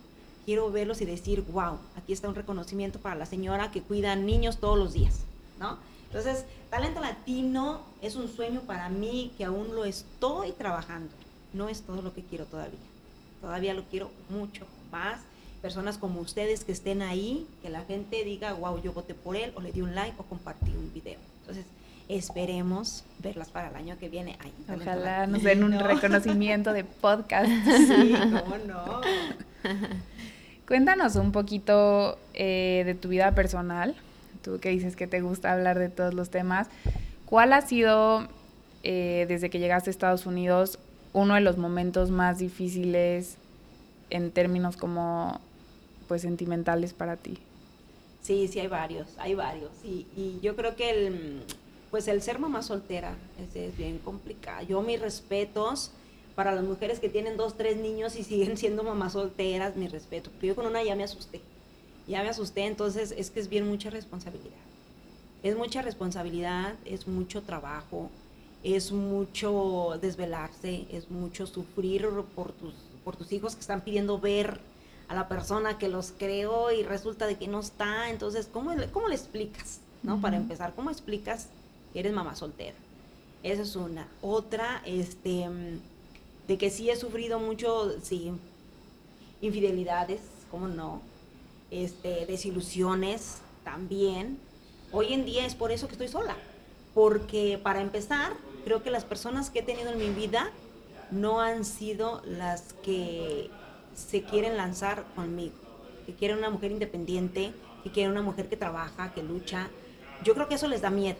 Quiero 0.46 0.70
verlos 0.70 1.00
y 1.02 1.04
decir, 1.04 1.42
wow, 1.52 1.78
aquí 1.96 2.12
está 2.12 2.28
un 2.28 2.34
reconocimiento 2.34 2.98
para 2.98 3.16
la 3.16 3.26
señora 3.26 3.70
que 3.70 3.82
cuida 3.82 4.16
niños 4.16 4.58
todos 4.58 4.78
los 4.78 4.94
días, 4.94 5.20
¿no? 5.58 5.78
Entonces, 6.06 6.44
talento 6.70 7.00
latino 7.00 7.80
es 8.00 8.16
un 8.16 8.28
sueño 8.28 8.60
para 8.62 8.88
mí 8.88 9.32
que 9.36 9.44
aún 9.44 9.74
lo 9.74 9.84
estoy 9.84 10.52
trabajando. 10.52 11.10
No 11.54 11.68
es 11.68 11.82
todo 11.82 12.02
lo 12.02 12.12
que 12.12 12.22
quiero 12.22 12.44
todavía. 12.44 12.78
Todavía 13.40 13.74
lo 13.74 13.84
quiero 13.84 14.10
mucho 14.28 14.66
más. 14.90 15.20
Personas 15.62 15.96
como 15.96 16.20
ustedes 16.20 16.64
que 16.64 16.72
estén 16.72 17.00
ahí, 17.00 17.46
que 17.62 17.70
la 17.70 17.82
gente 17.84 18.22
diga, 18.24 18.52
wow, 18.52 18.82
yo 18.82 18.92
voté 18.92 19.14
por 19.14 19.36
él, 19.36 19.52
o 19.54 19.62
le 19.62 19.72
di 19.72 19.80
un 19.80 19.94
like, 19.94 20.14
o 20.18 20.24
compartí 20.24 20.70
un 20.70 20.92
video. 20.92 21.18
Entonces, 21.40 21.64
esperemos 22.08 23.04
verlas 23.20 23.48
para 23.48 23.68
el 23.68 23.76
año 23.76 23.96
que 23.98 24.08
viene. 24.08 24.36
Ojalá 24.68 25.26
nos 25.26 25.42
den 25.42 25.64
un 25.64 25.72
reconocimiento 25.78 26.72
de 26.72 26.84
podcast. 26.84 27.48
Sí, 27.64 28.14
cómo 28.14 28.56
no. 28.66 29.00
Cuéntanos 30.66 31.16
un 31.16 31.32
poquito 31.32 32.18
eh, 32.32 32.82
de 32.86 32.94
tu 32.94 33.08
vida 33.08 33.34
personal. 33.34 33.94
Tú 34.42 34.58
que 34.60 34.70
dices 34.70 34.96
que 34.96 35.06
te 35.06 35.20
gusta 35.20 35.52
hablar 35.52 35.78
de 35.78 35.88
todos 35.88 36.14
los 36.14 36.30
temas. 36.30 36.68
¿Cuál 37.26 37.52
ha 37.52 37.62
sido, 37.62 38.28
eh, 38.82 39.26
desde 39.28 39.50
que 39.50 39.58
llegaste 39.58 39.90
a 39.90 39.92
Estados 39.92 40.26
Unidos, 40.26 40.78
uno 41.14 41.34
de 41.34 41.40
los 41.40 41.56
momentos 41.56 42.10
más 42.10 42.38
difíciles 42.38 43.36
en 44.10 44.30
términos 44.30 44.76
como 44.76 45.40
pues 46.06 46.22
sentimentales 46.22 46.92
para 46.92 47.16
ti? 47.16 47.38
Sí, 48.20 48.48
sí 48.48 48.60
hay 48.60 48.68
varios, 48.68 49.08
hay 49.18 49.34
varios. 49.34 49.70
Y, 49.82 50.06
y 50.16 50.38
yo 50.42 50.56
creo 50.56 50.76
que 50.76 50.90
el, 50.90 51.42
pues 51.94 52.08
el 52.08 52.22
ser 52.22 52.40
mamá 52.40 52.60
soltera 52.62 53.14
es, 53.54 53.76
bien 53.76 53.98
complicado. 53.98 54.66
Yo 54.66 54.82
mis 54.82 55.00
respetos 55.00 55.92
para 56.34 56.52
las 56.52 56.64
mujeres 56.64 56.98
que 56.98 57.08
tienen 57.08 57.36
dos, 57.36 57.56
tres 57.56 57.76
niños 57.76 58.16
y 58.16 58.24
siguen 58.24 58.56
siendo 58.56 58.82
mamás 58.82 59.12
solteras, 59.12 59.76
mi 59.76 59.86
respeto. 59.86 60.28
Porque 60.32 60.48
yo 60.48 60.56
con 60.56 60.66
una 60.66 60.82
ya 60.82 60.96
me 60.96 61.04
asusté. 61.04 61.40
Ya 62.08 62.24
me 62.24 62.30
asusté, 62.30 62.66
entonces 62.66 63.14
es 63.16 63.30
que 63.30 63.38
es 63.38 63.48
bien 63.48 63.68
mucha 63.68 63.90
responsabilidad. 63.90 64.58
Es 65.44 65.56
mucha 65.56 65.82
responsabilidad, 65.82 66.74
es 66.84 67.06
mucho 67.06 67.42
trabajo, 67.42 68.10
es 68.64 68.90
mucho 68.90 69.98
desvelarse, 70.00 70.86
es 70.90 71.10
mucho 71.10 71.46
sufrir 71.46 72.08
por 72.34 72.50
tus, 72.52 72.74
por 73.04 73.14
tus 73.16 73.30
hijos 73.30 73.54
que 73.54 73.60
están 73.60 73.82
pidiendo 73.82 74.18
ver 74.18 74.60
a 75.06 75.14
la 75.14 75.28
persona 75.28 75.78
que 75.78 75.88
los 75.88 76.12
creó 76.18 76.72
y 76.72 76.82
resulta 76.82 77.26
de 77.26 77.36
que 77.36 77.46
no 77.46 77.60
está. 77.60 78.10
Entonces, 78.10 78.48
¿cómo, 78.52 78.72
cómo 78.90 79.08
le 79.08 79.14
explicas? 79.14 79.80
¿no? 80.02 80.20
Para 80.20 80.36
empezar, 80.36 80.74
¿cómo 80.74 80.90
explicas 80.90 81.48
eres 81.94 82.12
mamá 82.12 82.34
soltera. 82.34 82.74
Esa 83.42 83.62
es 83.62 83.76
una. 83.76 84.08
Otra, 84.20 84.82
este, 84.84 85.48
de 86.48 86.58
que 86.58 86.70
sí 86.70 86.90
he 86.90 86.96
sufrido 86.96 87.38
mucho, 87.38 87.94
sí, 88.02 88.32
infidelidades, 89.40 90.20
¿cómo 90.50 90.68
no? 90.68 91.02
Este, 91.70 92.26
desilusiones 92.26 93.38
también. 93.62 94.38
Hoy 94.92 95.12
en 95.12 95.24
día 95.24 95.46
es 95.46 95.54
por 95.54 95.72
eso 95.72 95.86
que 95.86 95.92
estoy 95.92 96.08
sola. 96.08 96.36
Porque 96.94 97.58
para 97.62 97.80
empezar, 97.80 98.32
creo 98.64 98.82
que 98.82 98.90
las 98.90 99.04
personas 99.04 99.50
que 99.50 99.60
he 99.60 99.62
tenido 99.62 99.90
en 99.90 99.98
mi 99.98 100.10
vida 100.10 100.50
no 101.10 101.40
han 101.40 101.64
sido 101.64 102.22
las 102.24 102.72
que 102.82 103.50
se 103.94 104.22
quieren 104.22 104.56
lanzar 104.56 105.04
conmigo. 105.14 105.54
Que 106.06 106.14
quieren 106.14 106.38
una 106.38 106.50
mujer 106.50 106.72
independiente, 106.72 107.52
que 107.82 107.90
quieren 107.90 108.12
una 108.12 108.22
mujer 108.22 108.48
que 108.48 108.56
trabaja, 108.56 109.12
que 109.12 109.22
lucha. 109.22 109.68
Yo 110.24 110.34
creo 110.34 110.48
que 110.48 110.56
eso 110.56 110.68
les 110.68 110.82
da 110.82 110.90
miedo 110.90 111.18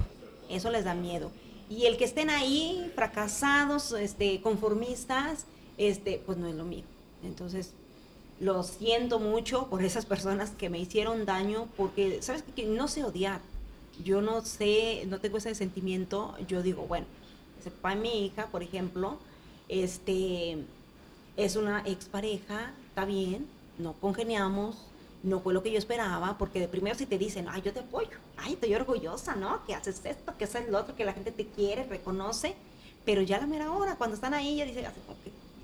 eso 0.49 0.71
les 0.71 0.85
da 0.85 0.95
miedo. 0.95 1.31
Y 1.69 1.87
el 1.87 1.97
que 1.97 2.05
estén 2.05 2.31
ahí 2.31 2.91
fracasados, 2.95 3.93
este, 3.93 4.41
conformistas, 4.41 5.47
este, 5.79 6.21
pues 6.25 6.39
no 6.39 6.47
es 6.47 6.55
lo 6.55 6.65
mío. 6.65 6.85
Entonces, 7.25 7.73
lo 8.41 8.63
siento 8.63 9.19
mucho 9.19 9.69
por 9.69 9.83
esas 9.83 10.07
personas 10.07 10.51
que 10.51 10.69
me 10.69 10.79
hicieron 10.79 11.25
daño, 11.25 11.69
porque, 11.77 12.21
¿sabes 12.23 12.45
que 12.55 12.67
No 12.67 12.89
sé 12.89 13.05
odiar. 13.05 13.41
Yo 14.03 14.21
no 14.21 14.45
sé, 14.45 15.05
no 15.07 15.21
tengo 15.21 15.39
ese 15.39 15.55
sentimiento. 15.55 16.37
Yo 16.49 16.63
digo, 16.63 16.83
bueno, 16.87 17.07
ese 17.65 17.71
papá 17.71 17.95
mi 17.95 18.27
hija, 18.27 18.47
por 18.49 18.63
ejemplo, 18.63 19.17
este, 19.71 20.59
es 21.37 21.57
una 21.57 21.81
expareja, 21.87 22.73
está 22.89 23.07
bien, 23.07 23.47
no 23.79 23.95
congeniamos, 23.95 24.77
no 25.23 25.41
fue 25.41 25.55
lo 25.55 25.63
que 25.63 25.73
yo 25.73 25.79
esperaba, 25.79 26.37
porque 26.37 26.61
de 26.61 26.69
primero 26.69 26.95
si 26.95 27.07
te 27.07 27.17
dicen, 27.17 27.47
ay, 27.49 27.63
yo 27.63 27.73
te 27.73 27.81
apoyo, 27.81 28.11
ay, 28.37 28.53
estoy 28.53 28.75
orgullosa, 28.75 29.35
¿no? 29.35 29.65
Que 29.65 29.75
haces 29.75 30.03
esto, 30.05 30.37
que 30.37 30.45
haces 30.45 30.69
lo 30.69 30.79
otro, 30.79 30.95
que 30.95 31.07
la 31.07 31.15
gente 31.15 31.33
te 31.33 31.47
quiere, 31.47 31.85
reconoce, 31.85 32.55
pero 33.07 33.23
ya 33.23 33.39
la 33.39 33.47
mera 33.47 33.73
hora, 33.73 33.97
cuando 33.97 34.15
están 34.15 34.35
ahí, 34.35 34.57
ya 34.57 34.67
dicen, 34.67 34.85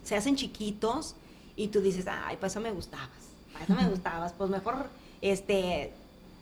se 0.03 0.17
hacen 0.17 0.37
chiquitos 0.37 1.15
y 1.55 1.69
tú 1.69 1.83
dices, 1.83 2.07
ay, 2.09 2.37
para 2.37 2.47
eso 2.47 2.61
me 2.61 2.73
gustabas, 2.73 3.11
para 3.53 3.67
eso 3.67 3.75
me 3.75 3.89
gustabas, 3.91 4.33
pues 4.33 4.49
mejor, 4.49 4.89
este, 5.21 5.93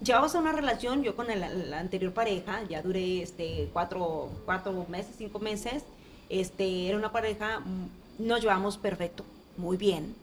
llevamos 0.02 0.34
una 0.34 0.52
relación, 0.52 1.02
yo 1.02 1.16
con 1.16 1.26
la 1.28 1.78
anterior 1.78 2.12
pareja, 2.12 2.62
ya 2.68 2.82
duré, 2.82 3.22
este, 3.22 3.68
cuatro, 3.72 4.30
cuatro 4.44 4.86
meses, 4.88 5.14
cinco 5.18 5.38
meses, 5.38 5.84
este, 6.28 6.88
era 6.88 6.96
una 6.96 7.12
pareja, 7.12 7.60
mm, 7.60 8.26
nos 8.26 8.40
llevamos 8.40 8.76
perfecto, 8.76 9.24
muy 9.56 9.76
bien, 9.76 10.14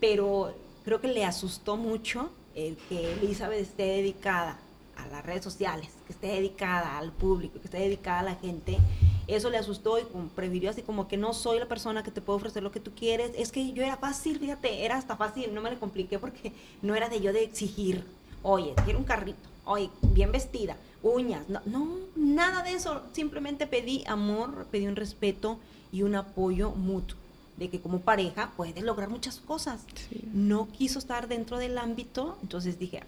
pero 0.00 0.54
creo 0.84 1.00
que 1.00 1.08
le 1.08 1.24
asustó 1.24 1.76
mucho 1.76 2.30
el 2.54 2.76
que 2.88 3.12
Elizabeth 3.14 3.60
esté 3.60 3.84
dedicada 3.84 4.58
a 4.96 5.06
las 5.06 5.24
redes 5.24 5.42
sociales, 5.42 5.88
que 6.06 6.12
esté 6.12 6.28
dedicada 6.28 6.98
al 6.98 7.12
público, 7.12 7.58
que 7.60 7.66
esté 7.66 7.78
dedicada 7.78 8.20
a 8.20 8.24
la 8.24 8.34
gente. 8.34 8.78
Eso 9.26 9.48
le 9.48 9.56
asustó 9.56 9.98
y 9.98 10.02
prefirió 10.34 10.70
así 10.70 10.82
como 10.82 11.08
que 11.08 11.16
no 11.16 11.32
soy 11.32 11.58
la 11.58 11.66
persona 11.66 12.02
que 12.02 12.10
te 12.10 12.20
puede 12.20 12.36
ofrecer 12.36 12.62
lo 12.62 12.72
que 12.72 12.80
tú 12.80 12.92
quieres. 12.94 13.32
Es 13.36 13.52
que 13.52 13.72
yo 13.72 13.82
era 13.82 13.96
fácil, 13.96 14.38
fíjate, 14.38 14.84
era 14.84 14.96
hasta 14.96 15.16
fácil, 15.16 15.54
no 15.54 15.62
me 15.62 15.70
le 15.70 15.78
compliqué 15.78 16.18
porque 16.18 16.52
no 16.82 16.94
era 16.94 17.08
de 17.08 17.20
yo 17.20 17.32
de 17.32 17.42
exigir, 17.42 18.04
oye, 18.42 18.74
quiero 18.84 18.98
un 18.98 19.04
carrito, 19.04 19.48
oye, 19.64 19.90
bien 20.02 20.32
vestida, 20.32 20.76
uñas, 21.02 21.48
no, 21.48 21.60
no, 21.66 21.88
nada 22.16 22.62
de 22.62 22.72
eso. 22.72 23.02
Simplemente 23.12 23.66
pedí 23.66 24.04
amor, 24.06 24.66
pedí 24.70 24.86
un 24.86 24.96
respeto 24.96 25.58
y 25.92 26.02
un 26.02 26.14
apoyo 26.14 26.70
mutuo. 26.70 27.18
De 27.56 27.68
que 27.68 27.80
como 27.80 28.00
pareja 28.00 28.52
puedes 28.56 28.82
lograr 28.82 29.10
muchas 29.10 29.38
cosas. 29.38 29.84
No 30.32 30.68
quiso 30.72 30.98
estar 30.98 31.28
dentro 31.28 31.58
del 31.58 31.76
ámbito, 31.78 32.38
entonces 32.42 32.78
dije, 32.78 33.02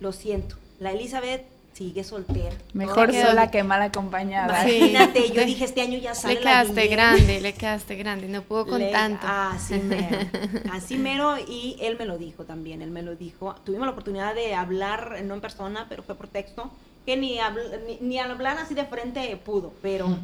lo 0.00 0.12
siento, 0.12 0.56
la 0.80 0.92
Elizabeth 0.92 1.46
sigue 1.74 2.04
soltera. 2.04 2.56
Mejor 2.72 3.12
sola 3.12 3.50
que 3.50 3.62
mal 3.64 3.82
acompañada. 3.82 4.68
Imagínate, 4.68 5.30
yo 5.30 5.44
dije, 5.44 5.64
este 5.64 5.82
año 5.82 5.98
ya 5.98 6.14
sale 6.14 6.34
Le 6.34 6.40
quedaste 6.40 6.86
grande, 6.86 7.40
le 7.40 7.52
quedaste 7.52 7.96
grande, 7.96 8.28
no 8.28 8.42
pudo 8.42 8.66
con 8.66 8.90
tanto. 8.90 9.26
Así 9.28 9.74
mero, 9.74 10.18
así 10.72 10.96
mero, 10.96 11.36
y 11.38 11.76
él 11.80 11.96
me 11.98 12.06
lo 12.06 12.16
dijo 12.16 12.44
también, 12.44 12.80
él 12.80 12.90
me 12.90 13.02
lo 13.02 13.16
dijo. 13.16 13.54
Tuvimos 13.64 13.86
la 13.86 13.92
oportunidad 13.92 14.34
de 14.34 14.54
hablar, 14.54 15.20
no 15.24 15.34
en 15.34 15.40
persona, 15.40 15.86
pero 15.88 16.02
fue 16.02 16.14
por 16.14 16.28
texto, 16.28 16.70
que 17.04 17.16
ni, 17.16 17.38
ni, 17.86 17.98
ni 18.00 18.18
hablar 18.18 18.56
así 18.58 18.74
de 18.74 18.84
frente 18.84 19.36
pudo, 19.44 19.72
pero 19.82 20.16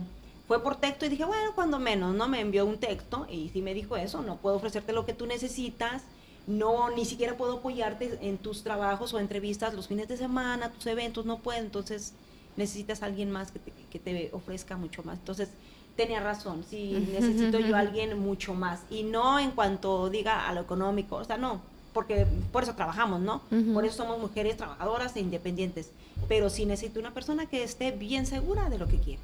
fue 0.46 0.62
por 0.62 0.76
texto 0.76 1.06
y 1.06 1.08
dije, 1.08 1.24
bueno, 1.24 1.52
cuando 1.54 1.78
menos, 1.78 2.14
¿no? 2.14 2.26
Me 2.26 2.40
envió 2.40 2.64
un 2.64 2.78
texto 2.78 3.26
y 3.30 3.50
sí 3.50 3.60
me 3.62 3.74
dijo 3.74 3.96
eso, 3.96 4.22
no 4.22 4.36
puedo 4.38 4.56
ofrecerte 4.56 4.92
lo 4.92 5.06
que 5.06 5.12
tú 5.12 5.26
necesitas, 5.26 6.02
no, 6.50 6.90
ni 6.90 7.04
siquiera 7.04 7.36
puedo 7.36 7.58
apoyarte 7.58 8.18
en 8.20 8.36
tus 8.36 8.62
trabajos 8.62 9.14
o 9.14 9.20
entrevistas 9.20 9.72
los 9.72 9.86
fines 9.86 10.08
de 10.08 10.16
semana, 10.16 10.70
tus 10.70 10.86
eventos, 10.86 11.24
no 11.24 11.38
puedo, 11.38 11.60
entonces 11.60 12.12
necesitas 12.56 13.02
a 13.02 13.06
alguien 13.06 13.30
más 13.30 13.52
que 13.52 13.60
te, 13.60 13.72
que 13.90 13.98
te 13.98 14.30
ofrezca 14.32 14.76
mucho 14.76 15.02
más. 15.04 15.18
Entonces, 15.18 15.48
tenía 15.96 16.20
razón, 16.20 16.64
sí, 16.68 17.06
necesito 17.12 17.60
yo 17.60 17.76
a 17.76 17.80
alguien 17.80 18.18
mucho 18.18 18.54
más. 18.54 18.80
Y 18.90 19.04
no 19.04 19.38
en 19.38 19.52
cuanto 19.52 20.10
diga 20.10 20.48
a 20.48 20.52
lo 20.52 20.62
económico, 20.62 21.16
o 21.16 21.24
sea, 21.24 21.36
no, 21.36 21.60
porque 21.92 22.26
por 22.52 22.64
eso 22.64 22.74
trabajamos, 22.74 23.20
¿no? 23.20 23.42
Por 23.72 23.84
eso 23.84 23.98
somos 23.98 24.18
mujeres 24.18 24.56
trabajadoras 24.56 25.14
e 25.16 25.20
independientes. 25.20 25.90
Pero 26.28 26.50
sí 26.50 26.66
necesito 26.66 27.00
una 27.00 27.14
persona 27.14 27.46
que 27.46 27.62
esté 27.62 27.92
bien 27.92 28.26
segura 28.26 28.68
de 28.70 28.78
lo 28.78 28.88
que 28.88 28.98
quiere. 28.98 29.20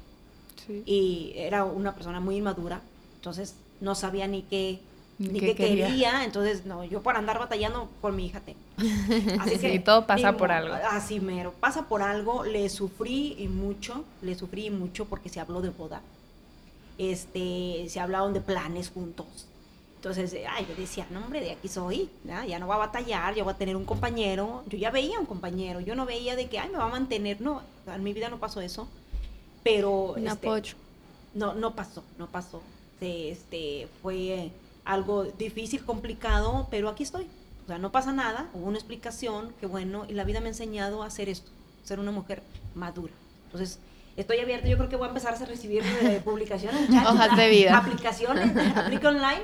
Y 0.85 1.33
era 1.35 1.63
una 1.65 1.93
persona 1.93 2.19
muy 2.19 2.37
inmadura, 2.37 2.81
entonces 3.15 3.55
no 3.79 3.95
sabía 3.95 4.27
ni 4.27 4.41
qué 4.43 4.79
ni 5.19 5.39
qué, 5.39 5.55
quería. 5.55 6.23
entonces 6.23 6.65
no, 6.65 6.83
yo 6.83 7.01
por 7.01 7.15
andar 7.15 7.39
batallando 7.39 7.89
por 8.01 8.13
mi 8.13 8.27
hija 8.27 8.39
tengo. 8.39 8.59
Así 9.41 9.57
que 9.57 9.79
todo 9.79 10.05
pasa 10.05 10.37
por 10.37 10.51
algo. 10.51 10.75
Así 10.91 11.19
mero, 11.19 11.53
pasa 11.59 11.87
por 11.87 12.01
algo, 12.01 12.43
le 12.43 12.69
sufrí 12.69 13.35
y 13.39 13.47
mucho, 13.47 14.05
le 14.21 14.35
sufrí 14.35 14.69
mucho 14.69 15.05
porque 15.05 15.29
se 15.29 15.39
habló 15.39 15.61
de 15.61 15.69
boda. 15.69 16.01
Este, 16.97 17.85
se 17.89 17.99
hablaron 17.99 18.33
de 18.33 18.41
planes 18.41 18.89
juntos. 18.89 19.47
Entonces, 19.95 20.35
ay, 20.47 20.65
yo 20.69 20.75
decía, 20.75 21.07
no, 21.09 21.19
hombre, 21.19 21.41
de 21.41 21.51
aquí 21.51 21.67
soy, 21.67 22.09
ya 22.47 22.59
no 22.59 22.67
va 22.67 22.75
a 22.75 22.79
batallar, 22.79 23.33
yo 23.33 23.43
voy 23.43 23.53
a 23.53 23.57
tener 23.57 23.75
un 23.75 23.85
compañero. 23.85 24.63
Yo 24.67 24.77
ya 24.77 24.91
veía 24.91 25.19
un 25.19 25.25
compañero, 25.25 25.79
yo 25.79 25.95
no 25.95 26.05
veía 26.05 26.35
de 26.35 26.47
que, 26.47 26.59
ay, 26.59 26.69
me 26.69 26.77
va 26.77 26.85
a 26.85 26.89
mantener. 26.89 27.41
No, 27.41 27.63
en 27.87 28.03
mi 28.03 28.13
vida 28.13 28.29
no 28.29 28.37
pasó 28.37 28.61
eso. 28.61 28.87
Pero. 29.63 30.13
Un 30.13 30.27
este, 30.27 30.47
apoyo. 30.47 30.75
No, 31.33 31.55
no 31.55 31.75
pasó, 31.75 32.03
no 32.19 32.27
pasó. 32.27 32.61
Este, 33.01 33.87
fue 34.01 34.51
algo 34.87 35.25
difícil, 35.25 35.83
complicado, 35.83 36.67
pero 36.71 36.89
aquí 36.89 37.03
estoy. 37.03 37.27
O 37.65 37.67
sea, 37.67 37.77
no 37.77 37.91
pasa 37.91 38.13
nada, 38.13 38.47
hubo 38.53 38.67
una 38.67 38.77
explicación, 38.77 39.53
qué 39.59 39.65
bueno, 39.65 40.05
y 40.07 40.13
la 40.13 40.23
vida 40.23 40.39
me 40.39 40.45
ha 40.45 40.49
enseñado 40.49 41.03
a 41.03 41.07
hacer 41.07 41.27
esto, 41.27 41.51
ser 41.83 41.99
una 41.99 42.11
mujer 42.11 42.41
madura. 42.73 43.11
Entonces, 43.45 43.79
estoy 44.15 44.39
abierta, 44.39 44.69
yo 44.69 44.77
creo 44.77 44.89
que 44.89 44.95
voy 44.95 45.07
a 45.07 45.09
empezar 45.09 45.33
a 45.33 45.45
recibir 45.45 45.83
eh, 45.83 46.21
publicaciones, 46.25 46.89
hojas 47.05 47.35
de 47.35 47.49
vida, 47.49 47.77
aplicaciones, 47.77 48.55
aplica 48.77 49.09
online. 49.09 49.41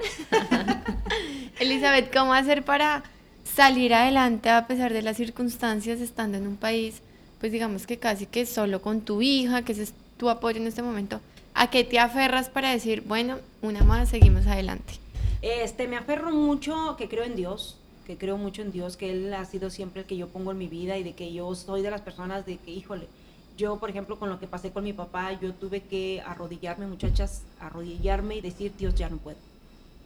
Elizabeth, 1.60 2.14
¿cómo 2.14 2.34
hacer 2.34 2.64
para 2.64 3.04
salir 3.44 3.94
adelante 3.94 4.50
a 4.50 4.66
pesar 4.66 4.94
de 4.94 5.02
las 5.02 5.18
circunstancias 5.18 6.00
estando 6.00 6.38
en 6.38 6.48
un 6.48 6.56
país, 6.56 7.02
pues 7.41 7.52
digamos 7.52 7.86
que 7.86 8.00
casi 8.00 8.26
que 8.26 8.46
solo 8.46 8.82
con 8.82 9.02
tu 9.02 9.22
hija, 9.22 9.64
que 9.64 9.74
es 9.74 9.94
tu 10.16 10.30
apoyo 10.30 10.62
en 10.62 10.68
este 10.68 10.82
momento? 10.82 11.20
¿A 11.54 11.70
qué 11.70 11.84
te 11.84 12.00
aferras 12.00 12.48
para 12.50 12.72
decir, 12.72 13.04
bueno, 13.06 13.39
una 13.62 13.84
más, 13.84 14.10
seguimos 14.10 14.48
adelante? 14.48 15.04
Este, 15.44 15.89
me 15.89 15.98
aferro 15.98 16.32
mucho 16.32 16.96
que 16.98 17.10
creo 17.10 17.26
en 17.26 17.36
Dios, 17.36 17.76
que 18.08 18.18
creo 18.18 18.38
mucho 18.38 18.62
en 18.62 18.72
Dios, 18.72 18.96
que 18.96 19.12
Él 19.12 19.34
ha 19.34 19.44
sido 19.44 19.70
siempre 19.70 20.04
el 20.04 20.08
que 20.08 20.16
yo 20.16 20.30
pongo 20.30 20.52
en 20.52 20.58
mi 20.58 20.68
vida 20.68 20.98
y 20.98 21.04
de 21.04 21.16
que 21.16 21.34
yo 21.34 21.54
soy 21.54 21.82
de 21.82 21.91
las 21.91 22.00
personas 22.00 22.46
de 22.46 22.56
que, 22.56 22.72
híjole, 22.72 23.10
yo, 23.58 23.78
por 23.78 23.89
ejemplo, 23.89 24.18
con 24.18 24.30
lo 24.30 24.39
que 24.39 24.48
pasé 24.48 24.72
con 24.72 24.86
mi 24.86 24.94
papá, 24.94 25.34
yo 25.34 25.54
tuve 25.54 25.82
que 25.82 26.24
arrodillarme, 26.26 26.88
muchachas, 26.88 27.44
arrodillarme 27.60 28.38
y 28.38 28.41
decir, 28.41 28.72
Dios, 28.78 28.96
ya 28.96 29.10
no 29.10 29.18
puedo. 29.18 29.38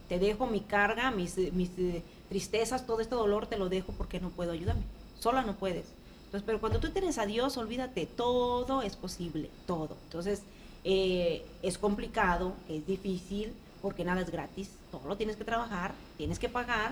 Te 0.10 0.18
dejo 0.18 0.48
mi 0.48 0.62
carga, 0.62 1.12
mis, 1.12 1.38
mis 1.54 1.70
eh, 1.78 2.02
tristezas, 2.30 2.88
todo 2.88 3.00
este 3.00 3.14
dolor 3.14 3.46
te 3.46 3.60
lo 3.60 3.70
dejo 3.70 3.94
porque 3.96 4.20
no 4.20 4.32
puedo, 4.32 4.54
ayúdame. 4.54 4.82
Sola 5.20 5.44
no 5.44 5.54
puedes. 5.54 5.86
Entonces, 6.26 6.42
pero 6.48 6.60
cuando 6.60 6.80
tú 6.80 6.90
tienes 6.90 7.20
a 7.20 7.28
Dios, 7.28 7.58
olvídate, 7.58 8.08
todo 8.08 8.82
es 8.82 8.96
posible, 8.96 9.52
todo. 9.68 9.98
Entonces, 10.06 10.42
eh, 10.84 11.46
es 11.62 11.78
complicado, 11.78 12.54
es 12.68 12.88
difícil, 12.88 13.54
porque 13.88 14.04
nada 14.04 14.20
es 14.20 14.30
gratis, 14.30 14.70
todo 14.92 15.08
lo 15.08 15.16
tienes 15.16 15.38
que 15.38 15.46
trabajar, 15.46 15.94
tienes 16.18 16.40
que 16.40 16.50
pagar 16.50 16.92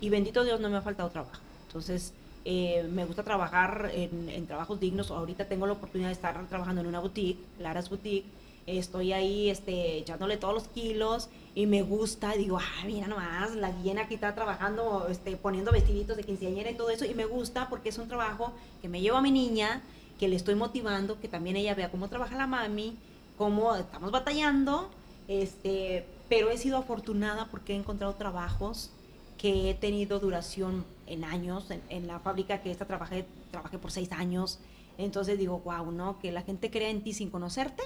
y 0.00 0.08
bendito 0.08 0.44
Dios 0.44 0.60
no 0.60 0.70
me 0.70 0.78
ha 0.78 0.80
faltado 0.80 1.10
trabajo. 1.10 1.42
Entonces, 1.66 2.14
eh, 2.46 2.88
me 2.90 3.04
gusta 3.04 3.22
trabajar 3.22 3.90
en, 3.92 4.46
trabajos 4.46 4.80
dignos. 4.80 5.10
Ahorita 5.10 5.44
tengo 5.44 5.66
la 5.66 5.74
oportunidad 5.74 6.08
de 6.08 6.14
estar 6.14 6.48
trabajando 6.48 6.80
en 6.80 6.86
una 6.86 7.00
boutique, 7.00 7.38
Lara's 7.58 7.90
Boutique. 7.90 8.24
Estoy 8.66 9.12
ahí 9.12 9.50
este, 9.50 9.98
echándole 9.98 10.38
todos 10.38 10.54
los 10.54 10.68
kilos 10.68 11.28
y 11.54 11.66
me 11.66 11.82
gusta. 11.82 12.32
Digo, 12.32 12.58
ah, 12.58 12.86
mira 12.86 13.08
nomás, 13.08 13.54
la 13.54 13.70
guiena 13.70 14.04
aquí 14.04 14.14
está 14.14 14.34
trabajando, 14.34 15.08
este, 15.10 15.36
poniendo 15.36 15.70
vestiditos 15.70 16.16
de 16.16 16.24
quinceañera 16.24 16.70
y 16.70 16.76
todo 16.76 16.88
eso. 16.88 17.04
Y 17.04 17.12
me 17.12 17.26
gusta 17.26 17.68
porque 17.68 17.90
es 17.90 17.98
un 17.98 18.08
trabajo 18.08 18.54
que 18.80 18.88
me 18.88 19.02
lleva 19.02 19.18
a 19.18 19.22
mi 19.22 19.32
niña, 19.32 19.82
que 20.18 20.28
le 20.28 20.36
estoy 20.36 20.54
motivando, 20.54 21.20
que 21.20 21.28
también 21.28 21.56
ella 21.56 21.74
vea 21.74 21.90
cómo 21.90 22.08
trabaja 22.08 22.38
la 22.38 22.46
mami, 22.46 22.96
cómo 23.36 23.76
estamos 23.76 24.10
batallando 24.10 24.88
este, 25.28 26.04
pero 26.32 26.48
he 26.48 26.56
sido 26.56 26.78
afortunada 26.78 27.48
porque 27.50 27.74
he 27.74 27.76
encontrado 27.76 28.14
trabajos 28.14 28.90
que 29.36 29.68
he 29.68 29.74
tenido 29.74 30.18
duración 30.18 30.86
en 31.06 31.24
años. 31.24 31.66
En, 31.90 32.06
la 32.06 32.20
fábrica 32.20 32.62
que 32.62 32.70
esta 32.70 32.86
trabajé, 32.86 33.26
trabajé 33.50 33.78
por 33.78 33.90
seis 33.90 34.10
años. 34.12 34.58
Entonces 34.96 35.38
digo, 35.38 35.58
wow, 35.58 35.92
¿no? 35.92 36.18
Que 36.20 36.32
la 36.32 36.40
gente 36.40 36.70
crea 36.70 36.88
en 36.88 37.02
ti 37.02 37.12
sin 37.12 37.28
conocerte. 37.28 37.82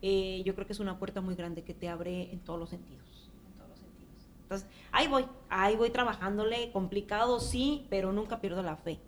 Eh, 0.00 0.42
yo 0.46 0.54
creo 0.54 0.66
que 0.66 0.72
es 0.72 0.80
una 0.80 0.98
puerta 0.98 1.20
muy 1.20 1.34
grande 1.34 1.62
que 1.62 1.74
te 1.74 1.90
abre 1.90 2.32
en 2.32 2.38
todos 2.38 2.58
los 2.58 2.70
sentidos. 2.70 3.28
En 3.48 3.52
todos 3.52 3.68
los 3.68 3.78
sentidos. 3.78 4.28
Entonces, 4.44 4.68
ahí 4.90 5.06
voy, 5.06 5.26
ahí 5.50 5.76
voy 5.76 5.90
trabajándole, 5.90 6.72
complicado 6.72 7.38
sí, 7.38 7.86
pero 7.90 8.14
nunca 8.14 8.40
pierdo 8.40 8.62
la 8.62 8.76
fe. 8.76 8.98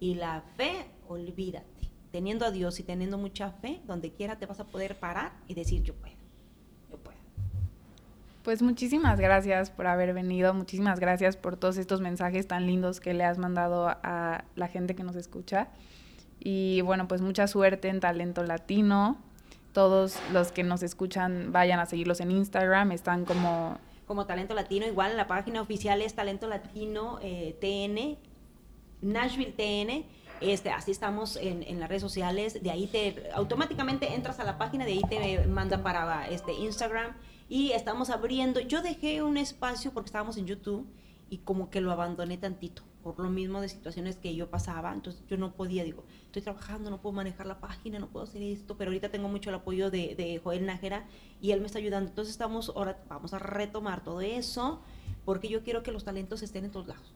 Y 0.00 0.16
la 0.16 0.42
fe, 0.58 0.84
olvídate. 1.08 1.88
Teniendo 2.12 2.44
a 2.44 2.50
Dios 2.50 2.78
y 2.78 2.82
teniendo 2.82 3.16
mucha 3.16 3.52
fe, 3.52 3.80
donde 3.86 4.12
quiera 4.12 4.38
te 4.38 4.44
vas 4.44 4.60
a 4.60 4.66
poder 4.66 5.00
parar 5.00 5.32
y 5.48 5.54
decir, 5.54 5.82
yo 5.82 5.94
puedo. 5.94 6.17
Pues 8.42 8.62
muchísimas 8.62 9.20
gracias 9.20 9.70
por 9.70 9.86
haber 9.86 10.14
venido, 10.14 10.54
muchísimas 10.54 11.00
gracias 11.00 11.36
por 11.36 11.56
todos 11.56 11.76
estos 11.76 12.00
mensajes 12.00 12.46
tan 12.46 12.66
lindos 12.66 13.00
que 13.00 13.12
le 13.12 13.24
has 13.24 13.36
mandado 13.36 13.88
a 13.88 14.44
la 14.54 14.68
gente 14.68 14.94
que 14.94 15.02
nos 15.02 15.16
escucha. 15.16 15.68
Y 16.40 16.80
bueno, 16.82 17.08
pues 17.08 17.20
mucha 17.20 17.46
suerte 17.46 17.88
en 17.88 18.00
Talento 18.00 18.44
Latino. 18.44 19.18
Todos 19.72 20.18
los 20.32 20.52
que 20.52 20.62
nos 20.62 20.82
escuchan 20.82 21.52
vayan 21.52 21.78
a 21.80 21.86
seguirlos 21.86 22.20
en 22.20 22.30
Instagram, 22.30 22.92
están 22.92 23.24
como... 23.24 23.78
Como 24.06 24.24
Talento 24.24 24.54
Latino, 24.54 24.86
igual 24.86 25.16
la 25.16 25.26
página 25.26 25.60
oficial 25.60 26.00
es 26.00 26.14
Talento 26.14 26.48
Latino 26.48 27.18
eh, 27.20 27.56
TN, 27.60 28.16
Nashville 29.02 29.52
TN. 29.52 30.06
Este, 30.40 30.70
así 30.70 30.90
estamos 30.90 31.36
en, 31.36 31.80
las 31.80 31.88
redes 31.88 32.02
sociales, 32.02 32.62
de 32.62 32.70
ahí 32.70 32.86
te 32.86 33.30
automáticamente 33.34 34.14
entras 34.14 34.40
a 34.40 34.44
la 34.44 34.58
página, 34.58 34.84
de 34.84 34.92
ahí 34.92 35.02
te 35.08 35.46
manda 35.46 35.82
para 35.82 36.28
este 36.28 36.52
Instagram. 36.52 37.16
Y 37.48 37.72
estamos 37.72 38.10
abriendo. 38.10 38.60
Yo 38.60 38.82
dejé 38.82 39.22
un 39.22 39.36
espacio 39.36 39.92
porque 39.92 40.08
estábamos 40.08 40.36
en 40.36 40.46
YouTube 40.46 40.86
y 41.30 41.38
como 41.38 41.70
que 41.70 41.80
lo 41.80 41.92
abandoné 41.92 42.36
tantito 42.36 42.82
por 43.02 43.20
lo 43.20 43.30
mismo 43.30 43.60
de 43.60 43.68
situaciones 43.68 44.16
que 44.16 44.34
yo 44.34 44.50
pasaba, 44.50 44.92
entonces 44.92 45.22
yo 45.28 45.36
no 45.36 45.54
podía, 45.54 45.84
digo, 45.84 46.04
estoy 46.26 46.42
trabajando, 46.42 46.90
no 46.90 47.00
puedo 47.00 47.14
manejar 47.14 47.46
la 47.46 47.58
página, 47.58 47.98
no 47.98 48.08
puedo 48.08 48.24
hacer 48.24 48.42
esto, 48.42 48.76
pero 48.76 48.90
ahorita 48.90 49.10
tengo 49.10 49.28
mucho 49.28 49.50
el 49.50 49.56
apoyo 49.56 49.90
de, 49.90 50.14
de 50.14 50.40
Joel 50.42 50.66
Nájera 50.66 51.06
y 51.40 51.52
él 51.52 51.60
me 51.60 51.66
está 51.66 51.78
ayudando, 51.78 52.10
entonces 52.10 52.32
estamos, 52.32 52.70
ahora 52.74 53.02
vamos 53.08 53.32
a 53.32 53.38
retomar 53.38 54.02
todo 54.02 54.20
eso, 54.20 54.82
porque 55.24 55.48
yo 55.48 55.62
quiero 55.62 55.82
que 55.82 55.92
los 55.92 56.04
talentos 56.04 56.42
estén 56.42 56.64
en 56.64 56.70
todos 56.70 56.88
lados 56.88 57.14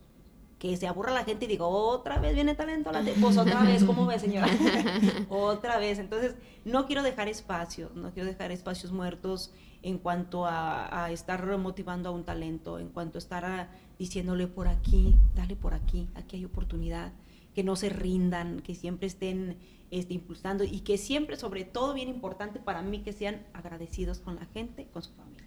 que 0.62 0.76
se 0.76 0.86
aburra 0.86 1.10
la 1.12 1.24
gente 1.24 1.46
y 1.46 1.48
diga, 1.48 1.66
otra 1.66 2.20
vez 2.20 2.36
viene 2.36 2.54
talento, 2.54 2.92
la 2.92 3.02
pues 3.20 3.36
otra 3.36 3.64
vez, 3.64 3.82
¿cómo 3.82 4.06
ve 4.06 4.20
señora? 4.20 4.46
otra 5.28 5.76
vez. 5.78 5.98
Entonces, 5.98 6.36
no 6.64 6.86
quiero 6.86 7.02
dejar 7.02 7.26
espacio, 7.26 7.90
no 7.96 8.12
quiero 8.12 8.28
dejar 8.28 8.52
espacios 8.52 8.92
muertos 8.92 9.52
en 9.82 9.98
cuanto 9.98 10.46
a, 10.46 11.10
estar 11.10 11.44
motivando 11.58 12.10
a 12.10 12.12
un 12.12 12.22
talento, 12.22 12.78
en 12.78 12.90
cuanto 12.90 13.18
a 13.18 13.18
estar 13.18 13.70
diciéndole 13.98 14.46
por 14.46 14.68
aquí, 14.68 15.16
dale 15.34 15.56
por 15.56 15.74
aquí, 15.74 16.08
aquí 16.14 16.36
hay 16.36 16.44
oportunidad, 16.44 17.12
que 17.56 17.64
no 17.64 17.74
se 17.74 17.88
rindan, 17.88 18.60
que 18.60 18.76
siempre 18.76 19.08
estén 19.08 19.56
este, 19.90 20.14
impulsando 20.14 20.62
y 20.62 20.82
que 20.82 20.96
siempre, 20.96 21.36
sobre 21.36 21.64
todo, 21.64 21.92
bien 21.92 22.08
importante 22.08 22.60
para 22.60 22.82
mí, 22.82 23.00
que 23.00 23.12
sean 23.12 23.44
agradecidos 23.52 24.20
con 24.20 24.36
la 24.36 24.46
gente, 24.46 24.86
con 24.92 25.02
su 25.02 25.12
familia. 25.14 25.41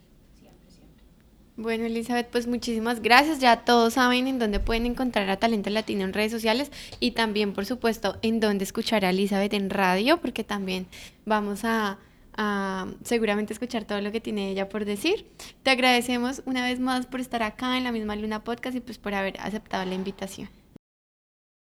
Bueno, 1.58 1.86
Elizabeth, 1.86 2.28
pues 2.30 2.48
muchísimas 2.48 3.02
gracias. 3.02 3.40
Ya 3.40 3.64
todos 3.64 3.94
saben 3.94 4.28
en 4.28 4.40
dónde 4.40 4.60
pueden 4.60 4.86
encontrar 4.86 5.30
a 5.30 5.38
Talento 5.38 5.70
Latino 5.70 6.04
en 6.04 6.14
redes 6.14 6.32
sociales 6.32 6.72
y 7.00 7.12
también, 7.12 7.54
por 7.54 7.66
supuesto, 7.66 8.18
en 8.22 8.42
dónde 8.42 8.66
escuchar 8.66 9.06
a 9.06 9.12
Elizabeth 9.12 9.54
en 9.54 9.70
radio, 9.70 10.18
porque 10.20 10.44
también 10.44 10.88
vamos 11.26 11.64
a 11.64 11.98
a 12.38 12.88
seguramente 13.04 13.54
escuchar 13.54 13.86
todo 13.86 14.02
lo 14.02 14.12
que 14.12 14.22
tiene 14.22 14.52
ella 14.52 14.70
por 14.70 14.86
decir. 14.86 15.26
Te 15.64 15.72
agradecemos 15.72 16.42
una 16.46 16.64
vez 16.64 16.80
más 16.80 17.06
por 17.06 17.20
estar 17.20 17.44
acá 17.44 17.78
en 17.78 17.84
la 17.84 17.92
misma 17.92 18.16
Luna 18.16 18.44
Podcast 18.44 18.76
y 18.76 18.82
pues 18.82 18.98
por 18.98 19.14
haber 19.14 19.40
aceptado 19.40 19.86
la 19.86 19.96
invitación. 19.96 20.50